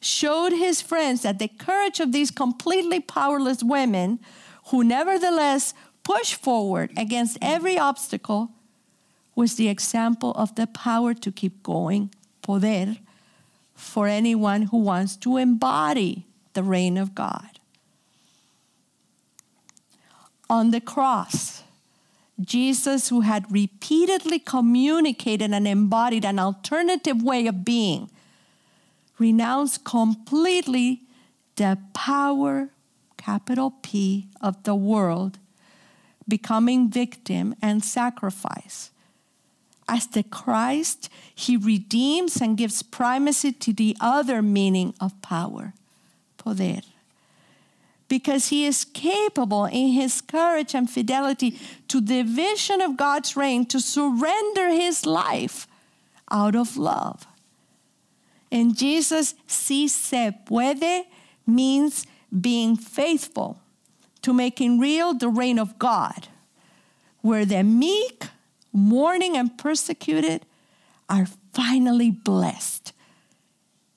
showed 0.00 0.52
his 0.52 0.82
friends 0.82 1.22
that 1.22 1.38
the 1.38 1.48
courage 1.48 2.00
of 2.00 2.12
these 2.12 2.30
completely 2.30 3.00
powerless 3.00 3.62
women, 3.62 4.18
who 4.66 4.84
nevertheless 4.84 5.72
pushed 6.02 6.34
forward 6.34 6.92
against 6.96 7.38
every 7.40 7.78
obstacle, 7.78 8.50
was 9.34 9.54
the 9.54 9.68
example 9.68 10.32
of 10.32 10.54
the 10.56 10.66
power 10.66 11.14
to 11.14 11.30
keep 11.30 11.62
going, 11.62 12.10
poder, 12.42 12.96
for 13.74 14.08
anyone 14.08 14.62
who 14.62 14.78
wants 14.78 15.16
to 15.16 15.36
embody 15.36 16.26
the 16.54 16.62
reign 16.62 16.96
of 16.96 17.14
God. 17.14 17.60
On 20.48 20.70
the 20.70 20.80
cross, 20.80 21.62
Jesus, 22.40 23.08
who 23.08 23.22
had 23.22 23.50
repeatedly 23.50 24.38
communicated 24.38 25.52
and 25.52 25.66
embodied 25.66 26.24
an 26.24 26.38
alternative 26.38 27.22
way 27.22 27.46
of 27.46 27.64
being, 27.64 28.10
renounced 29.18 29.84
completely 29.84 31.02
the 31.56 31.78
power, 31.94 32.68
capital 33.16 33.74
P, 33.82 34.28
of 34.40 34.62
the 34.64 34.74
world, 34.74 35.38
becoming 36.28 36.90
victim 36.90 37.54
and 37.62 37.82
sacrifice. 37.82 38.90
As 39.88 40.06
the 40.08 40.24
Christ, 40.24 41.08
he 41.34 41.56
redeems 41.56 42.40
and 42.40 42.58
gives 42.58 42.82
primacy 42.82 43.52
to 43.52 43.72
the 43.72 43.96
other 44.00 44.42
meaning 44.42 44.94
of 45.00 45.20
power, 45.22 45.74
poder. 46.36 46.80
Because 48.08 48.48
he 48.48 48.66
is 48.66 48.84
capable 48.84 49.64
in 49.64 49.88
his 49.88 50.20
courage 50.20 50.74
and 50.74 50.88
fidelity 50.88 51.58
to 51.88 52.00
the 52.00 52.22
vision 52.22 52.80
of 52.80 52.96
God's 52.96 53.36
reign 53.36 53.66
to 53.66 53.80
surrender 53.80 54.68
his 54.68 55.04
life 55.04 55.66
out 56.30 56.54
of 56.54 56.76
love. 56.76 57.26
And 58.50 58.76
Jesus, 58.76 59.34
si 59.46 59.88
se 59.88 60.38
puede 60.46 61.06
means 61.46 62.06
being 62.40 62.76
faithful 62.76 63.60
to 64.22 64.32
making 64.32 64.78
real 64.78 65.14
the 65.14 65.28
reign 65.28 65.58
of 65.58 65.78
God, 65.78 66.28
where 67.22 67.44
the 67.44 67.62
meek, 67.62 68.24
mourning, 68.72 69.36
and 69.36 69.56
persecuted 69.56 70.44
are 71.08 71.26
finally 71.52 72.10
blessed. 72.10 72.92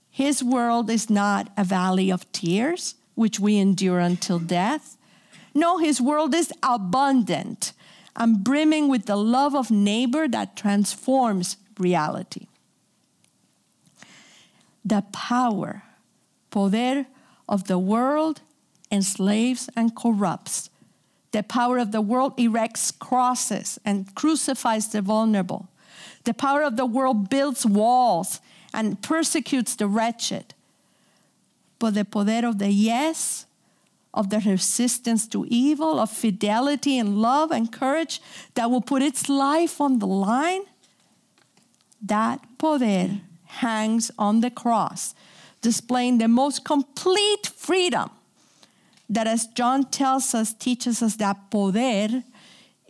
His 0.09 0.43
world 0.43 0.89
is 0.89 1.09
not 1.09 1.51
a 1.57 1.63
valley 1.63 2.09
of 2.09 2.31
tears, 2.31 2.95
which 3.19 3.37
we 3.37 3.57
endure 3.57 3.99
until 3.99 4.39
death. 4.39 4.95
No, 5.53 5.77
his 5.77 5.99
world 5.99 6.33
is 6.33 6.53
abundant 6.63 7.73
and 8.15 8.45
brimming 8.45 8.87
with 8.87 9.07
the 9.07 9.17
love 9.17 9.53
of 9.53 9.69
neighbor 9.69 10.25
that 10.29 10.55
transforms 10.55 11.57
reality. 11.77 12.47
The 14.85 15.03
power, 15.11 15.83
poder 16.49 17.07
of 17.49 17.65
the 17.65 17.77
world 17.77 18.39
enslaves 18.89 19.69
and 19.75 19.93
corrupts. 19.93 20.69
The 21.33 21.43
power 21.43 21.77
of 21.77 21.91
the 21.91 22.01
world 22.01 22.39
erects 22.39 22.89
crosses 22.89 23.77
and 23.83 24.15
crucifies 24.15 24.87
the 24.87 25.01
vulnerable. 25.01 25.67
The 26.23 26.33
power 26.33 26.63
of 26.63 26.77
the 26.77 26.85
world 26.85 27.29
builds 27.29 27.65
walls 27.65 28.39
and 28.73 29.01
persecutes 29.01 29.75
the 29.75 29.87
wretched. 29.87 30.53
But 31.79 31.93
the 31.93 32.05
poder 32.05 32.45
of 32.45 32.59
the 32.59 32.69
yes, 32.69 33.45
of 34.13 34.29
the 34.29 34.39
resistance 34.39 35.27
to 35.27 35.45
evil, 35.49 35.99
of 35.99 36.11
fidelity 36.11 36.99
and 36.99 37.21
love 37.21 37.51
and 37.51 37.71
courage 37.71 38.21
that 38.55 38.69
will 38.69 38.81
put 38.81 39.01
its 39.01 39.29
life 39.29 39.79
on 39.79 39.99
the 39.99 40.07
line, 40.07 40.63
that 42.01 42.41
poder 42.57 43.21
hangs 43.45 44.11
on 44.17 44.41
the 44.41 44.51
cross, 44.51 45.15
displaying 45.61 46.17
the 46.17 46.27
most 46.27 46.63
complete 46.65 47.47
freedom 47.47 48.09
that, 49.09 49.27
as 49.27 49.47
John 49.47 49.85
tells 49.85 50.35
us, 50.35 50.53
teaches 50.53 51.01
us 51.01 51.15
that 51.15 51.49
poder 51.49 52.23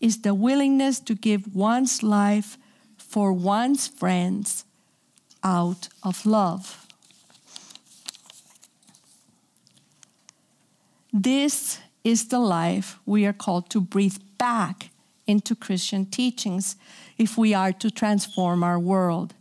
is 0.02 0.22
the 0.22 0.34
willingness 0.34 1.00
to 1.02 1.16
give 1.16 1.56
one's 1.56 2.04
life 2.04 2.58
for 2.98 3.32
one's 3.32 3.88
friends 3.88 4.66
out 5.44 5.88
of 6.04 6.26
love. 6.26 6.86
This 11.12 11.80
is 12.04 12.28
the 12.28 12.40
life 12.40 13.00
we 13.06 13.26
are 13.26 13.34
called 13.34 13.70
to 13.72 13.82
breathe 13.82 14.18
back 14.38 14.90
into 15.26 15.56
Christian 15.56 16.06
teachings 16.06 16.76
if 17.18 17.38
we 17.38 17.54
are 17.54 17.72
to 17.74 17.92
transform 17.92 18.64
our 18.64 18.80
world. 18.80 19.34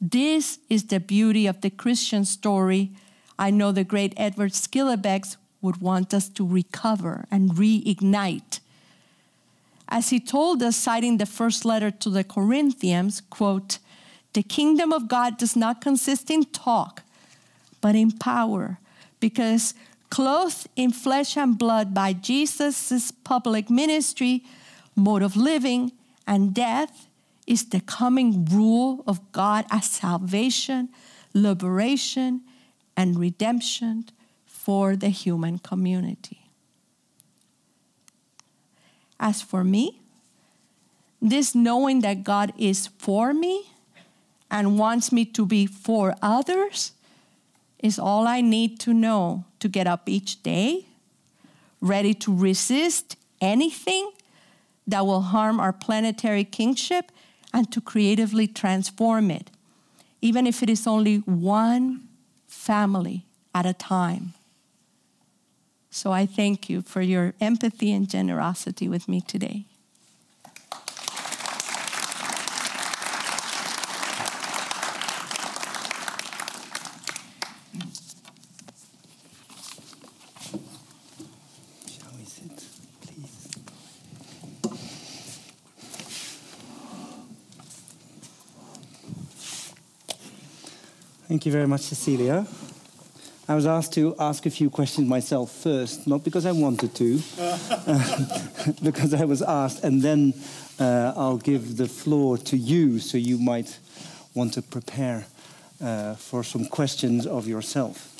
This 0.00 0.58
is 0.68 0.84
the 0.84 1.00
beauty 1.00 1.46
of 1.46 1.60
the 1.60 1.70
Christian 1.70 2.24
story. 2.24 2.90
I 3.38 3.50
know 3.50 3.72
the 3.72 3.84
great 3.84 4.14
Edward 4.16 4.52
Schillebeeckx 4.52 5.36
would 5.62 5.78
want 5.78 6.12
us 6.12 6.28
to 6.30 6.46
recover 6.46 7.24
and 7.30 7.50
reignite. 7.50 8.60
As 9.88 10.10
he 10.10 10.20
told 10.20 10.62
us, 10.62 10.76
citing 10.76 11.16
the 11.16 11.26
first 11.26 11.64
letter 11.64 11.90
to 11.90 12.10
the 12.10 12.24
Corinthians, 12.24 13.22
quote, 13.30 13.78
the 14.32 14.42
kingdom 14.42 14.92
of 14.92 15.08
God 15.08 15.38
does 15.38 15.56
not 15.56 15.80
consist 15.80 16.30
in 16.30 16.44
talk, 16.44 17.02
but 17.80 17.94
in 17.94 18.12
power, 18.12 18.78
because 19.18 19.72
clothed 20.10 20.68
in 20.76 20.92
flesh 20.92 21.36
and 21.36 21.58
blood 21.58 21.94
by 21.94 22.12
Jesus' 22.12 23.10
public 23.10 23.70
ministry, 23.70 24.44
mode 24.94 25.22
of 25.22 25.36
living, 25.36 25.92
and 26.26 26.54
death, 26.54 27.08
is 27.46 27.66
the 27.66 27.80
coming 27.80 28.44
rule 28.46 29.04
of 29.06 29.32
God 29.32 29.64
as 29.70 29.86
salvation, 29.86 30.88
liberation, 31.32 32.42
and 32.96 33.18
redemption 33.18 34.06
for 34.46 34.96
the 34.96 35.10
human 35.10 35.58
community. 35.58 36.50
As 39.20 39.42
for 39.42 39.62
me, 39.62 40.00
this 41.22 41.54
knowing 41.54 42.00
that 42.00 42.24
God 42.24 42.52
is 42.58 42.86
for 42.86 43.32
me 43.32 43.70
and 44.50 44.78
wants 44.78 45.12
me 45.12 45.24
to 45.24 45.46
be 45.46 45.66
for 45.66 46.14
others 46.20 46.92
is 47.78 47.98
all 47.98 48.26
I 48.26 48.40
need 48.40 48.80
to 48.80 48.94
know 48.94 49.44
to 49.60 49.68
get 49.68 49.86
up 49.86 50.08
each 50.08 50.42
day, 50.42 50.86
ready 51.80 52.14
to 52.14 52.34
resist 52.34 53.16
anything 53.40 54.10
that 54.86 55.04
will 55.04 55.22
harm 55.22 55.60
our 55.60 55.72
planetary 55.72 56.44
kingship 56.44 57.12
and 57.52 57.70
to 57.72 57.80
creatively 57.80 58.46
transform 58.46 59.30
it, 59.30 59.50
even 60.20 60.46
if 60.46 60.62
it 60.62 60.70
is 60.70 60.86
only 60.86 61.18
one 61.18 62.08
family 62.46 63.24
at 63.54 63.66
a 63.66 63.72
time. 63.72 64.34
So 65.90 66.12
I 66.12 66.26
thank 66.26 66.68
you 66.68 66.82
for 66.82 67.00
your 67.00 67.32
empathy 67.40 67.90
and 67.90 68.08
generosity 68.08 68.86
with 68.86 69.08
me 69.08 69.22
today. 69.22 69.64
Shall 81.88 82.12
we 82.18 82.24
sit, 82.26 82.62
please? 83.00 83.48
Thank 91.36 91.44
you 91.44 91.52
very 91.52 91.68
much, 91.68 91.82
Cecilia. 91.82 92.46
I 93.46 93.54
was 93.54 93.66
asked 93.66 93.92
to 93.92 94.16
ask 94.18 94.46
a 94.46 94.50
few 94.50 94.70
questions 94.70 95.06
myself 95.06 95.52
first, 95.52 96.06
not 96.06 96.24
because 96.24 96.46
I 96.46 96.52
wanted 96.52 96.94
to, 96.94 97.18
because 98.82 99.12
I 99.12 99.26
was 99.26 99.42
asked, 99.42 99.84
and 99.84 100.00
then 100.00 100.32
uh, 100.80 101.12
I'll 101.14 101.36
give 101.36 101.76
the 101.76 101.88
floor 101.88 102.38
to 102.38 102.56
you 102.56 102.98
so 103.00 103.18
you 103.18 103.36
might 103.36 103.78
want 104.32 104.54
to 104.54 104.62
prepare 104.62 105.26
uh, 105.84 106.14
for 106.14 106.42
some 106.42 106.64
questions 106.64 107.26
of 107.26 107.46
yourself. 107.46 108.14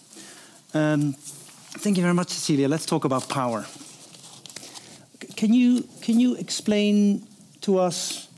Um, 0.74 1.14
thank 1.78 1.96
you 1.96 2.02
very 2.02 2.12
much, 2.12 2.28
Cecilia. 2.28 2.68
Let's 2.68 2.84
talk 2.84 3.06
about 3.06 3.30
power. 3.30 3.64
Can 5.36 5.54
you, 5.54 5.88
can 6.02 6.20
you 6.20 6.34
explain 6.34 7.26
to 7.62 7.78
us? 7.78 8.28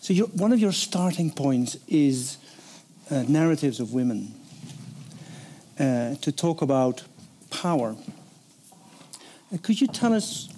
So, 0.00 0.12
one 0.34 0.52
of 0.52 0.58
your 0.58 0.72
starting 0.72 1.30
points 1.30 1.76
is 1.86 2.38
uh, 3.10 3.24
narratives 3.28 3.80
of 3.80 3.92
women 3.92 4.34
uh, 5.78 6.14
to 6.16 6.32
talk 6.32 6.62
about 6.62 7.04
power. 7.50 7.96
Uh, 9.52 9.58
could 9.62 9.80
you 9.80 9.86
tell 9.86 10.12
us 10.12 10.48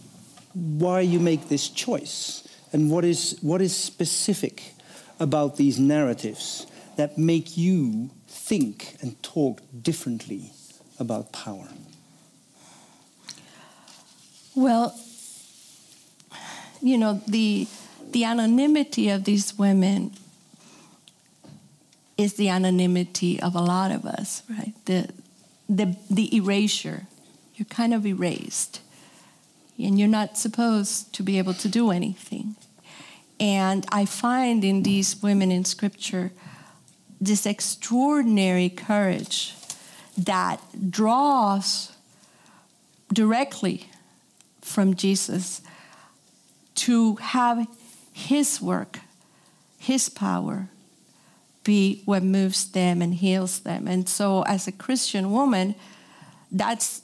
why 0.55 1.01
you 1.01 1.21
make 1.21 1.49
this 1.49 1.69
choice 1.69 2.49
and 2.73 2.91
what 2.91 3.05
is, 3.05 3.39
what 3.43 3.61
is 3.61 3.77
specific 3.77 4.75
about 5.21 5.57
these 5.57 5.79
narratives 5.79 6.67
that 6.97 7.19
make 7.19 7.57
you 7.57 8.11
think 8.27 8.97
and 9.01 9.21
talk 9.23 9.61
differently 9.83 10.53
about 10.99 11.33
power? 11.33 11.69
Well, 14.55 14.99
you 16.81 16.99
know, 16.99 17.23
the, 17.27 17.67
the 18.11 18.25
anonymity 18.25 19.09
of 19.11 19.25
these 19.25 19.57
women 19.59 20.13
is 22.19 22.35
the 22.35 22.49
anonymity 22.49 23.41
of 23.41 23.55
a 23.55 23.61
lot 23.61 23.93
of 23.93 24.05
us, 24.05 24.43
right? 24.51 24.75
The, 24.85 25.09
the, 25.69 25.97
the 26.11 26.37
erasure. 26.37 27.07
You're 27.55 27.67
kind 27.67 27.95
of 27.95 28.05
erased. 28.05 28.83
And 29.79 29.99
you're 29.99 30.09
not 30.09 30.37
supposed 30.37 31.15
to 31.15 31.23
be 31.23 31.39
able 31.39 31.55
to 31.55 31.69
do 31.69 31.93
anything. 31.93 32.57
And 33.39 33.87
I 33.93 34.05
find 34.05 34.65
in 34.65 34.83
these 34.83 35.23
women 35.23 35.53
in 35.53 35.65
Scripture 35.65 36.33
this 37.21 37.47
extraordinary 37.47 38.69
courage 38.69 39.55
that 40.17 40.61
draws 40.91 41.93
directly 43.13 43.89
from 44.61 44.95
Jesus 44.95 45.63
to 46.75 47.17
have 47.17 47.67
his 48.13 48.61
work, 48.61 49.01
his 49.79 50.09
power, 50.09 50.69
be 51.65 52.03
what 52.05 52.23
moves 52.23 52.71
them 52.71 53.03
and 53.03 53.15
heals 53.15 53.61
them. 53.61 53.87
And 53.87 54.09
so, 54.09 54.43
as 54.43 54.67
a 54.67 54.73
Christian 54.73 55.33
woman, 55.33 55.75
that's 56.51 57.03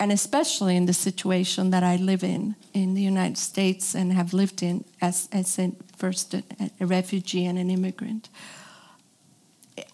and 0.00 0.10
especially 0.10 0.76
in 0.76 0.86
the 0.86 0.92
situation 0.92 1.70
that 1.70 1.82
I 1.82 1.96
live 1.96 2.24
in 2.24 2.56
in 2.72 2.94
the 2.94 3.00
United 3.00 3.38
States 3.38 3.94
and 3.94 4.12
have 4.12 4.34
lived 4.34 4.62
in 4.62 4.84
as, 5.00 5.28
as 5.32 5.58
a, 5.58 5.72
first 5.96 6.34
a, 6.34 6.42
a 6.80 6.86
refugee 6.86 7.46
and 7.46 7.58
an 7.58 7.70
immigrant. 7.70 8.28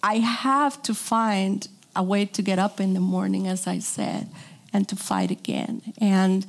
I 0.03 0.17
have 0.17 0.83
to 0.83 0.95
find 0.95 1.69
a 1.95 2.03
way 2.03 2.25
to 2.25 2.43
get 2.43 2.59
up 2.59 2.81
in 2.81 2.95
the 2.95 3.01
morning, 3.01 3.47
as 3.47 3.67
I 3.67 3.79
said, 3.79 4.29
and 4.73 4.89
to 4.89 4.97
fight 4.97 5.31
again. 5.31 5.83
And 5.99 6.47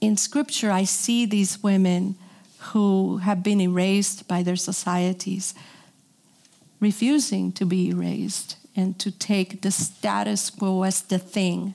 in 0.00 0.16
scripture, 0.16 0.70
I 0.70 0.84
see 0.84 1.26
these 1.26 1.62
women 1.62 2.16
who 2.58 3.18
have 3.18 3.42
been 3.42 3.60
erased 3.60 4.26
by 4.26 4.42
their 4.42 4.56
societies 4.56 5.54
refusing 6.80 7.52
to 7.52 7.64
be 7.64 7.88
erased 7.88 8.56
and 8.74 8.98
to 8.98 9.10
take 9.10 9.62
the 9.62 9.70
status 9.70 10.50
quo 10.50 10.82
as 10.82 11.02
the 11.02 11.18
thing 11.18 11.74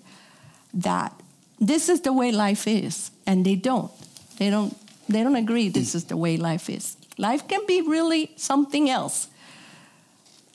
that 0.74 1.14
this 1.60 1.88
is 1.88 2.02
the 2.02 2.12
way 2.12 2.32
life 2.32 2.68
is 2.68 3.12
and 3.26 3.46
they 3.46 3.56
don't. 3.56 3.92
They 4.38 4.50
don't 4.50 4.76
they 5.08 5.24
don't 5.24 5.36
agree 5.36 5.70
this 5.70 5.94
is 5.94 6.06
the 6.06 6.18
way 6.18 6.36
life 6.36 6.70
is. 6.70 6.98
Life 7.18 7.48
can 7.48 7.66
be 7.68 7.82
really 7.82 8.32
something 8.36 8.90
else. 8.90 9.28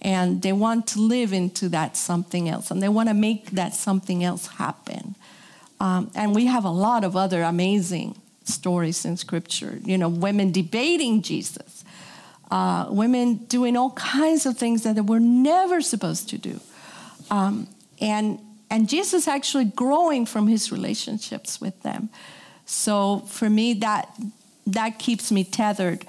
And 0.03 0.43
they 0.43 0.53
want 0.53 0.87
to 0.89 1.01
live 1.01 1.33
into 1.33 1.69
that 1.69 1.97
something 1.97 2.49
else 2.49 2.71
and 2.71 2.83
they 2.83 2.89
want 2.89 3.09
to 3.09 3.15
make 3.15 3.53
that 3.53 3.75
something 3.75 4.25
else 4.25 4.47
happen. 4.47 5.15
Um, 5.79 6.11
and 6.15 6.35
we 6.35 6.47
have 6.47 6.65
a 6.65 6.71
lot 6.71 7.05
of 7.05 7.17
other 7.17 7.43
amazing 7.43 8.17
stories 8.45 9.05
in 9.05 9.17
scripture 9.17 9.79
you 9.85 9.97
know 9.97 10.09
women 10.09 10.53
debating 10.53 11.23
jesus 11.23 11.80
uh, 12.51 12.87
women 12.91 13.35
doing 13.47 13.77
all 13.77 13.91
kinds 13.93 14.47
of 14.47 14.57
things 14.57 14.83
that 14.83 14.95
they 14.95 15.01
were 15.01 15.21
never 15.21 15.81
supposed 15.81 16.29
to 16.29 16.39
do 16.39 16.61
um, 17.31 17.69
and 18.01 18.39
and 18.71 18.89
Jesus 18.89 19.27
actually 19.27 19.65
growing 19.65 20.27
from 20.27 20.47
his 20.47 20.71
relationships 20.71 21.61
with 21.61 21.83
them. 21.83 22.09
So 22.67 23.21
for 23.27 23.51
me, 23.51 23.75
that 23.75 24.09
that 24.67 24.99
keeps 24.99 25.33
me 25.33 25.45
tethered 25.45 26.05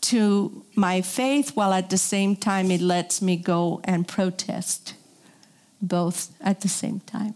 to 0.00 0.64
my 0.76 1.00
faith, 1.00 1.56
while 1.56 1.72
at 1.72 1.90
the 1.90 1.98
same 1.98 2.36
time 2.36 2.70
it 2.70 2.80
lets 2.80 3.20
me 3.20 3.36
go 3.36 3.80
and 3.82 4.06
protest, 4.06 4.94
both 5.82 6.30
at 6.40 6.60
the 6.60 6.68
same 6.68 7.00
time. 7.00 7.34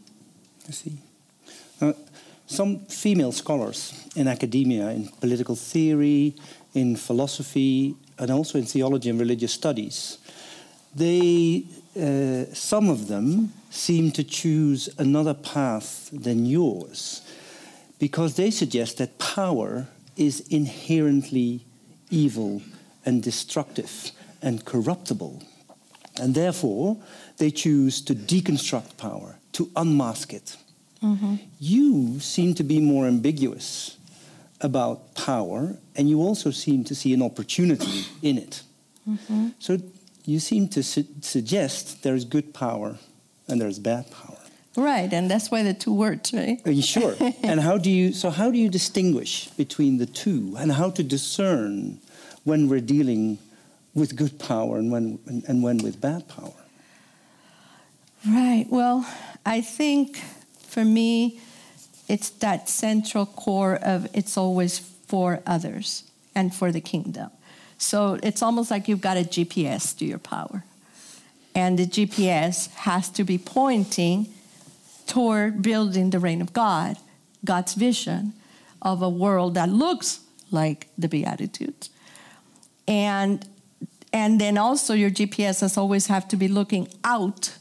I 0.68 0.70
see. 0.70 0.92
Uh, 1.80 1.92
some 2.46 2.80
female 2.86 3.32
scholars 3.32 4.08
in 4.14 4.28
academia, 4.28 4.90
in 4.90 5.08
political 5.20 5.56
theory, 5.56 6.34
in 6.74 6.96
philosophy, 6.96 7.96
and 8.22 8.30
also 8.30 8.58
in 8.58 8.64
theology 8.64 9.10
and 9.10 9.18
religious 9.18 9.52
studies, 9.52 10.18
they, 10.94 11.64
uh, 11.96 12.44
some 12.54 12.88
of 12.88 13.08
them 13.08 13.52
seem 13.70 14.12
to 14.12 14.22
choose 14.22 14.88
another 14.98 15.34
path 15.34 16.08
than 16.12 16.46
yours 16.46 17.22
because 17.98 18.36
they 18.36 18.50
suggest 18.50 18.98
that 18.98 19.18
power 19.18 19.88
is 20.16 20.40
inherently 20.50 21.64
evil 22.10 22.62
and 23.04 23.22
destructive 23.22 24.12
and 24.40 24.64
corruptible. 24.64 25.42
And 26.20 26.34
therefore, 26.34 26.98
they 27.38 27.50
choose 27.50 28.02
to 28.02 28.14
deconstruct 28.14 28.98
power, 28.98 29.38
to 29.52 29.70
unmask 29.74 30.32
it. 30.32 30.56
Mm-hmm. 31.02 31.36
You 31.58 32.20
seem 32.20 32.54
to 32.54 32.62
be 32.62 32.78
more 32.80 33.06
ambiguous 33.06 33.96
about 34.62 35.14
power, 35.14 35.76
and 35.96 36.08
you 36.08 36.20
also 36.20 36.50
seem 36.50 36.84
to 36.84 36.94
see 36.94 37.12
an 37.12 37.22
opportunity 37.22 38.04
in 38.22 38.38
it. 38.38 38.62
Mm-hmm. 39.08 39.48
So 39.58 39.78
you 40.24 40.38
seem 40.38 40.68
to 40.68 40.82
su- 40.82 41.06
suggest 41.20 42.02
there 42.02 42.14
is 42.14 42.24
good 42.24 42.54
power 42.54 42.96
and 43.48 43.60
there's 43.60 43.78
bad 43.78 44.10
power. 44.10 44.36
Right, 44.76 45.12
and 45.12 45.30
that's 45.30 45.50
why 45.50 45.62
the 45.62 45.74
two 45.74 45.92
words, 45.92 46.32
right? 46.32 46.60
Uh, 46.66 46.80
sure. 46.80 47.14
and 47.42 47.60
how 47.60 47.76
do 47.76 47.90
you 47.90 48.12
so 48.12 48.30
how 48.30 48.50
do 48.50 48.56
you 48.56 48.70
distinguish 48.70 49.48
between 49.48 49.98
the 49.98 50.06
two 50.06 50.54
and 50.58 50.72
how 50.72 50.90
to 50.90 51.02
discern 51.02 52.00
when 52.44 52.68
we're 52.68 52.80
dealing 52.80 53.38
with 53.94 54.16
good 54.16 54.38
power 54.38 54.78
and 54.78 54.90
when 54.90 55.18
and, 55.26 55.44
and 55.46 55.62
when 55.62 55.78
with 55.78 56.00
bad 56.00 56.26
power? 56.28 56.54
Right. 58.26 58.66
Well, 58.70 59.06
I 59.44 59.60
think 59.60 60.16
for 60.58 60.84
me 60.84 61.40
it's 62.12 62.28
that 62.28 62.68
central 62.68 63.24
core 63.24 63.76
of 63.82 64.06
it's 64.12 64.36
always 64.36 64.78
for 64.78 65.40
others 65.46 66.04
and 66.34 66.54
for 66.54 66.70
the 66.70 66.80
kingdom. 66.80 67.30
So 67.78 68.18
it's 68.22 68.42
almost 68.42 68.70
like 68.70 68.86
you've 68.86 69.00
got 69.00 69.16
a 69.16 69.24
GPS 69.24 69.96
to 69.98 70.04
your 70.04 70.18
power 70.18 70.62
and 71.54 71.78
the 71.78 71.86
GPS 71.86 72.70
has 72.74 73.08
to 73.10 73.24
be 73.24 73.38
pointing 73.38 74.26
toward 75.06 75.62
building 75.62 76.10
the 76.10 76.18
reign 76.18 76.42
of 76.42 76.52
God, 76.52 76.96
God's 77.46 77.74
vision 77.74 78.34
of 78.82 79.00
a 79.00 79.08
world 79.08 79.54
that 79.54 79.70
looks 79.70 80.20
like 80.50 80.88
the 80.98 81.08
Beatitudes. 81.08 81.88
And 82.86 83.46
and 84.12 84.38
then 84.38 84.58
also 84.58 84.92
your 84.92 85.10
GPS 85.10 85.62
has 85.62 85.78
always 85.78 86.08
have 86.08 86.28
to 86.28 86.36
be 86.36 86.46
looking 86.46 86.88
out 87.02 87.56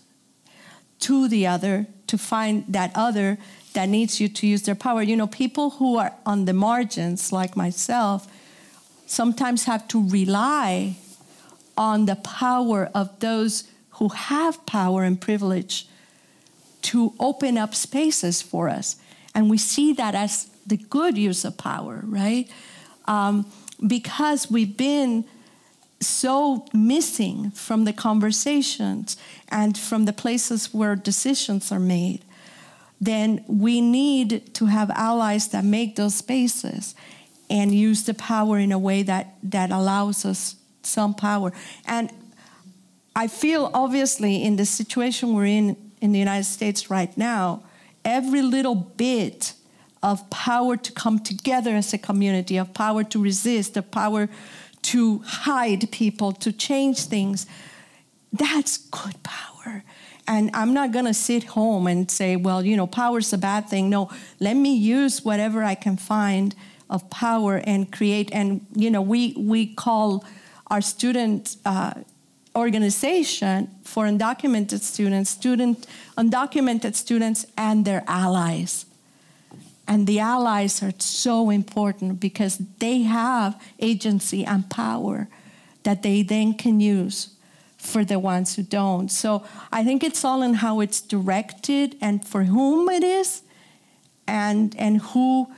to 1.00 1.30
the 1.30 1.48
other 1.48 1.88
to 2.08 2.18
find 2.18 2.66
that 2.68 2.92
other 2.94 3.38
that 3.74 3.90
needs 3.90 4.20
you 4.20 4.28
to 4.28 4.48
use 4.48 4.64
their 4.64 4.76
power. 4.76 5.02
You 5.02 5.16
know, 5.16 5.28
people 5.28 5.72
who 5.72 5.98
are 5.98 6.14
on 6.26 6.46
the 6.46 6.54
margins, 6.54 7.32
like 7.32 7.56
myself, 7.56 8.28
sometimes 9.06 9.66
have 9.66 9.88
to 9.90 10.08
rely 10.08 10.96
on 11.78 12.06
the 12.06 12.16
power 12.16 12.90
of 12.94 13.20
those 13.20 13.66
who 13.92 14.10
have 14.10 14.66
power 14.66 15.04
and 15.04 15.20
privilege 15.20 15.88
to 16.82 17.14
open 17.20 17.58
up 17.58 17.76
spaces 17.76 18.42
for 18.42 18.70
us. 18.70 18.96
And 19.34 19.50
we 19.50 19.58
see 19.58 19.94
that 19.94 20.16
as 20.16 20.50
the 20.66 20.78
good 20.78 21.18
use 21.18 21.46
of 21.46 21.58
power, 21.58 22.02
right? 22.04 22.50
Um, 23.06 23.46
because 23.86 24.50
we've 24.50 24.76
been 24.76 25.26
so 26.00 26.66
missing 26.74 27.52
from 27.52 27.86
the 27.86 27.94
conversations 27.94 29.18
and 29.50 29.78
from 29.78 30.06
the 30.06 30.14
places 30.14 30.74
where 30.74 30.96
decisions 30.96 31.72
are 31.72 31.80
made, 31.80 32.24
then 33.02 33.44
we 33.48 33.82
need 33.82 34.54
to 34.54 34.68
have 34.68 34.90
allies 34.92 35.48
that 35.50 35.66
make 35.66 35.96
those 35.96 36.16
spaces 36.16 36.96
and 37.50 37.74
use 37.74 38.04
the 38.04 38.14
power 38.14 38.60
in 38.60 38.72
a 38.72 38.80
way 38.80 39.04
that, 39.04 39.36
that 39.44 39.72
allows 39.72 40.24
us 40.24 40.56
some 40.84 41.14
power. 41.14 41.52
And 41.86 42.12
I 43.16 43.28
feel 43.28 43.70
obviously 43.74 44.44
in 44.44 44.56
the 44.56 44.66
situation 44.66 45.34
we're 45.34 45.46
in 45.48 45.92
in 46.02 46.12
the 46.12 46.20
United 46.20 46.46
States 46.46 46.90
right 46.90 47.16
now, 47.16 47.64
every 48.04 48.42
little 48.42 48.76
bit 48.76 49.54
of 50.04 50.28
power 50.32 50.76
to 50.76 50.92
come 50.92 51.20
together 51.20 51.76
as 51.76 51.94
a 51.94 51.98
community, 51.98 52.58
of 52.58 52.74
power 52.74 53.04
to 53.04 53.22
resist, 53.22 53.78
of 53.78 53.92
power 53.92 54.28
to 54.82 55.20
hide 55.20 55.92
people, 55.92 56.32
to 56.32 56.52
change 56.52 57.06
things, 57.06 57.46
that's 58.34 58.78
good 58.78 59.22
power. 59.22 59.84
And 60.28 60.52
I'm 60.54 60.74
not 60.74 60.92
going 60.92 61.06
to 61.06 61.14
sit 61.14 61.44
home 61.44 61.88
and 61.88 62.10
say, 62.10 62.36
well, 62.36 62.64
you 62.64 62.78
know, 62.78 62.88
power's 62.88 63.34
a 63.34 63.38
bad 63.38 63.68
thing. 63.68 63.90
No, 63.90 64.10
let 64.40 64.56
me 64.56 64.76
use 64.76 65.26
whatever 65.26 65.64
I 65.64 65.76
can 65.76 65.98
find 65.98 66.56
of 66.90 67.10
power 67.10 67.62
and 67.66 67.92
create. 67.92 68.30
And, 68.32 68.66
you 68.76 68.90
know, 68.92 69.02
we, 69.02 69.34
we 69.38 69.68
call 69.68 70.24
our 70.68 70.82
student 70.82 71.58
uh, 71.66 71.94
organization 72.56 73.70
for 73.84 74.06
undocumented 74.06 74.82
students, 74.82 75.30
student, 75.30 75.88
undocumented 76.18 76.96
students, 76.96 77.46
and 77.58 77.86
their 77.86 78.04
allies. 78.08 78.86
And 79.88 80.08
the 80.08 80.20
allies 80.20 80.84
are 80.84 80.94
so 81.00 81.50
important 81.50 82.20
because 82.20 82.58
they 82.80 83.02
have 83.04 83.62
agency 83.80 84.46
and 84.46 84.70
power 84.70 85.28
that 85.84 86.04
they 86.04 86.22
then 86.22 86.54
can 86.54 86.80
use 86.80 87.30
for 87.82 88.06
the 88.06 88.20
ones 88.20 88.56
who 88.56 88.62
don't. 88.62 89.10
So 89.12 89.44
I 89.72 89.84
think 89.84 90.04
it's 90.04 90.24
all 90.24 90.44
in 90.44 90.54
how 90.54 90.82
it's 90.82 91.02
directed 91.02 91.98
and 92.00 92.26
for 92.26 92.44
whom 92.44 92.88
it 92.90 93.04
is 93.04 93.42
and 94.28 94.76
and 94.78 95.02
who 95.02 95.52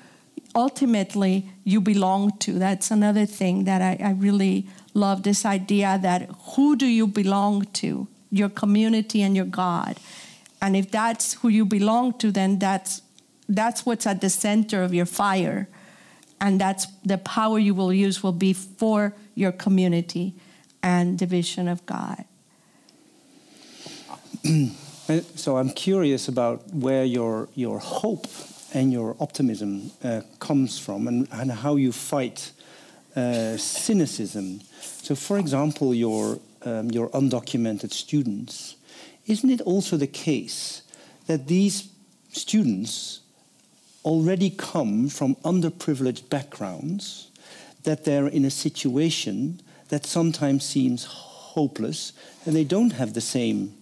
ultimately 0.56 1.50
you 1.66 1.82
belong 1.82 2.38
to. 2.40 2.54
That's 2.54 2.92
another 2.92 3.26
thing 3.26 3.66
that 3.66 3.82
I, 3.82 3.98
I 4.02 4.12
really 4.12 4.68
love 4.94 5.24
this 5.24 5.46
idea 5.46 6.00
that 6.02 6.30
who 6.56 6.78
do 6.78 6.86
you 6.86 7.08
belong 7.08 7.66
to? 7.74 8.08
Your 8.32 8.50
community 8.50 9.22
and 9.22 9.36
your 9.36 9.46
God. 9.46 10.00
And 10.62 10.76
if 10.78 10.90
that's 10.90 11.34
who 11.34 11.50
you 11.50 11.66
belong 11.66 12.14
to, 12.20 12.32
then 12.32 12.58
that's 12.58 13.02
that's 13.50 13.86
what's 13.86 14.08
at 14.08 14.22
the 14.22 14.30
center 14.30 14.82
of 14.82 14.94
your 14.94 15.06
fire. 15.06 15.68
And 16.40 16.60
that's 16.60 16.88
the 17.04 17.18
power 17.18 17.60
you 17.60 17.74
will 17.76 17.92
use 17.92 18.24
will 18.24 18.40
be 18.48 18.54
for 18.54 19.14
your 19.36 19.52
community 19.52 20.36
and 20.84 21.18
the 21.18 21.26
vision 21.26 21.68
of 21.68 21.86
God. 21.86 22.26
so 25.36 25.58
I'm 25.58 25.70
curious 25.70 26.28
about 26.28 26.68
where 26.74 27.06
your 27.06 27.48
your 27.56 27.80
hope 27.80 28.28
and 28.74 28.92
your 28.92 29.16
optimism 29.20 29.92
uh, 30.04 30.22
comes 30.40 30.80
from 30.80 31.08
and, 31.08 31.28
and 31.32 31.52
how 31.52 31.76
you 31.76 31.92
fight 31.92 32.52
uh, 33.16 33.56
cynicism. 33.58 34.62
So, 34.82 35.16
for 35.16 35.38
example, 35.38 35.94
your, 35.94 36.40
um, 36.66 36.90
your 36.90 37.10
undocumented 37.10 37.92
students, 37.92 38.76
isn't 39.28 39.50
it 39.50 39.62
also 39.62 39.98
the 39.98 40.08
case 40.08 40.82
that 41.28 41.48
these 41.48 41.90
students 42.32 43.22
already 44.04 44.50
come 44.50 45.08
from 45.08 45.36
underprivileged 45.36 46.30
backgrounds, 46.30 47.30
that 47.84 48.04
they're 48.04 48.28
in 48.28 48.46
a 48.46 48.50
situation 48.50 49.62
that 49.94 50.08
sometimes 50.08 50.66
seems 50.66 51.06
hopeless, 51.06 52.14
and 52.48 52.56
they 52.56 52.64
don't 52.64 52.94
have 52.94 53.14
the 53.14 53.22
same 53.22 53.76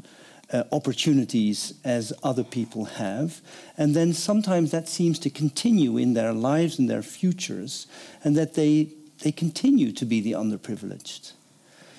uh, 0.51 0.64
opportunities 0.74 1.74
as 1.86 2.12
other 2.22 2.43
people 2.43 2.84
have. 2.84 3.39
And 3.78 3.95
then 3.95 4.12
sometimes 4.12 4.72
that 4.72 4.89
seems 4.89 5.20
to 5.20 5.30
continue 5.30 5.95
in 5.95 6.14
their 6.14 6.34
lives 6.34 6.80
and 6.80 6.89
their 6.89 7.01
futures, 7.01 7.88
and 8.26 8.36
that 8.36 8.55
they, 8.55 8.89
they 9.24 9.32
continue 9.32 9.93
to 9.93 10.05
be 10.05 10.20
the 10.20 10.34
underprivileged. 10.34 11.32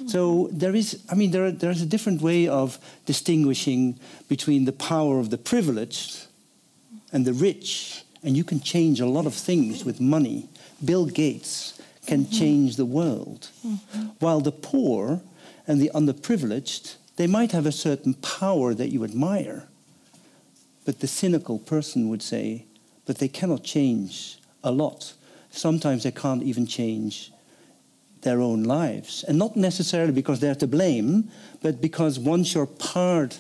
So 0.07 0.51
there 0.53 0.75
is, 0.75 1.03
I 1.09 1.15
mean, 1.15 1.31
there, 1.31 1.51
there's 1.51 1.81
a 1.81 1.87
different 1.87 2.21
way 2.21 2.49
of 2.49 2.79
distinguishing 3.07 3.99
between 4.29 4.67
the 4.67 4.73
power 4.73 5.21
of 5.21 5.31
the 5.31 5.39
privileged 5.39 6.27
and 7.13 7.25
the 7.25 7.33
rich, 7.33 8.05
and 8.23 8.37
you 8.37 8.45
can 8.45 8.61
change 8.61 9.01
a 9.01 9.07
lot 9.07 9.25
of 9.25 9.33
things 9.33 9.87
with 9.87 10.01
money. 10.01 10.51
Bill 10.85 11.07
Gates 11.07 11.81
can 12.07 12.25
mm-hmm. 12.25 12.39
change 12.39 12.77
the 12.77 12.85
world, 12.85 13.49
mm-hmm. 13.67 14.03
while 14.19 14.41
the 14.41 14.53
poor 14.53 15.21
and 15.67 15.81
the 15.81 15.91
underprivileged 15.95 16.97
they 17.17 17.27
might 17.27 17.53
have 17.53 17.67
a 17.67 17.73
certain 17.73 18.15
power 18.15 18.75
that 18.75 18.89
you 18.89 19.05
admire, 19.05 19.69
but 20.85 21.01
the 21.01 21.07
cynical 21.07 21.59
person 21.59 22.09
would 22.09 22.23
say, 22.23 22.65
but 23.07 23.19
they 23.19 23.29
cannot 23.29 23.63
change 23.63 24.39
a 24.65 24.73
lot. 24.73 25.13
Sometimes 25.51 26.05
they 26.05 26.11
can't 26.11 26.43
even 26.43 26.67
change 26.67 27.31
their 28.23 28.41
own 28.41 28.63
lives. 28.63 29.25
And 29.25 29.39
not 29.39 29.57
necessarily 29.57 30.13
because 30.13 30.41
they're 30.41 30.55
to 30.57 30.67
blame, 30.67 31.31
but 31.61 31.81
because 31.81 32.19
once 32.19 32.55
you're 32.55 32.67
part 32.67 33.39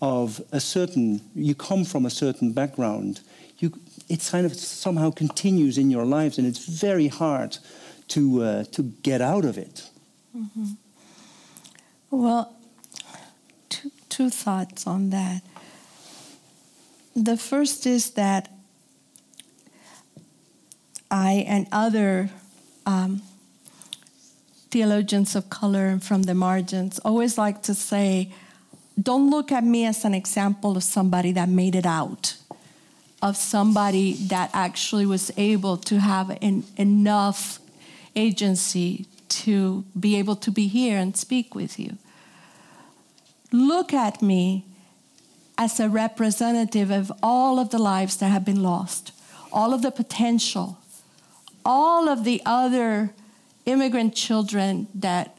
of 0.00 0.42
a 0.50 0.58
certain, 0.58 1.20
you 1.34 1.54
come 1.54 1.84
from 1.84 2.06
a 2.06 2.10
certain 2.10 2.52
background, 2.52 3.20
you, 3.58 3.72
it 4.08 4.26
kind 4.28 4.44
of 4.44 4.54
somehow 4.54 5.10
continues 5.10 5.78
in 5.78 5.90
your 5.90 6.04
lives, 6.04 6.38
and 6.38 6.46
it's 6.46 6.66
very 6.66 7.06
hard 7.06 7.58
to, 8.08 8.42
uh, 8.42 8.64
to 8.64 8.82
get 9.02 9.20
out 9.20 9.44
of 9.44 9.58
it. 9.58 9.88
Mm-hmm. 10.36 10.72
Well, 12.10 12.54
two 13.68 13.90
two 14.12 14.28
thoughts 14.28 14.86
on 14.86 15.08
that. 15.10 15.40
The 17.16 17.38
first 17.38 17.86
is 17.86 18.10
that 18.10 18.50
I 21.10 21.44
and 21.48 21.66
other 21.72 22.28
um, 22.84 23.22
theologians 24.70 25.34
of 25.34 25.48
color 25.48 25.86
and 25.86 26.02
from 26.04 26.24
the 26.24 26.34
margins 26.34 26.98
always 26.98 27.38
like 27.38 27.62
to 27.62 27.74
say, 27.74 28.32
don't 29.00 29.30
look 29.30 29.50
at 29.50 29.64
me 29.64 29.86
as 29.86 30.04
an 30.04 30.12
example 30.12 30.76
of 30.76 30.82
somebody 30.82 31.32
that 31.32 31.48
made 31.48 31.74
it 31.74 31.86
out, 31.86 32.36
of 33.22 33.38
somebody 33.38 34.12
that 34.28 34.50
actually 34.52 35.06
was 35.06 35.30
able 35.38 35.78
to 35.78 36.00
have 36.00 36.36
enough 36.76 37.61
agency 38.14 39.06
to 39.28 39.84
be 39.98 40.16
able 40.16 40.36
to 40.36 40.50
be 40.50 40.68
here 40.68 40.98
and 40.98 41.16
speak 41.16 41.54
with 41.54 41.78
you 41.78 41.96
look 43.52 43.92
at 43.92 44.22
me 44.22 44.64
as 45.58 45.78
a 45.78 45.88
representative 45.88 46.90
of 46.90 47.12
all 47.22 47.58
of 47.58 47.70
the 47.70 47.78
lives 47.78 48.16
that 48.16 48.28
have 48.28 48.44
been 48.44 48.62
lost, 48.62 49.12
all 49.52 49.74
of 49.74 49.82
the 49.82 49.90
potential, 49.90 50.78
all 51.64 52.08
of 52.08 52.24
the 52.24 52.40
other 52.44 53.12
immigrant 53.66 54.14
children 54.14 54.88
that 54.94 55.36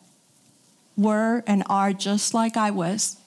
were 0.95 1.43
and 1.47 1.63
are 1.67 1.91
just 1.91 2.33
like 2.33 2.55
I 2.55 2.69
was 2.71 3.17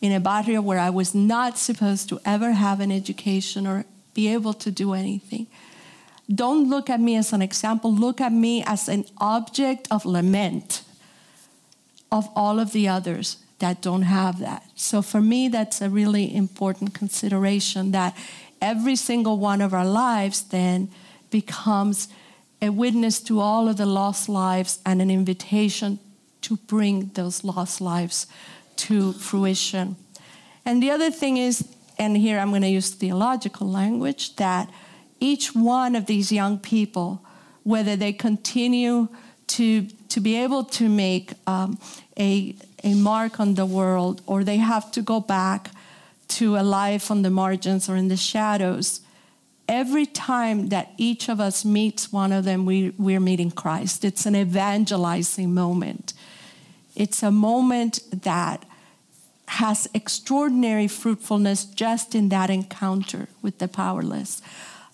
in 0.00 0.12
a 0.12 0.20
barrio 0.20 0.60
where 0.60 0.78
I 0.78 0.90
was 0.90 1.14
not 1.14 1.58
supposed 1.58 2.08
to 2.10 2.20
ever 2.24 2.52
have 2.52 2.80
an 2.80 2.92
education 2.92 3.66
or 3.66 3.84
be 4.14 4.32
able 4.32 4.54
to 4.54 4.70
do 4.70 4.94
anything. 4.94 5.48
Don't 6.32 6.68
look 6.68 6.90
at 6.90 7.00
me 7.00 7.16
as 7.16 7.32
an 7.32 7.42
example, 7.42 7.92
look 7.92 8.20
at 8.20 8.32
me 8.32 8.62
as 8.64 8.88
an 8.88 9.04
object 9.18 9.86
of 9.90 10.04
lament 10.04 10.82
of 12.10 12.28
all 12.34 12.58
of 12.58 12.72
the 12.72 12.88
others 12.88 13.38
that 13.58 13.80
don't 13.80 14.02
have 14.02 14.38
that. 14.40 14.64
So 14.74 15.02
for 15.02 15.20
me, 15.20 15.48
that's 15.48 15.80
a 15.80 15.88
really 15.88 16.34
important 16.34 16.94
consideration 16.94 17.92
that 17.92 18.16
every 18.60 18.96
single 18.96 19.38
one 19.38 19.60
of 19.60 19.72
our 19.72 19.86
lives 19.86 20.42
then 20.42 20.88
becomes 21.30 22.08
a 22.60 22.70
witness 22.70 23.20
to 23.20 23.40
all 23.40 23.68
of 23.68 23.76
the 23.76 23.86
lost 23.86 24.28
lives 24.28 24.80
and 24.84 25.00
an 25.00 25.10
invitation 25.10 25.98
to 26.42 26.56
bring 26.56 27.10
those 27.14 27.44
lost 27.44 27.80
lives 27.80 28.26
to 28.76 29.12
fruition. 29.12 29.96
And 30.64 30.82
the 30.82 30.90
other 30.90 31.10
thing 31.10 31.36
is, 31.36 31.66
and 31.98 32.16
here 32.16 32.38
I'm 32.38 32.50
going 32.50 32.62
to 32.62 32.68
use 32.68 32.90
theological 32.90 33.68
language, 33.68 34.36
that 34.36 34.68
each 35.20 35.54
one 35.54 35.94
of 35.94 36.06
these 36.06 36.32
young 36.32 36.58
people, 36.58 37.22
whether 37.62 37.96
they 37.96 38.12
continue 38.12 39.08
to, 39.48 39.82
to 40.08 40.20
be 40.20 40.36
able 40.36 40.64
to 40.64 40.88
make 40.88 41.32
um, 41.46 41.78
a, 42.18 42.54
a 42.84 42.94
mark 42.94 43.40
on 43.40 43.54
the 43.54 43.66
world 43.66 44.22
or 44.26 44.44
they 44.44 44.56
have 44.56 44.90
to 44.92 45.02
go 45.02 45.20
back 45.20 45.70
to 46.28 46.56
a 46.56 46.62
life 46.62 47.10
on 47.10 47.22
the 47.22 47.30
margins 47.30 47.88
or 47.88 47.96
in 47.96 48.08
the 48.08 48.16
shadows, 48.16 49.00
every 49.68 50.06
time 50.06 50.68
that 50.68 50.92
each 50.96 51.28
of 51.28 51.40
us 51.40 51.64
meets 51.64 52.12
one 52.12 52.32
of 52.32 52.44
them, 52.44 52.66
we, 52.66 52.92
we're 52.98 53.20
meeting 53.20 53.50
Christ. 53.50 54.04
It's 54.04 54.26
an 54.26 54.36
evangelizing 54.36 55.54
moment. 55.54 56.12
It's 56.94 57.22
a 57.22 57.30
moment 57.30 58.00
that 58.10 58.64
has 59.48 59.88
extraordinary 59.94 60.88
fruitfulness 60.88 61.64
just 61.64 62.14
in 62.14 62.28
that 62.30 62.50
encounter 62.50 63.28
with 63.42 63.58
the 63.58 63.68
powerless. 63.68 64.42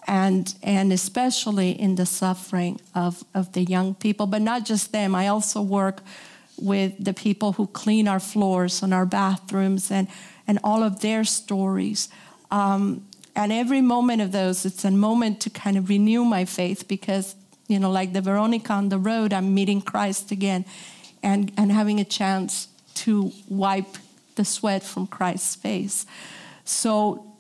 And, 0.07 0.53
and 0.63 0.93
especially 0.93 1.71
in 1.71 1.95
the 1.95 2.07
suffering 2.07 2.81
of, 2.95 3.25
of 3.35 3.53
the 3.53 3.63
young 3.63 3.95
people, 3.95 4.27
but 4.27 4.43
not 4.43 4.65
just 4.65 4.93
them. 4.93 5.15
I 5.15 5.29
also 5.29 5.63
work 5.63 6.03
with 6.57 7.03
the 7.03 7.15
people 7.15 7.53
who 7.53 7.67
clean 7.69 8.09
our 8.09 8.21
floors 8.21 8.83
and 8.83 8.93
our 8.93 9.07
bathrooms 9.07 9.91
and, 9.91 10.09
and 10.47 10.59
all 10.65 10.83
of 10.83 11.01
their 11.01 11.25
stories. 11.25 12.09
Um, 12.51 13.07
and 13.35 13.53
every 13.53 13.81
moment 13.81 14.21
of 14.23 14.33
those, 14.33 14.67
it's 14.67 14.85
a 14.85 14.91
moment 14.91 15.41
to 15.43 15.51
kind 15.51 15.79
of 15.79 15.89
renew 15.89 16.25
my 16.25 16.45
faith 16.45 16.87
because, 16.87 17.35
you 17.67 17.79
know, 17.79 17.91
like 17.91 18.13
the 18.13 18.21
Veronica 18.21 18.73
on 18.73 18.91
the 18.91 18.99
road, 18.99 19.33
I'm 19.33 19.55
meeting 19.55 19.81
Christ 19.81 20.31
again 20.31 20.65
and, 21.23 21.51
and 21.57 21.73
having 21.73 21.99
a 22.01 22.05
chance 22.05 22.69
to 22.95 23.33
wipe 23.49 23.97
the 24.35 24.45
sweat 24.45 24.83
from 24.83 25.07
Christ's 25.07 25.57
face. 25.57 26.07
So, 26.65 27.32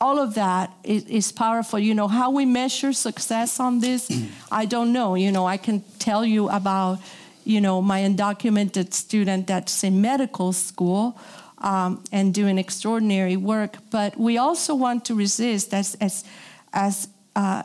all 0.00 0.18
of 0.18 0.34
that 0.34 0.72
is, 0.82 1.04
is, 1.06 1.32
powerful. 1.32 1.78
You 1.78 1.94
know, 1.94 2.08
how 2.08 2.30
we 2.30 2.44
measure 2.44 2.92
success 2.92 3.60
on 3.60 3.80
this, 3.80 4.10
I 4.52 4.66
don't 4.66 4.92
know. 4.92 5.14
You 5.14 5.30
know, 5.30 5.46
I 5.46 5.56
can 5.56 5.82
tell 5.98 6.24
you 6.24 6.48
about 6.48 7.00
you 7.44 7.60
know, 7.60 7.80
my 7.82 8.02
undocumented 8.02 8.92
student 8.92 9.46
that's 9.46 9.82
in 9.82 10.00
medical 10.00 10.52
school 10.52 11.18
um, 11.58 12.02
and 12.12 12.32
doing 12.32 12.58
extraordinary 12.58 13.36
work. 13.36 13.78
But 13.90 14.16
we 14.16 14.38
also 14.38 14.74
want 14.74 15.04
to 15.06 15.14
resist, 15.14 15.74
as, 15.74 15.96
as, 16.00 16.24
as 16.72 17.08
uh, 17.34 17.62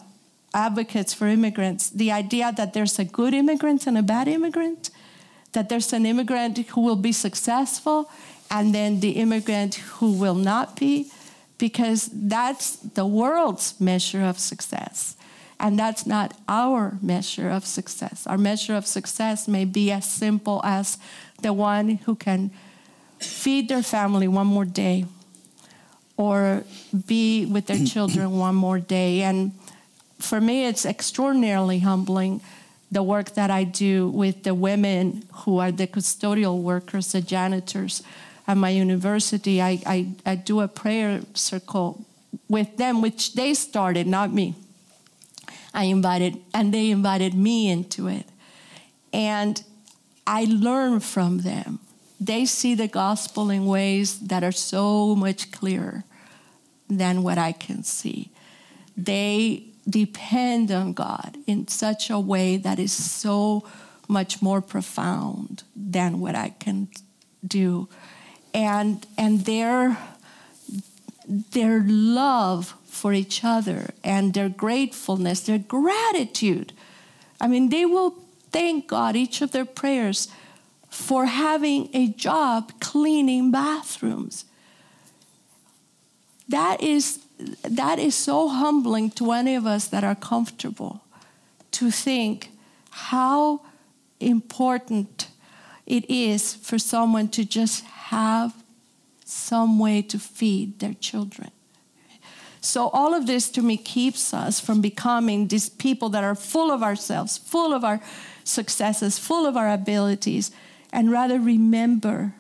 advocates 0.54 1.14
for 1.14 1.28
immigrants, 1.28 1.90
the 1.90 2.12
idea 2.12 2.52
that 2.56 2.74
there's 2.74 3.00
a 3.00 3.06
good 3.06 3.34
immigrant 3.34 3.88
and 3.88 3.98
a 3.98 4.04
bad 4.04 4.28
immigrant, 4.28 4.90
that 5.52 5.70
there's 5.70 5.94
an 5.94 6.06
immigrant 6.06 6.58
who 6.70 6.82
will 6.82 6.96
be 6.96 7.12
successful 7.12 8.10
and 8.52 8.74
then 8.74 9.00
the 9.00 9.12
immigrant 9.12 9.76
who 9.76 10.12
will 10.14 10.36
not 10.36 10.76
be, 10.76 11.12
because 11.58 12.10
that's 12.12 12.76
the 12.76 13.06
world's 13.06 13.80
measure 13.80 14.24
of 14.24 14.38
success. 14.38 15.16
And 15.60 15.80
that's 15.80 16.06
not 16.06 16.34
our 16.50 16.98
measure 17.02 17.50
of 17.50 17.66
success. 17.66 18.28
Our 18.28 18.38
measure 18.38 18.76
of 18.76 18.86
success 18.86 19.48
may 19.48 19.64
be 19.64 19.90
as 19.92 20.06
simple 20.06 20.62
as 20.64 20.98
the 21.42 21.54
one 21.54 21.96
who 22.06 22.16
can 22.16 22.52
feed 23.20 23.70
their 23.70 23.84
family 23.84 24.28
one 24.28 24.48
more 24.48 24.66
day 24.66 25.06
or 26.18 26.64
be 27.08 27.46
with 27.46 27.68
their 27.68 27.86
children 27.86 28.38
one 28.38 28.56
more 28.56 28.80
day. 28.80 29.22
And 29.22 29.54
for 30.20 30.42
me, 30.42 30.66
it's 30.66 30.86
extraordinarily 30.86 31.80
humbling 31.80 32.42
the 32.92 33.04
work 33.04 33.34
that 33.34 33.50
I 33.50 33.64
do 33.64 34.10
with 34.10 34.44
the 34.44 34.54
women 34.54 35.24
who 35.34 35.58
are 35.60 35.72
the 35.72 35.88
custodial 35.88 36.62
workers, 36.62 37.12
the 37.12 37.22
janitors 37.22 38.04
at 38.48 38.58
my 38.58 38.70
university. 38.70 39.62
I, 39.62 39.82
I, 39.86 40.08
I 40.26 40.36
do 40.36 40.62
a 40.62 40.68
prayer 40.68 41.22
circle 41.34 42.06
with 42.48 42.78
them, 42.78 43.02
which 43.02 43.34
they 43.34 43.54
started, 43.54 44.08
not 44.08 44.32
me. 44.32 44.56
I 45.74 45.86
invited, 45.86 46.42
and 46.54 46.74
they 46.74 46.92
invited 46.92 47.34
me 47.34 47.70
into 47.70 48.08
it. 48.08 48.28
And 49.12 49.62
I 50.28 50.46
learn 50.46 51.00
from 51.00 51.40
them. 51.40 51.80
They 52.20 52.46
see 52.46 52.76
the 52.76 52.88
gospel 52.88 53.50
in 53.50 53.66
ways 53.66 54.20
that 54.20 54.44
are 54.44 54.52
so 54.52 55.16
much 55.16 55.52
clearer 55.52 56.04
than 56.90 57.24
what 57.24 57.38
I 57.38 57.52
can 57.52 57.84
see. 57.84 58.32
They 58.96 59.66
depend 59.88 60.72
on 60.72 60.94
God 60.94 61.38
in 61.46 61.68
such 61.68 62.10
a 62.10 62.20
way 62.20 62.58
that 62.58 62.80
is 62.80 62.94
so 62.94 63.68
much 64.08 64.42
more 64.42 64.62
profound 64.62 65.64
than 65.76 66.20
what 66.20 66.36
I 66.36 66.50
can 66.50 66.88
do. 67.46 67.90
And, 68.56 69.06
and 69.18 69.44
their, 69.44 69.98
their 71.28 71.84
love 71.86 72.74
for 72.86 73.12
each 73.12 73.44
other 73.44 73.90
and 74.02 74.34
their 74.34 74.48
gratefulness, 74.48 75.42
their 75.42 75.60
gratitude. 75.60 76.72
I 77.42 77.48
mean, 77.48 77.70
they 77.70 77.86
will 77.86 78.16
thank 78.52 78.88
God 78.88 79.18
each 79.18 79.42
of 79.42 79.52
their 79.52 79.66
prayers 79.66 80.30
for 80.90 81.26
having 81.26 81.90
a 81.94 82.08
job 82.08 82.72
cleaning 82.80 83.52
bathrooms. 83.52 84.46
That 86.48 86.82
is, 86.82 87.20
that 87.64 88.00
is 88.00 88.16
so 88.16 88.48
humbling 88.48 89.12
to 89.12 89.34
any 89.34 89.56
of 89.56 89.66
us 89.66 89.90
that 89.90 90.06
are 90.06 90.16
comfortable 90.16 91.02
to 91.72 91.92
think 91.92 92.52
how 92.92 93.60
important 94.22 95.28
it 95.86 96.10
is 96.10 96.54
for 96.54 96.80
someone 96.80 97.28
to 97.28 97.44
just 97.44 97.84
have 98.10 98.54
some 99.26 99.80
way 99.80 100.02
to 100.02 100.20
feed 100.20 100.80
their 100.80 100.94
children. 100.94 101.52
So, 102.62 102.90
all 102.90 103.14
of 103.14 103.28
this 103.28 103.50
to 103.52 103.62
me 103.62 103.78
keeps 103.78 104.34
us 104.34 104.60
from 104.60 104.82
becoming 104.82 105.48
these 105.48 105.70
people 105.70 106.10
that 106.10 106.24
are 106.24 106.36
full 106.36 106.72
of 106.72 106.82
ourselves, 106.82 107.38
full 107.38 107.74
of 107.74 107.84
our 107.84 108.00
successes, 108.44 109.20
full 109.20 109.46
of 109.46 109.56
our 109.56 109.72
abilities, 109.72 110.52
and 110.92 111.12
rather 111.12 111.40
remember 111.40 112.34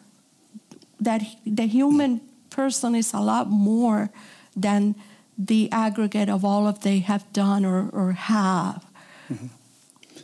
that 0.99 1.21
the 1.45 1.67
human 1.67 2.21
person 2.49 2.95
is 2.95 3.13
a 3.13 3.19
lot 3.19 3.49
more 3.49 4.09
than 4.55 4.95
the 5.37 5.69
aggregate 5.71 6.29
of 6.29 6.45
all 6.45 6.67
of 6.67 6.79
they 6.79 6.99
have 6.99 7.31
done 7.33 7.65
or, 7.65 7.89
or 7.89 8.13
have. 8.13 8.85
Mm-hmm. 9.31 9.47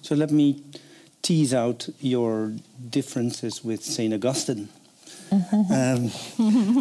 So 0.01 0.15
let 0.15 0.31
me 0.31 0.63
tease 1.21 1.53
out 1.53 1.89
your 1.99 2.53
differences 2.89 3.63
with 3.63 3.83
St. 3.83 4.13
Augustine. 4.13 4.69
Um, 5.31 6.11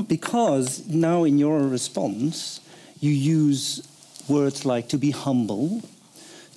because 0.09 0.87
now 0.87 1.25
in 1.25 1.39
your 1.39 1.61
response, 1.61 2.61
you 2.99 3.11
use 3.11 3.87
words 4.29 4.65
like 4.65 4.89
to 4.89 4.99
be 4.99 5.11
humble, 5.11 5.83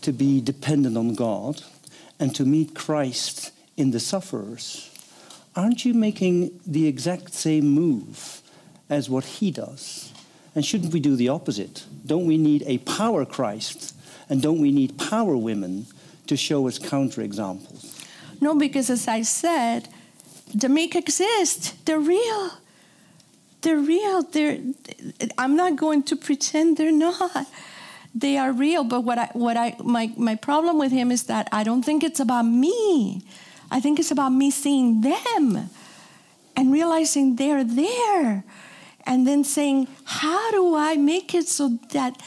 to 0.02 0.12
be 0.12 0.42
dependent 0.42 0.98
on 0.98 1.14
God, 1.14 1.62
and 2.20 2.36
to 2.36 2.46
meet 2.46 2.74
Christ 2.74 3.52
in 3.78 3.92
the 3.92 4.00
sufferers. 4.00 4.90
Aren't 5.56 5.86
you 5.86 5.94
making 5.94 6.60
the 6.66 6.88
exact 6.88 7.34
same 7.34 7.68
move 7.68 8.42
as 8.90 9.10
what 9.10 9.26
he 9.26 9.52
does? 9.52 10.12
And 10.56 10.66
shouldn't 10.66 10.94
we 10.94 11.00
do 11.00 11.16
the 11.16 11.30
opposite? 11.30 11.86
Don't 12.06 12.26
we 12.26 12.38
need 12.38 12.64
a 12.66 12.80
power 12.80 13.26
Christ? 13.26 13.96
And 14.30 14.42
don't 14.42 14.60
we 14.60 14.72
need 14.72 14.98
power 14.98 15.36
women 15.38 15.88
to 16.28 16.38
show 16.38 16.68
us 16.68 16.80
counterexamples? 16.80 18.04
No, 18.42 18.56
because 18.56 18.90
as 18.90 19.08
I 19.08 19.22
said, 19.22 19.90
the 20.54 20.70
meek 20.70 20.96
exist. 20.96 21.86
They're 21.86 22.00
real. 22.00 22.52
They're 23.62 23.78
real. 23.78 24.24
They're, 24.24 24.60
I'm 25.38 25.56
not 25.56 25.76
going 25.76 26.04
to 26.04 26.16
pretend 26.16 26.78
they're 26.78 26.92
not. 26.92 27.48
They 28.14 28.38
are 28.38 28.52
real. 28.52 28.84
But 28.84 29.02
what 29.02 29.18
I, 29.18 29.30
what 29.34 29.58
I, 29.58 29.76
my, 29.84 30.12
my 30.18 30.36
problem 30.36 30.78
with 30.78 30.92
him 30.92 31.12
is 31.12 31.24
that 31.24 31.48
I 31.52 31.64
don't 31.64 31.84
think 31.84 32.04
it's 32.04 32.20
about 32.20 32.44
me. 32.44 33.24
I 33.72 33.80
think 33.80 34.00
it's 34.00 34.12
about 34.12 34.30
me 34.30 34.52
seeing 34.52 35.02
them 35.02 35.70
and 36.56 36.72
realizing 36.72 37.36
they're 37.38 37.64
there. 37.64 38.44
And 39.06 39.28
then 39.28 39.44
saying, 39.44 39.88
how 40.06 40.52
do 40.52 40.76
I 40.76 40.96
make 40.96 41.34
it 41.36 41.48
so 41.48 41.78
that 41.92 42.22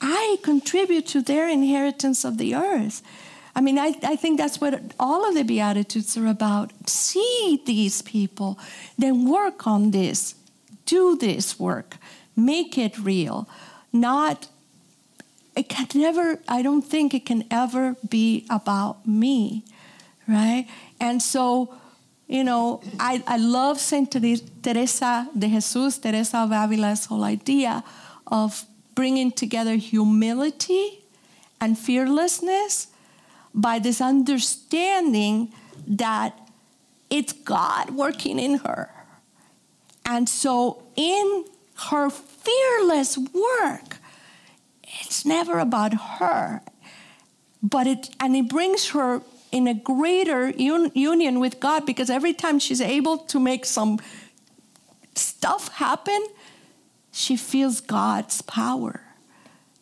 I 0.00 0.38
contribute 0.42 1.06
to 1.08 1.22
their 1.22 1.48
inheritance 1.48 2.24
of 2.24 2.38
the 2.38 2.54
earth? 2.54 3.02
I 3.54 3.60
mean, 3.60 3.78
I, 3.78 3.94
I 4.02 4.16
think 4.16 4.38
that's 4.38 4.60
what 4.60 4.80
all 4.98 5.28
of 5.28 5.34
the 5.34 5.42
Beatitudes 5.42 6.16
are 6.16 6.26
about. 6.26 6.88
See 6.88 7.60
these 7.66 8.02
people, 8.02 8.58
then 8.96 9.28
work 9.28 9.66
on 9.66 9.90
this, 9.90 10.34
do 10.86 11.16
this 11.16 11.58
work, 11.58 11.96
make 12.36 12.78
it 12.78 12.98
real. 12.98 13.48
Not, 13.92 14.46
it 15.56 15.68
can 15.68 15.88
never, 15.94 16.38
I 16.48 16.62
don't 16.62 16.82
think 16.82 17.12
it 17.12 17.26
can 17.26 17.44
ever 17.50 17.96
be 18.08 18.46
about 18.48 19.06
me, 19.06 19.64
right? 20.28 20.66
And 21.00 21.20
so, 21.20 21.74
you 22.28 22.44
know, 22.44 22.80
I, 23.00 23.22
I 23.26 23.36
love 23.36 23.80
Saint 23.80 24.12
Teresa 24.12 25.28
de 25.36 25.48
Jesus, 25.48 25.98
Teresa 25.98 26.38
of 26.38 26.50
Avila's 26.52 27.06
whole 27.06 27.24
idea 27.24 27.82
of 28.28 28.64
bringing 28.94 29.32
together 29.32 29.74
humility 29.74 31.02
and 31.60 31.76
fearlessness 31.76 32.86
by 33.54 33.78
this 33.78 34.00
understanding 34.00 35.52
that 35.86 36.38
it's 37.08 37.32
God 37.32 37.90
working 37.90 38.38
in 38.38 38.58
her. 38.58 38.90
And 40.04 40.28
so, 40.28 40.82
in 40.96 41.44
her 41.88 42.10
fearless 42.10 43.16
work, 43.18 43.98
it's 44.82 45.24
never 45.24 45.58
about 45.58 45.94
her, 45.94 46.62
but 47.62 47.86
it, 47.86 48.10
and 48.20 48.36
it 48.36 48.48
brings 48.48 48.90
her 48.90 49.22
in 49.52 49.66
a 49.66 49.74
greater 49.74 50.52
un, 50.58 50.90
union 50.94 51.40
with 51.40 51.60
God 51.60 51.86
because 51.86 52.10
every 52.10 52.32
time 52.32 52.58
she's 52.58 52.80
able 52.80 53.18
to 53.18 53.40
make 53.40 53.64
some 53.64 53.98
stuff 55.14 55.68
happen, 55.74 56.24
she 57.12 57.36
feels 57.36 57.80
God's 57.80 58.42
power 58.42 59.00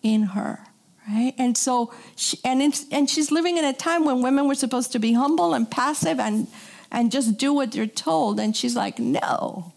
in 0.02 0.22
her 0.22 0.67
right? 1.08 1.34
And 1.38 1.56
so 1.56 1.92
she, 2.16 2.38
and 2.44 2.62
it's, 2.62 2.84
and 2.90 3.08
she's 3.08 3.30
living 3.30 3.56
in 3.56 3.64
a 3.64 3.72
time 3.72 4.04
when 4.04 4.22
women 4.22 4.46
were 4.46 4.54
supposed 4.54 4.92
to 4.92 4.98
be 4.98 5.14
humble 5.14 5.54
and 5.54 5.70
passive 5.70 6.20
and 6.20 6.48
and 6.90 7.12
just 7.12 7.36
do 7.36 7.52
what 7.52 7.72
they're 7.72 7.86
told. 7.86 8.40
And 8.40 8.56
she's 8.56 8.76
like 8.76 8.98
no 8.98 9.72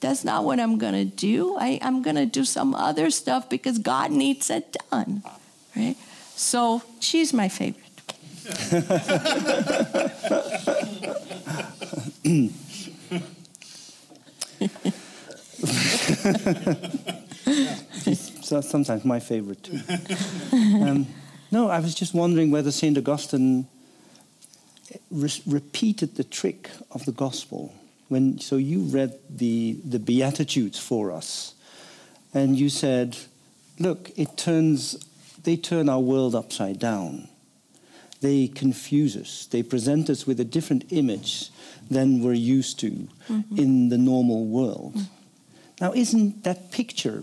that's 0.00 0.24
not 0.24 0.44
what 0.44 0.60
i'm 0.60 0.78
going 0.78 0.94
to 0.94 1.04
do. 1.04 1.56
I, 1.58 1.78
i'm 1.82 2.02
going 2.02 2.16
to 2.16 2.26
do 2.26 2.44
some 2.44 2.74
other 2.74 3.10
stuff 3.10 3.48
because 3.48 3.78
god 3.78 4.10
needs 4.10 4.50
it 4.50 4.76
done 4.90 5.22
right? 5.76 5.96
So 6.34 6.82
she's 7.00 7.32
my 7.32 7.48
favorite 7.48 7.84
sometimes 18.48 19.04
my 19.04 19.20
favorite 19.20 19.62
too. 19.62 19.80
um, 20.52 21.06
no, 21.50 21.68
I 21.68 21.80
was 21.80 21.94
just 21.94 22.14
wondering 22.14 22.50
whether 22.50 22.70
St. 22.70 22.96
Augustine 22.96 23.66
re- 25.10 25.42
repeated 25.46 26.16
the 26.16 26.24
trick 26.24 26.70
of 26.90 27.04
the 27.04 27.12
gospel. 27.12 27.74
When, 28.08 28.38
so 28.38 28.56
you 28.56 28.80
read 28.80 29.18
the, 29.28 29.78
the 29.84 29.98
Beatitudes 29.98 30.78
for 30.78 31.12
us, 31.12 31.54
and 32.32 32.58
you 32.58 32.68
said, 32.68 33.16
look, 33.78 34.10
it 34.16 34.36
turns, 34.36 34.96
they 35.42 35.56
turn 35.56 35.88
our 35.88 36.00
world 36.00 36.34
upside 36.34 36.78
down. 36.78 37.28
They 38.20 38.48
confuse 38.48 39.16
us. 39.16 39.46
They 39.46 39.62
present 39.62 40.10
us 40.10 40.26
with 40.26 40.40
a 40.40 40.44
different 40.44 40.86
image 40.90 41.50
than 41.90 42.22
we're 42.22 42.32
used 42.32 42.78
to 42.80 42.90
mm-hmm. 43.28 43.58
in 43.58 43.88
the 43.90 43.98
normal 43.98 44.46
world. 44.46 44.94
Mm-hmm. 44.94 45.14
Now, 45.80 45.92
isn't 45.92 46.42
that 46.44 46.72
picture 46.72 47.22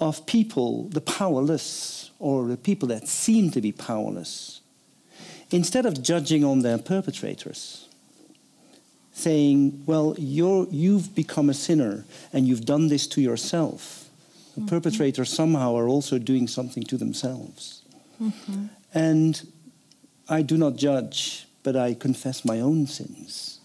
of 0.00 0.26
people, 0.26 0.88
the 0.88 1.00
powerless, 1.00 2.10
or 2.18 2.46
the 2.46 2.56
people 2.56 2.88
that 2.88 3.08
seem 3.08 3.50
to 3.50 3.60
be 3.60 3.72
powerless, 3.72 4.60
instead 5.50 5.86
of 5.86 6.02
judging 6.02 6.44
on 6.44 6.60
their 6.60 6.78
perpetrators, 6.78 7.88
saying, 9.12 9.82
Well, 9.86 10.14
you 10.18 10.68
you've 10.70 11.14
become 11.14 11.48
a 11.48 11.54
sinner 11.54 12.04
and 12.32 12.46
you've 12.46 12.64
done 12.64 12.88
this 12.88 13.06
to 13.08 13.20
yourself. 13.20 14.08
The 14.54 14.60
mm-hmm. 14.60 14.68
perpetrators 14.68 15.32
somehow 15.32 15.76
are 15.76 15.88
also 15.88 16.18
doing 16.18 16.48
something 16.48 16.82
to 16.84 16.96
themselves. 16.96 17.82
Mm-hmm. 18.22 18.66
And 18.92 19.48
I 20.28 20.42
do 20.42 20.56
not 20.56 20.76
judge, 20.76 21.46
but 21.62 21.76
I 21.76 21.94
confess 21.94 22.44
my 22.44 22.60
own 22.60 22.86
sins. 22.86 23.58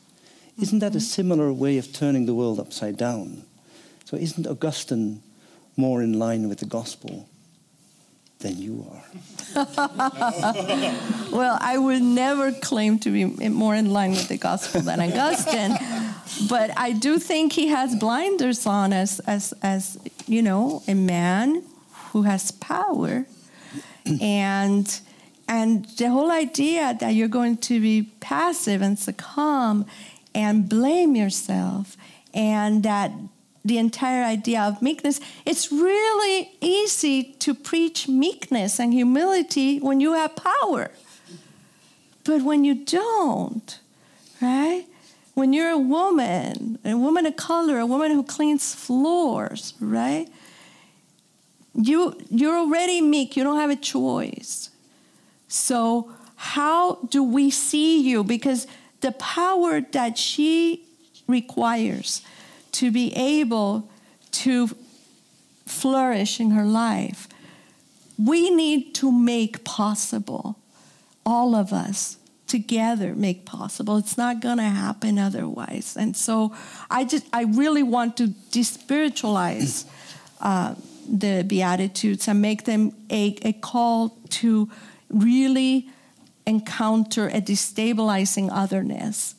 Isn't 0.60 0.80
that 0.80 0.94
a 0.94 0.98
mm-hmm. 0.98 1.00
similar 1.00 1.54
way 1.54 1.78
of 1.78 1.94
turning 1.94 2.26
the 2.26 2.34
world 2.34 2.60
upside 2.60 2.98
down? 2.98 3.44
So, 4.06 4.18
isn't 4.18 4.48
Augustine 4.48 5.22
more 5.80 6.04
in 6.04 6.20
line 6.20 6.50
with 6.50 6.60
the 6.60 6.66
gospel 6.66 7.28
than 8.40 8.58
you 8.58 8.86
are. 8.92 9.04
well, 11.32 11.58
I 11.60 11.78
would 11.78 12.02
never 12.02 12.52
claim 12.52 13.00
to 13.00 13.10
be 13.12 13.26
more 13.50 13.76
in 13.76 13.92
line 13.92 14.12
with 14.12 14.28
the 14.28 14.38
gospel 14.38 14.82
than 14.82 15.00
Augustine, 15.00 15.76
but 16.50 16.72
I 16.78 16.92
do 16.92 17.18
think 17.18 17.54
he 17.54 17.68
has 17.68 17.96
blinders 17.96 18.66
on 18.66 18.94
as, 18.94 19.20
as, 19.22 19.54
as 19.64 19.98
you 20.28 20.42
know, 20.42 20.84
a 20.88 20.94
man 20.94 21.64
who 22.12 22.24
has 22.24 22.52
power. 22.52 23.26
and 24.22 25.02
and 25.48 25.86
the 25.98 26.10
whole 26.12 26.30
idea 26.30 26.96
that 27.00 27.16
you're 27.16 27.36
going 27.42 27.58
to 27.58 27.82
be 27.82 28.12
passive 28.20 28.84
and 28.84 29.00
succumb 29.00 29.84
and 30.36 30.70
blame 30.70 31.16
yourself 31.16 31.98
and 32.36 32.84
that 32.84 33.12
the 33.64 33.78
entire 33.78 34.24
idea 34.24 34.62
of 34.62 34.82
meekness, 34.82 35.20
it's 35.46 35.72
really 35.72 36.52
easy 36.62 37.36
to 37.40 37.54
preach 37.54 38.08
meekness 38.08 38.80
and 38.80 38.94
humility 38.94 39.80
when 39.80 40.00
you 40.00 40.14
have 40.14 40.36
power. 40.36 40.92
But 42.24 42.42
when 42.44 42.64
you 42.64 42.76
don't, 42.86 43.80
right? 44.42 44.86
when 45.40 45.54
you're 45.54 45.70
a 45.70 45.78
woman, 45.78 46.78
a 46.84 46.98
woman 46.98 47.26
of 47.26 47.36
color, 47.38 47.80
a 47.80 47.86
woman 47.86 48.12
who 48.12 48.24
cleans 48.24 48.76
floors, 48.76 49.74
right? 49.80 50.28
You, 51.74 52.20
you're 52.30 52.58
already 52.58 53.00
meek, 53.00 53.38
you 53.38 53.44
don't 53.44 53.58
have 53.58 53.70
a 53.70 53.76
choice. 53.78 54.70
So, 55.48 56.14
how 56.36 56.96
do 57.10 57.24
we 57.24 57.50
see 57.50 58.02
you? 58.02 58.24
Because 58.24 58.68
the 59.00 59.14
power 59.14 59.82
that 59.82 60.18
she 60.18 60.86
requires 61.28 62.22
to 62.80 62.92
be 62.92 63.14
able 63.14 63.90
to 64.32 64.70
flourish 65.66 66.40
in 66.40 66.52
her 66.52 66.64
life, 66.64 67.28
we 68.18 68.50
need 68.50 68.96
to 68.96 69.12
make 69.12 69.66
possible, 69.66 70.58
all 71.26 71.56
of 71.56 71.74
us 71.74 72.16
together 72.48 73.14
make 73.16 73.46
possible. 73.46 73.98
It's 73.98 74.18
not 74.18 74.40
going 74.40 74.60
to 74.60 74.64
happen 74.64 75.20
otherwise. 75.20 75.98
And 75.98 76.16
so 76.16 76.56
I 76.90 77.04
just, 77.04 77.26
I 77.34 77.44
really 77.44 77.84
want 77.84 78.16
to 78.18 78.30
despiritualize 78.52 79.86
uh, 80.40 80.76
the 81.06 81.44
Beatitudes 81.46 82.30
and 82.30 82.42
make 82.42 82.64
them 82.64 82.94
a, 83.12 83.36
a 83.42 83.52
call 83.52 84.18
to 84.30 84.70
really 85.10 85.90
encounter 86.48 87.28
a 87.28 87.42
destabilizing 87.42 88.50
otherness 88.50 89.36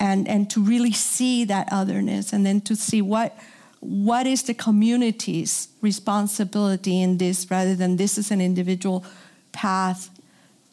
and, 0.00 0.28
and 0.28 0.48
to 0.50 0.62
really 0.62 0.92
see 0.92 1.44
that 1.44 1.68
otherness 1.72 2.32
and 2.32 2.46
then 2.46 2.60
to 2.62 2.76
see 2.76 3.02
what 3.02 3.36
what 3.80 4.26
is 4.26 4.42
the 4.42 4.54
community's 4.54 5.68
responsibility 5.82 7.00
in 7.00 7.18
this 7.18 7.48
rather 7.48 7.76
than 7.76 7.96
this 7.96 8.18
is 8.18 8.32
an 8.32 8.40
individual 8.40 9.04
path 9.52 10.10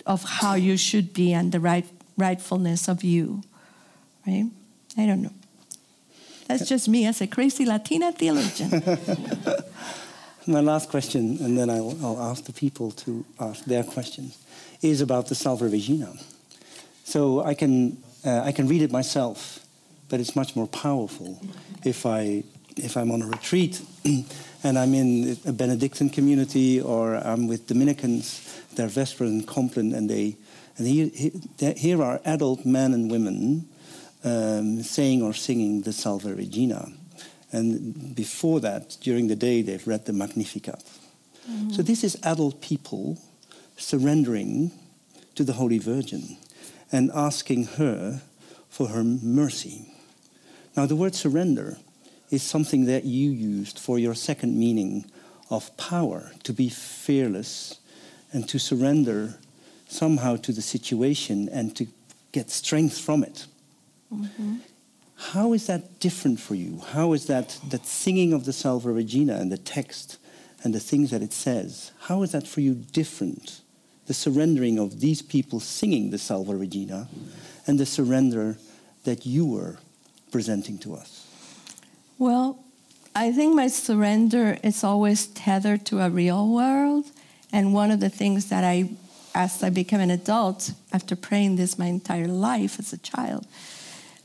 of 0.07 0.23
how 0.23 0.55
you 0.55 0.75
should 0.75 1.13
be 1.13 1.31
and 1.31 1.51
the 1.51 1.59
right 1.59 1.85
rightfulness 2.17 2.87
of 2.87 3.03
you 3.03 3.43
right? 4.27 4.45
I 4.97 5.05
don't 5.05 5.21
know. 5.21 5.33
That's 6.47 6.67
just 6.67 6.87
me 6.87 7.05
as 7.05 7.21
a 7.21 7.27
crazy 7.27 7.65
latina 7.65 8.11
theologian. 8.11 8.69
My 10.47 10.59
last 10.59 10.89
question 10.89 11.37
and 11.41 11.57
then 11.57 11.69
I'll, 11.69 11.97
I'll 12.03 12.21
ask 12.21 12.43
the 12.43 12.53
people 12.53 12.91
to 12.91 13.25
ask 13.39 13.65
their 13.65 13.83
questions 13.83 14.37
is 14.81 15.01
about 15.01 15.27
the 15.27 15.35
Salve 15.35 15.63
Regina. 15.63 16.13
So 17.03 17.41
I 17.41 17.55
can, 17.55 17.97
uh, 18.25 18.41
I 18.43 18.51
can 18.51 18.67
read 18.67 18.81
it 18.81 18.91
myself, 18.91 19.59
but 20.09 20.19
it's 20.19 20.35
much 20.35 20.55
more 20.55 20.67
powerful 20.67 21.39
if, 21.83 22.05
I, 22.05 22.43
if 22.75 22.97
I'm 22.97 23.11
on 23.11 23.21
a 23.21 23.27
retreat 23.27 23.81
and 24.63 24.79
I'm 24.79 24.93
in 24.93 25.37
a 25.45 25.53
Benedictine 25.53 26.09
community 26.09 26.81
or 26.81 27.15
I'm 27.15 27.47
with 27.47 27.67
Dominicans, 27.67 28.63
their 28.75 28.87
Vesper 28.87 29.25
and 29.25 29.47
Compline, 29.47 29.93
and, 29.93 30.09
they, 30.09 30.37
and 30.77 30.87
here, 30.87 31.73
here 31.75 32.01
are 32.01 32.19
adult 32.25 32.65
men 32.65 32.93
and 32.93 33.11
women 33.11 33.67
um, 34.23 34.81
saying 34.81 35.21
or 35.21 35.33
singing 35.33 35.81
the 35.81 35.93
Salve 35.93 36.25
Regina. 36.25 36.91
And 37.51 38.15
before 38.15 38.59
that, 38.61 38.97
during 39.01 39.27
the 39.27 39.35
day, 39.35 39.61
they've 39.61 39.87
read 39.87 40.05
the 40.05 40.13
Magnificat. 40.13 40.83
Mm 41.47 41.67
-hmm. 41.67 41.73
So 41.75 41.83
this 41.83 42.03
is 42.03 42.17
adult 42.21 42.59
people 42.59 43.21
surrendering 43.77 44.71
to 45.33 45.43
the 45.43 45.53
Holy 45.53 45.79
Virgin 45.79 46.37
and 46.91 47.11
asking 47.13 47.65
her 47.65 48.21
for 48.69 48.89
her 48.89 49.03
mercy. 49.03 49.93
Now, 50.75 50.85
the 50.85 50.95
word 50.95 51.15
surrender 51.15 51.77
is 52.31 52.43
something 52.43 52.85
that 52.85 53.05
you 53.05 53.29
used 53.31 53.79
for 53.79 53.97
your 53.97 54.13
second 54.13 54.57
meaning 54.57 55.05
of 55.49 55.75
power, 55.77 56.31
to 56.43 56.53
be 56.53 56.69
fearless 56.69 57.79
and 58.31 58.49
to 58.49 58.59
surrender 58.59 59.35
somehow 59.87 60.35
to 60.37 60.51
the 60.51 60.61
situation 60.61 61.47
and 61.49 61.75
to 61.75 61.87
get 62.31 62.49
strength 62.49 62.97
from 62.97 63.23
it. 63.23 63.45
Mm-hmm. 64.13 64.55
How 65.15 65.53
is 65.53 65.67
that 65.67 65.99
different 65.99 66.39
for 66.39 66.55
you? 66.55 66.81
How 66.91 67.13
is 67.13 67.27
that, 67.27 67.59
that 67.69 67.85
singing 67.85 68.33
of 68.33 68.45
the 68.45 68.53
Salve 68.53 68.85
Regina 68.85 69.35
and 69.35 69.51
the 69.51 69.57
text 69.57 70.17
and 70.63 70.73
the 70.73 70.79
things 70.79 71.11
that 71.11 71.21
it 71.21 71.31
says, 71.31 71.91
how 72.01 72.23
is 72.23 72.31
that 72.31 72.47
for 72.47 72.61
you 72.61 72.73
different 72.73 73.61
the 74.07 74.13
surrendering 74.13 74.79
of 74.79 74.99
these 74.99 75.21
people 75.21 75.59
singing 75.59 76.11
the 76.11 76.17
Salve 76.17 76.49
Regina 76.49 77.07
and 77.67 77.79
the 77.79 77.85
surrender 77.85 78.57
that 79.03 79.25
you 79.25 79.45
were 79.45 79.77
presenting 80.31 80.77
to 80.79 80.95
us? 80.95 81.27
Well, 82.17 82.63
I 83.15 83.31
think 83.31 83.55
my 83.55 83.67
surrender 83.67 84.57
is 84.63 84.83
always 84.83 85.27
tethered 85.27 85.85
to 85.87 86.01
a 86.01 86.09
real 86.09 86.47
world. 86.49 87.05
And 87.51 87.73
one 87.73 87.91
of 87.91 87.99
the 87.99 88.09
things 88.09 88.49
that 88.49 88.63
I, 88.63 88.91
as 89.33 89.63
I 89.63 89.69
became 89.69 90.01
an 90.01 90.11
adult, 90.11 90.73
after 90.91 91.15
praying 91.15 91.55
this 91.55 91.79
my 91.79 91.87
entire 91.87 92.27
life 92.27 92.79
as 92.79 92.93
a 92.93 92.97
child, 92.97 93.47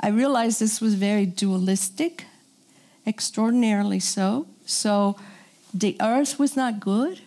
I 0.01 0.09
realized 0.09 0.61
this 0.61 0.81
was 0.81 0.95
very 0.95 1.27
dualistic, 1.27 2.25
extraordinarily 3.07 4.01
so. 4.01 4.47
So 4.67 5.17
the 5.73 5.97
earth 6.01 6.39
was 6.39 6.57
not 6.57 6.81
good, 6.81 7.21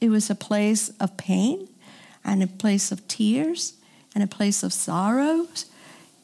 it 0.00 0.10
was 0.10 0.28
a 0.28 0.34
place 0.34 0.90
of 1.00 1.16
pain 1.16 1.68
and 2.26 2.42
a 2.42 2.46
place 2.46 2.92
of 2.92 3.06
tears 3.08 3.74
and 4.14 4.22
a 4.22 4.26
place 4.26 4.62
of 4.62 4.72
sorrows. 4.72 5.66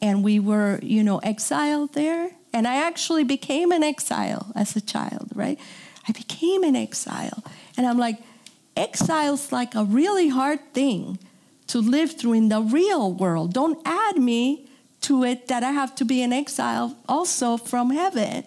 And 0.01 0.23
we 0.23 0.39
were, 0.39 0.79
you 0.83 1.01
know, 1.01 1.19
exiled 1.19 1.93
there. 1.93 2.31
And 2.53 2.67
I 2.67 2.75
actually 2.75 3.23
became 3.23 3.71
an 3.71 3.81
exile 3.81 4.51
as 4.53 4.75
a 4.75 4.81
child, 4.81 5.29
right? 5.33 5.57
I 6.07 6.11
became 6.11 6.63
an 6.63 6.75
exile. 6.75 7.43
And 7.77 7.87
I'm 7.87 7.97
like, 7.97 8.17
exile's 8.75 9.51
like 9.51 9.73
a 9.73 9.85
really 9.85 10.27
hard 10.27 10.59
thing 10.73 11.17
to 11.67 11.79
live 11.79 12.17
through 12.19 12.33
in 12.33 12.49
the 12.49 12.61
real 12.61 13.11
world. 13.11 13.53
Don't 13.53 13.81
add 13.85 14.17
me 14.17 14.67
to 15.01 15.23
it 15.23 15.47
that 15.47 15.63
I 15.63 15.71
have 15.71 15.95
to 15.95 16.05
be 16.05 16.21
an 16.21 16.33
exile 16.33 16.95
also 17.07 17.57
from 17.57 17.91
heaven. 17.91 18.43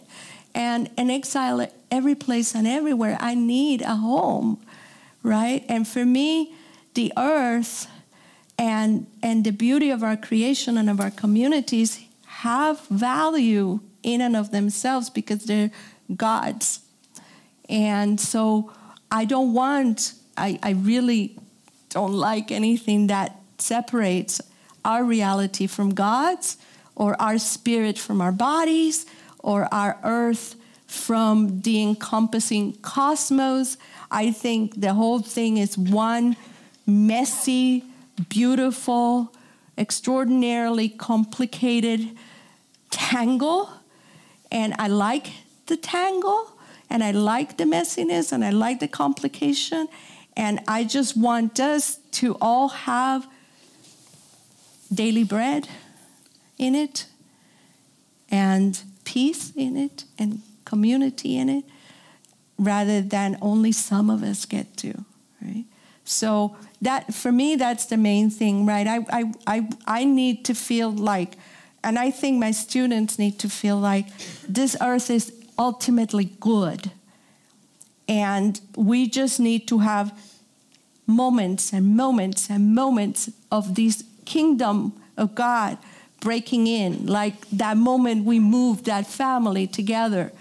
And 0.54 0.90
an 0.96 1.10
exile 1.10 1.66
every 1.90 2.14
place 2.14 2.54
and 2.54 2.66
everywhere. 2.66 3.16
I 3.20 3.34
need 3.34 3.82
a 3.82 3.96
home, 3.96 4.58
right? 5.22 5.64
And 5.68 5.86
for 5.88 6.04
me, 6.04 6.54
the 6.97 7.12
earth 7.16 7.86
and, 8.59 9.06
and 9.23 9.44
the 9.44 9.52
beauty 9.52 9.90
of 9.90 10.02
our 10.02 10.16
creation 10.16 10.77
and 10.77 10.90
of 10.90 10.98
our 11.01 11.10
communities 11.10 12.01
have 12.27 12.81
value 12.89 13.81
in 14.02 14.20
and 14.20 14.35
of 14.36 14.51
themselves 14.51 15.09
because 15.10 15.44
they're 15.44 15.70
God's. 16.16 16.81
And 17.68 18.20
so 18.20 18.73
I 19.10 19.24
don't 19.24 19.52
want, 19.52 20.14
I, 20.36 20.59
I 20.62 20.70
really 20.73 21.36
don't 21.90 22.12
like 22.12 22.51
anything 22.51 23.09
that 23.09 23.40
separates 23.59 24.40
our 24.85 25.05
reality 25.05 25.66
from 25.66 25.90
God's 25.94 26.56
or 26.94 27.20
our 27.20 27.39
spirit 27.39 27.98
from 27.98 28.20
our 28.20 28.32
bodies 28.32 29.06
or 29.40 29.68
our 29.73 29.98
earth 30.02 30.55
from 30.86 31.60
the 31.60 31.82
encompassing 31.82 32.73
cosmos. 32.81 33.77
I 34.10 34.31
think 34.31 34.81
the 34.81 34.94
whole 34.94 35.18
thing 35.20 35.59
is 35.59 35.77
one 35.77 36.36
messy, 36.86 37.84
beautiful, 38.28 39.32
extraordinarily 39.76 40.88
complicated 40.88 42.10
tangle. 42.90 43.70
And 44.50 44.74
I 44.78 44.86
like 44.88 45.32
the 45.66 45.76
tangle, 45.76 46.52
and 46.88 47.02
I 47.02 47.10
like 47.10 47.56
the 47.56 47.64
messiness, 47.64 48.32
and 48.32 48.44
I 48.44 48.50
like 48.50 48.80
the 48.80 48.88
complication. 48.88 49.88
And 50.36 50.60
I 50.68 50.84
just 50.84 51.16
want 51.16 51.58
us 51.58 51.98
to 52.12 52.36
all 52.40 52.68
have 52.68 53.26
daily 54.94 55.24
bread 55.24 55.68
in 56.58 56.74
it, 56.74 57.06
and 58.30 58.80
peace 59.04 59.52
in 59.56 59.76
it, 59.76 60.04
and 60.18 60.42
community 60.64 61.36
in 61.36 61.48
it, 61.48 61.64
rather 62.58 63.00
than 63.00 63.36
only 63.42 63.72
some 63.72 64.08
of 64.08 64.22
us 64.22 64.44
get 64.46 64.76
to, 64.76 65.04
right? 65.42 65.64
So 66.06 66.56
that 66.80 67.12
for 67.12 67.32
me, 67.32 67.56
that's 67.56 67.86
the 67.86 67.96
main 67.96 68.30
thing, 68.30 68.64
right? 68.64 68.86
I, 68.86 68.98
I, 69.10 69.32
I, 69.46 69.68
I 69.86 70.04
need 70.04 70.44
to 70.46 70.54
feel 70.54 70.90
like, 70.90 71.34
and 71.82 71.98
I 71.98 72.10
think 72.10 72.38
my 72.38 72.52
students 72.52 73.18
need 73.18 73.38
to 73.40 73.48
feel 73.48 73.76
like 73.76 74.06
this 74.48 74.76
earth 74.80 75.10
is 75.10 75.32
ultimately 75.58 76.30
good. 76.40 76.92
And 78.08 78.60
we 78.76 79.08
just 79.08 79.40
need 79.40 79.66
to 79.68 79.80
have 79.80 80.16
moments 81.08 81.72
and 81.72 81.96
moments 81.96 82.48
and 82.48 82.74
moments 82.74 83.30
of 83.50 83.74
this 83.74 84.04
kingdom 84.24 84.92
of 85.16 85.34
God 85.34 85.76
breaking 86.20 86.66
in, 86.66 87.06
like 87.06 87.48
that 87.50 87.76
moment 87.76 88.24
we 88.24 88.38
moved 88.38 88.84
that 88.86 89.06
family 89.06 89.66
together 89.66 90.32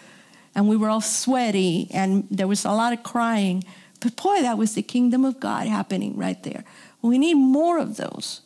and 0.53 0.67
we 0.67 0.77
were 0.77 0.89
all 0.89 1.01
sweaty 1.01 1.87
and 1.91 2.27
there 2.31 2.47
was 2.47 2.65
a 2.65 2.71
lot 2.71 2.93
of 2.93 3.03
crying 3.03 3.63
but 3.99 4.15
boy, 4.15 4.41
that 4.41 4.57
was 4.57 4.75
the 4.75 4.81
kingdom 4.81 5.25
of 5.25 5.39
God 5.39 5.67
happening 5.67 6.15
right 6.17 6.41
there. 6.43 6.63
We 7.01 7.17
need 7.17 7.35
more 7.35 7.77
of 7.79 7.97
those. 7.97 8.41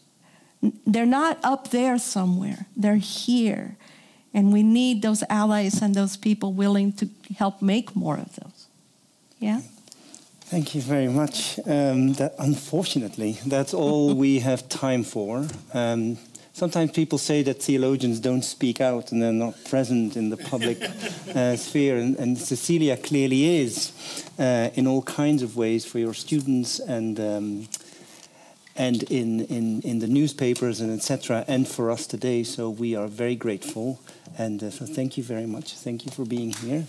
They're 0.85 1.05
not 1.05 1.39
up 1.43 1.69
there 1.69 1.97
somewhere, 1.97 2.67
they're 2.76 2.95
here. 2.95 3.77
And 4.31 4.53
we 4.53 4.61
need 4.61 5.01
those 5.01 5.23
allies 5.27 5.81
and 5.81 5.95
those 5.95 6.15
people 6.15 6.53
willing 6.53 6.93
to 6.93 7.09
help 7.35 7.63
make 7.63 7.95
more 7.95 8.15
of 8.17 8.35
those. 8.35 8.67
Yeah? 9.39 9.61
Thank 10.41 10.76
you 10.76 10.81
very 10.81 11.07
much. 11.07 11.59
Um, 11.65 12.13
that, 12.13 12.35
unfortunately, 12.38 13.38
that's 13.45 13.73
all 13.73 14.13
we 14.26 14.39
have 14.39 14.67
time 14.69 15.03
for. 15.03 15.47
Um, 15.73 16.17
sometimes 16.53 16.91
people 16.91 17.17
say 17.17 17.43
that 17.43 17.61
theologians 17.61 18.19
don't 18.19 18.43
speak 18.43 18.81
out 18.81 19.11
and 19.11 19.21
they're 19.21 19.31
not 19.31 19.63
present 19.65 20.17
in 20.17 20.30
the 20.30 20.38
public 20.38 20.81
uh, 21.35 21.55
sphere, 21.55 21.97
and, 21.97 22.15
and, 22.17 22.38
Cecilia 22.38 22.97
clearly 22.97 23.61
is 23.61 24.28
uh, 24.40 24.70
in 24.74 24.88
all 24.88 25.03
kinds 25.03 25.44
of 25.44 25.56
ways 25.56 25.86
for 25.86 25.99
your 25.99 26.14
students 26.14 26.80
and. 26.80 27.20
Um, 27.20 27.68
and 28.76 29.03
in, 29.03 29.41
in, 29.48 29.82
in 29.82 29.99
the 29.99 30.07
newspapers 30.07 30.80
and 30.80 30.90
etc. 30.98 31.44
and 31.49 31.68
for 31.68 31.91
us 31.91 32.07
today. 32.07 32.44
So 32.44 32.70
we 32.70 32.95
are 32.95 33.07
very 33.07 33.36
grateful. 33.36 33.99
And 34.38 34.64
uh, 34.64 34.72
so 34.72 34.86
thank 34.86 35.18
you 35.18 35.24
very 35.24 35.45
much. 35.45 35.74
Thank 35.74 36.06
you 36.06 36.11
for 36.11 36.24
being 36.24 36.52
here. 36.52 36.86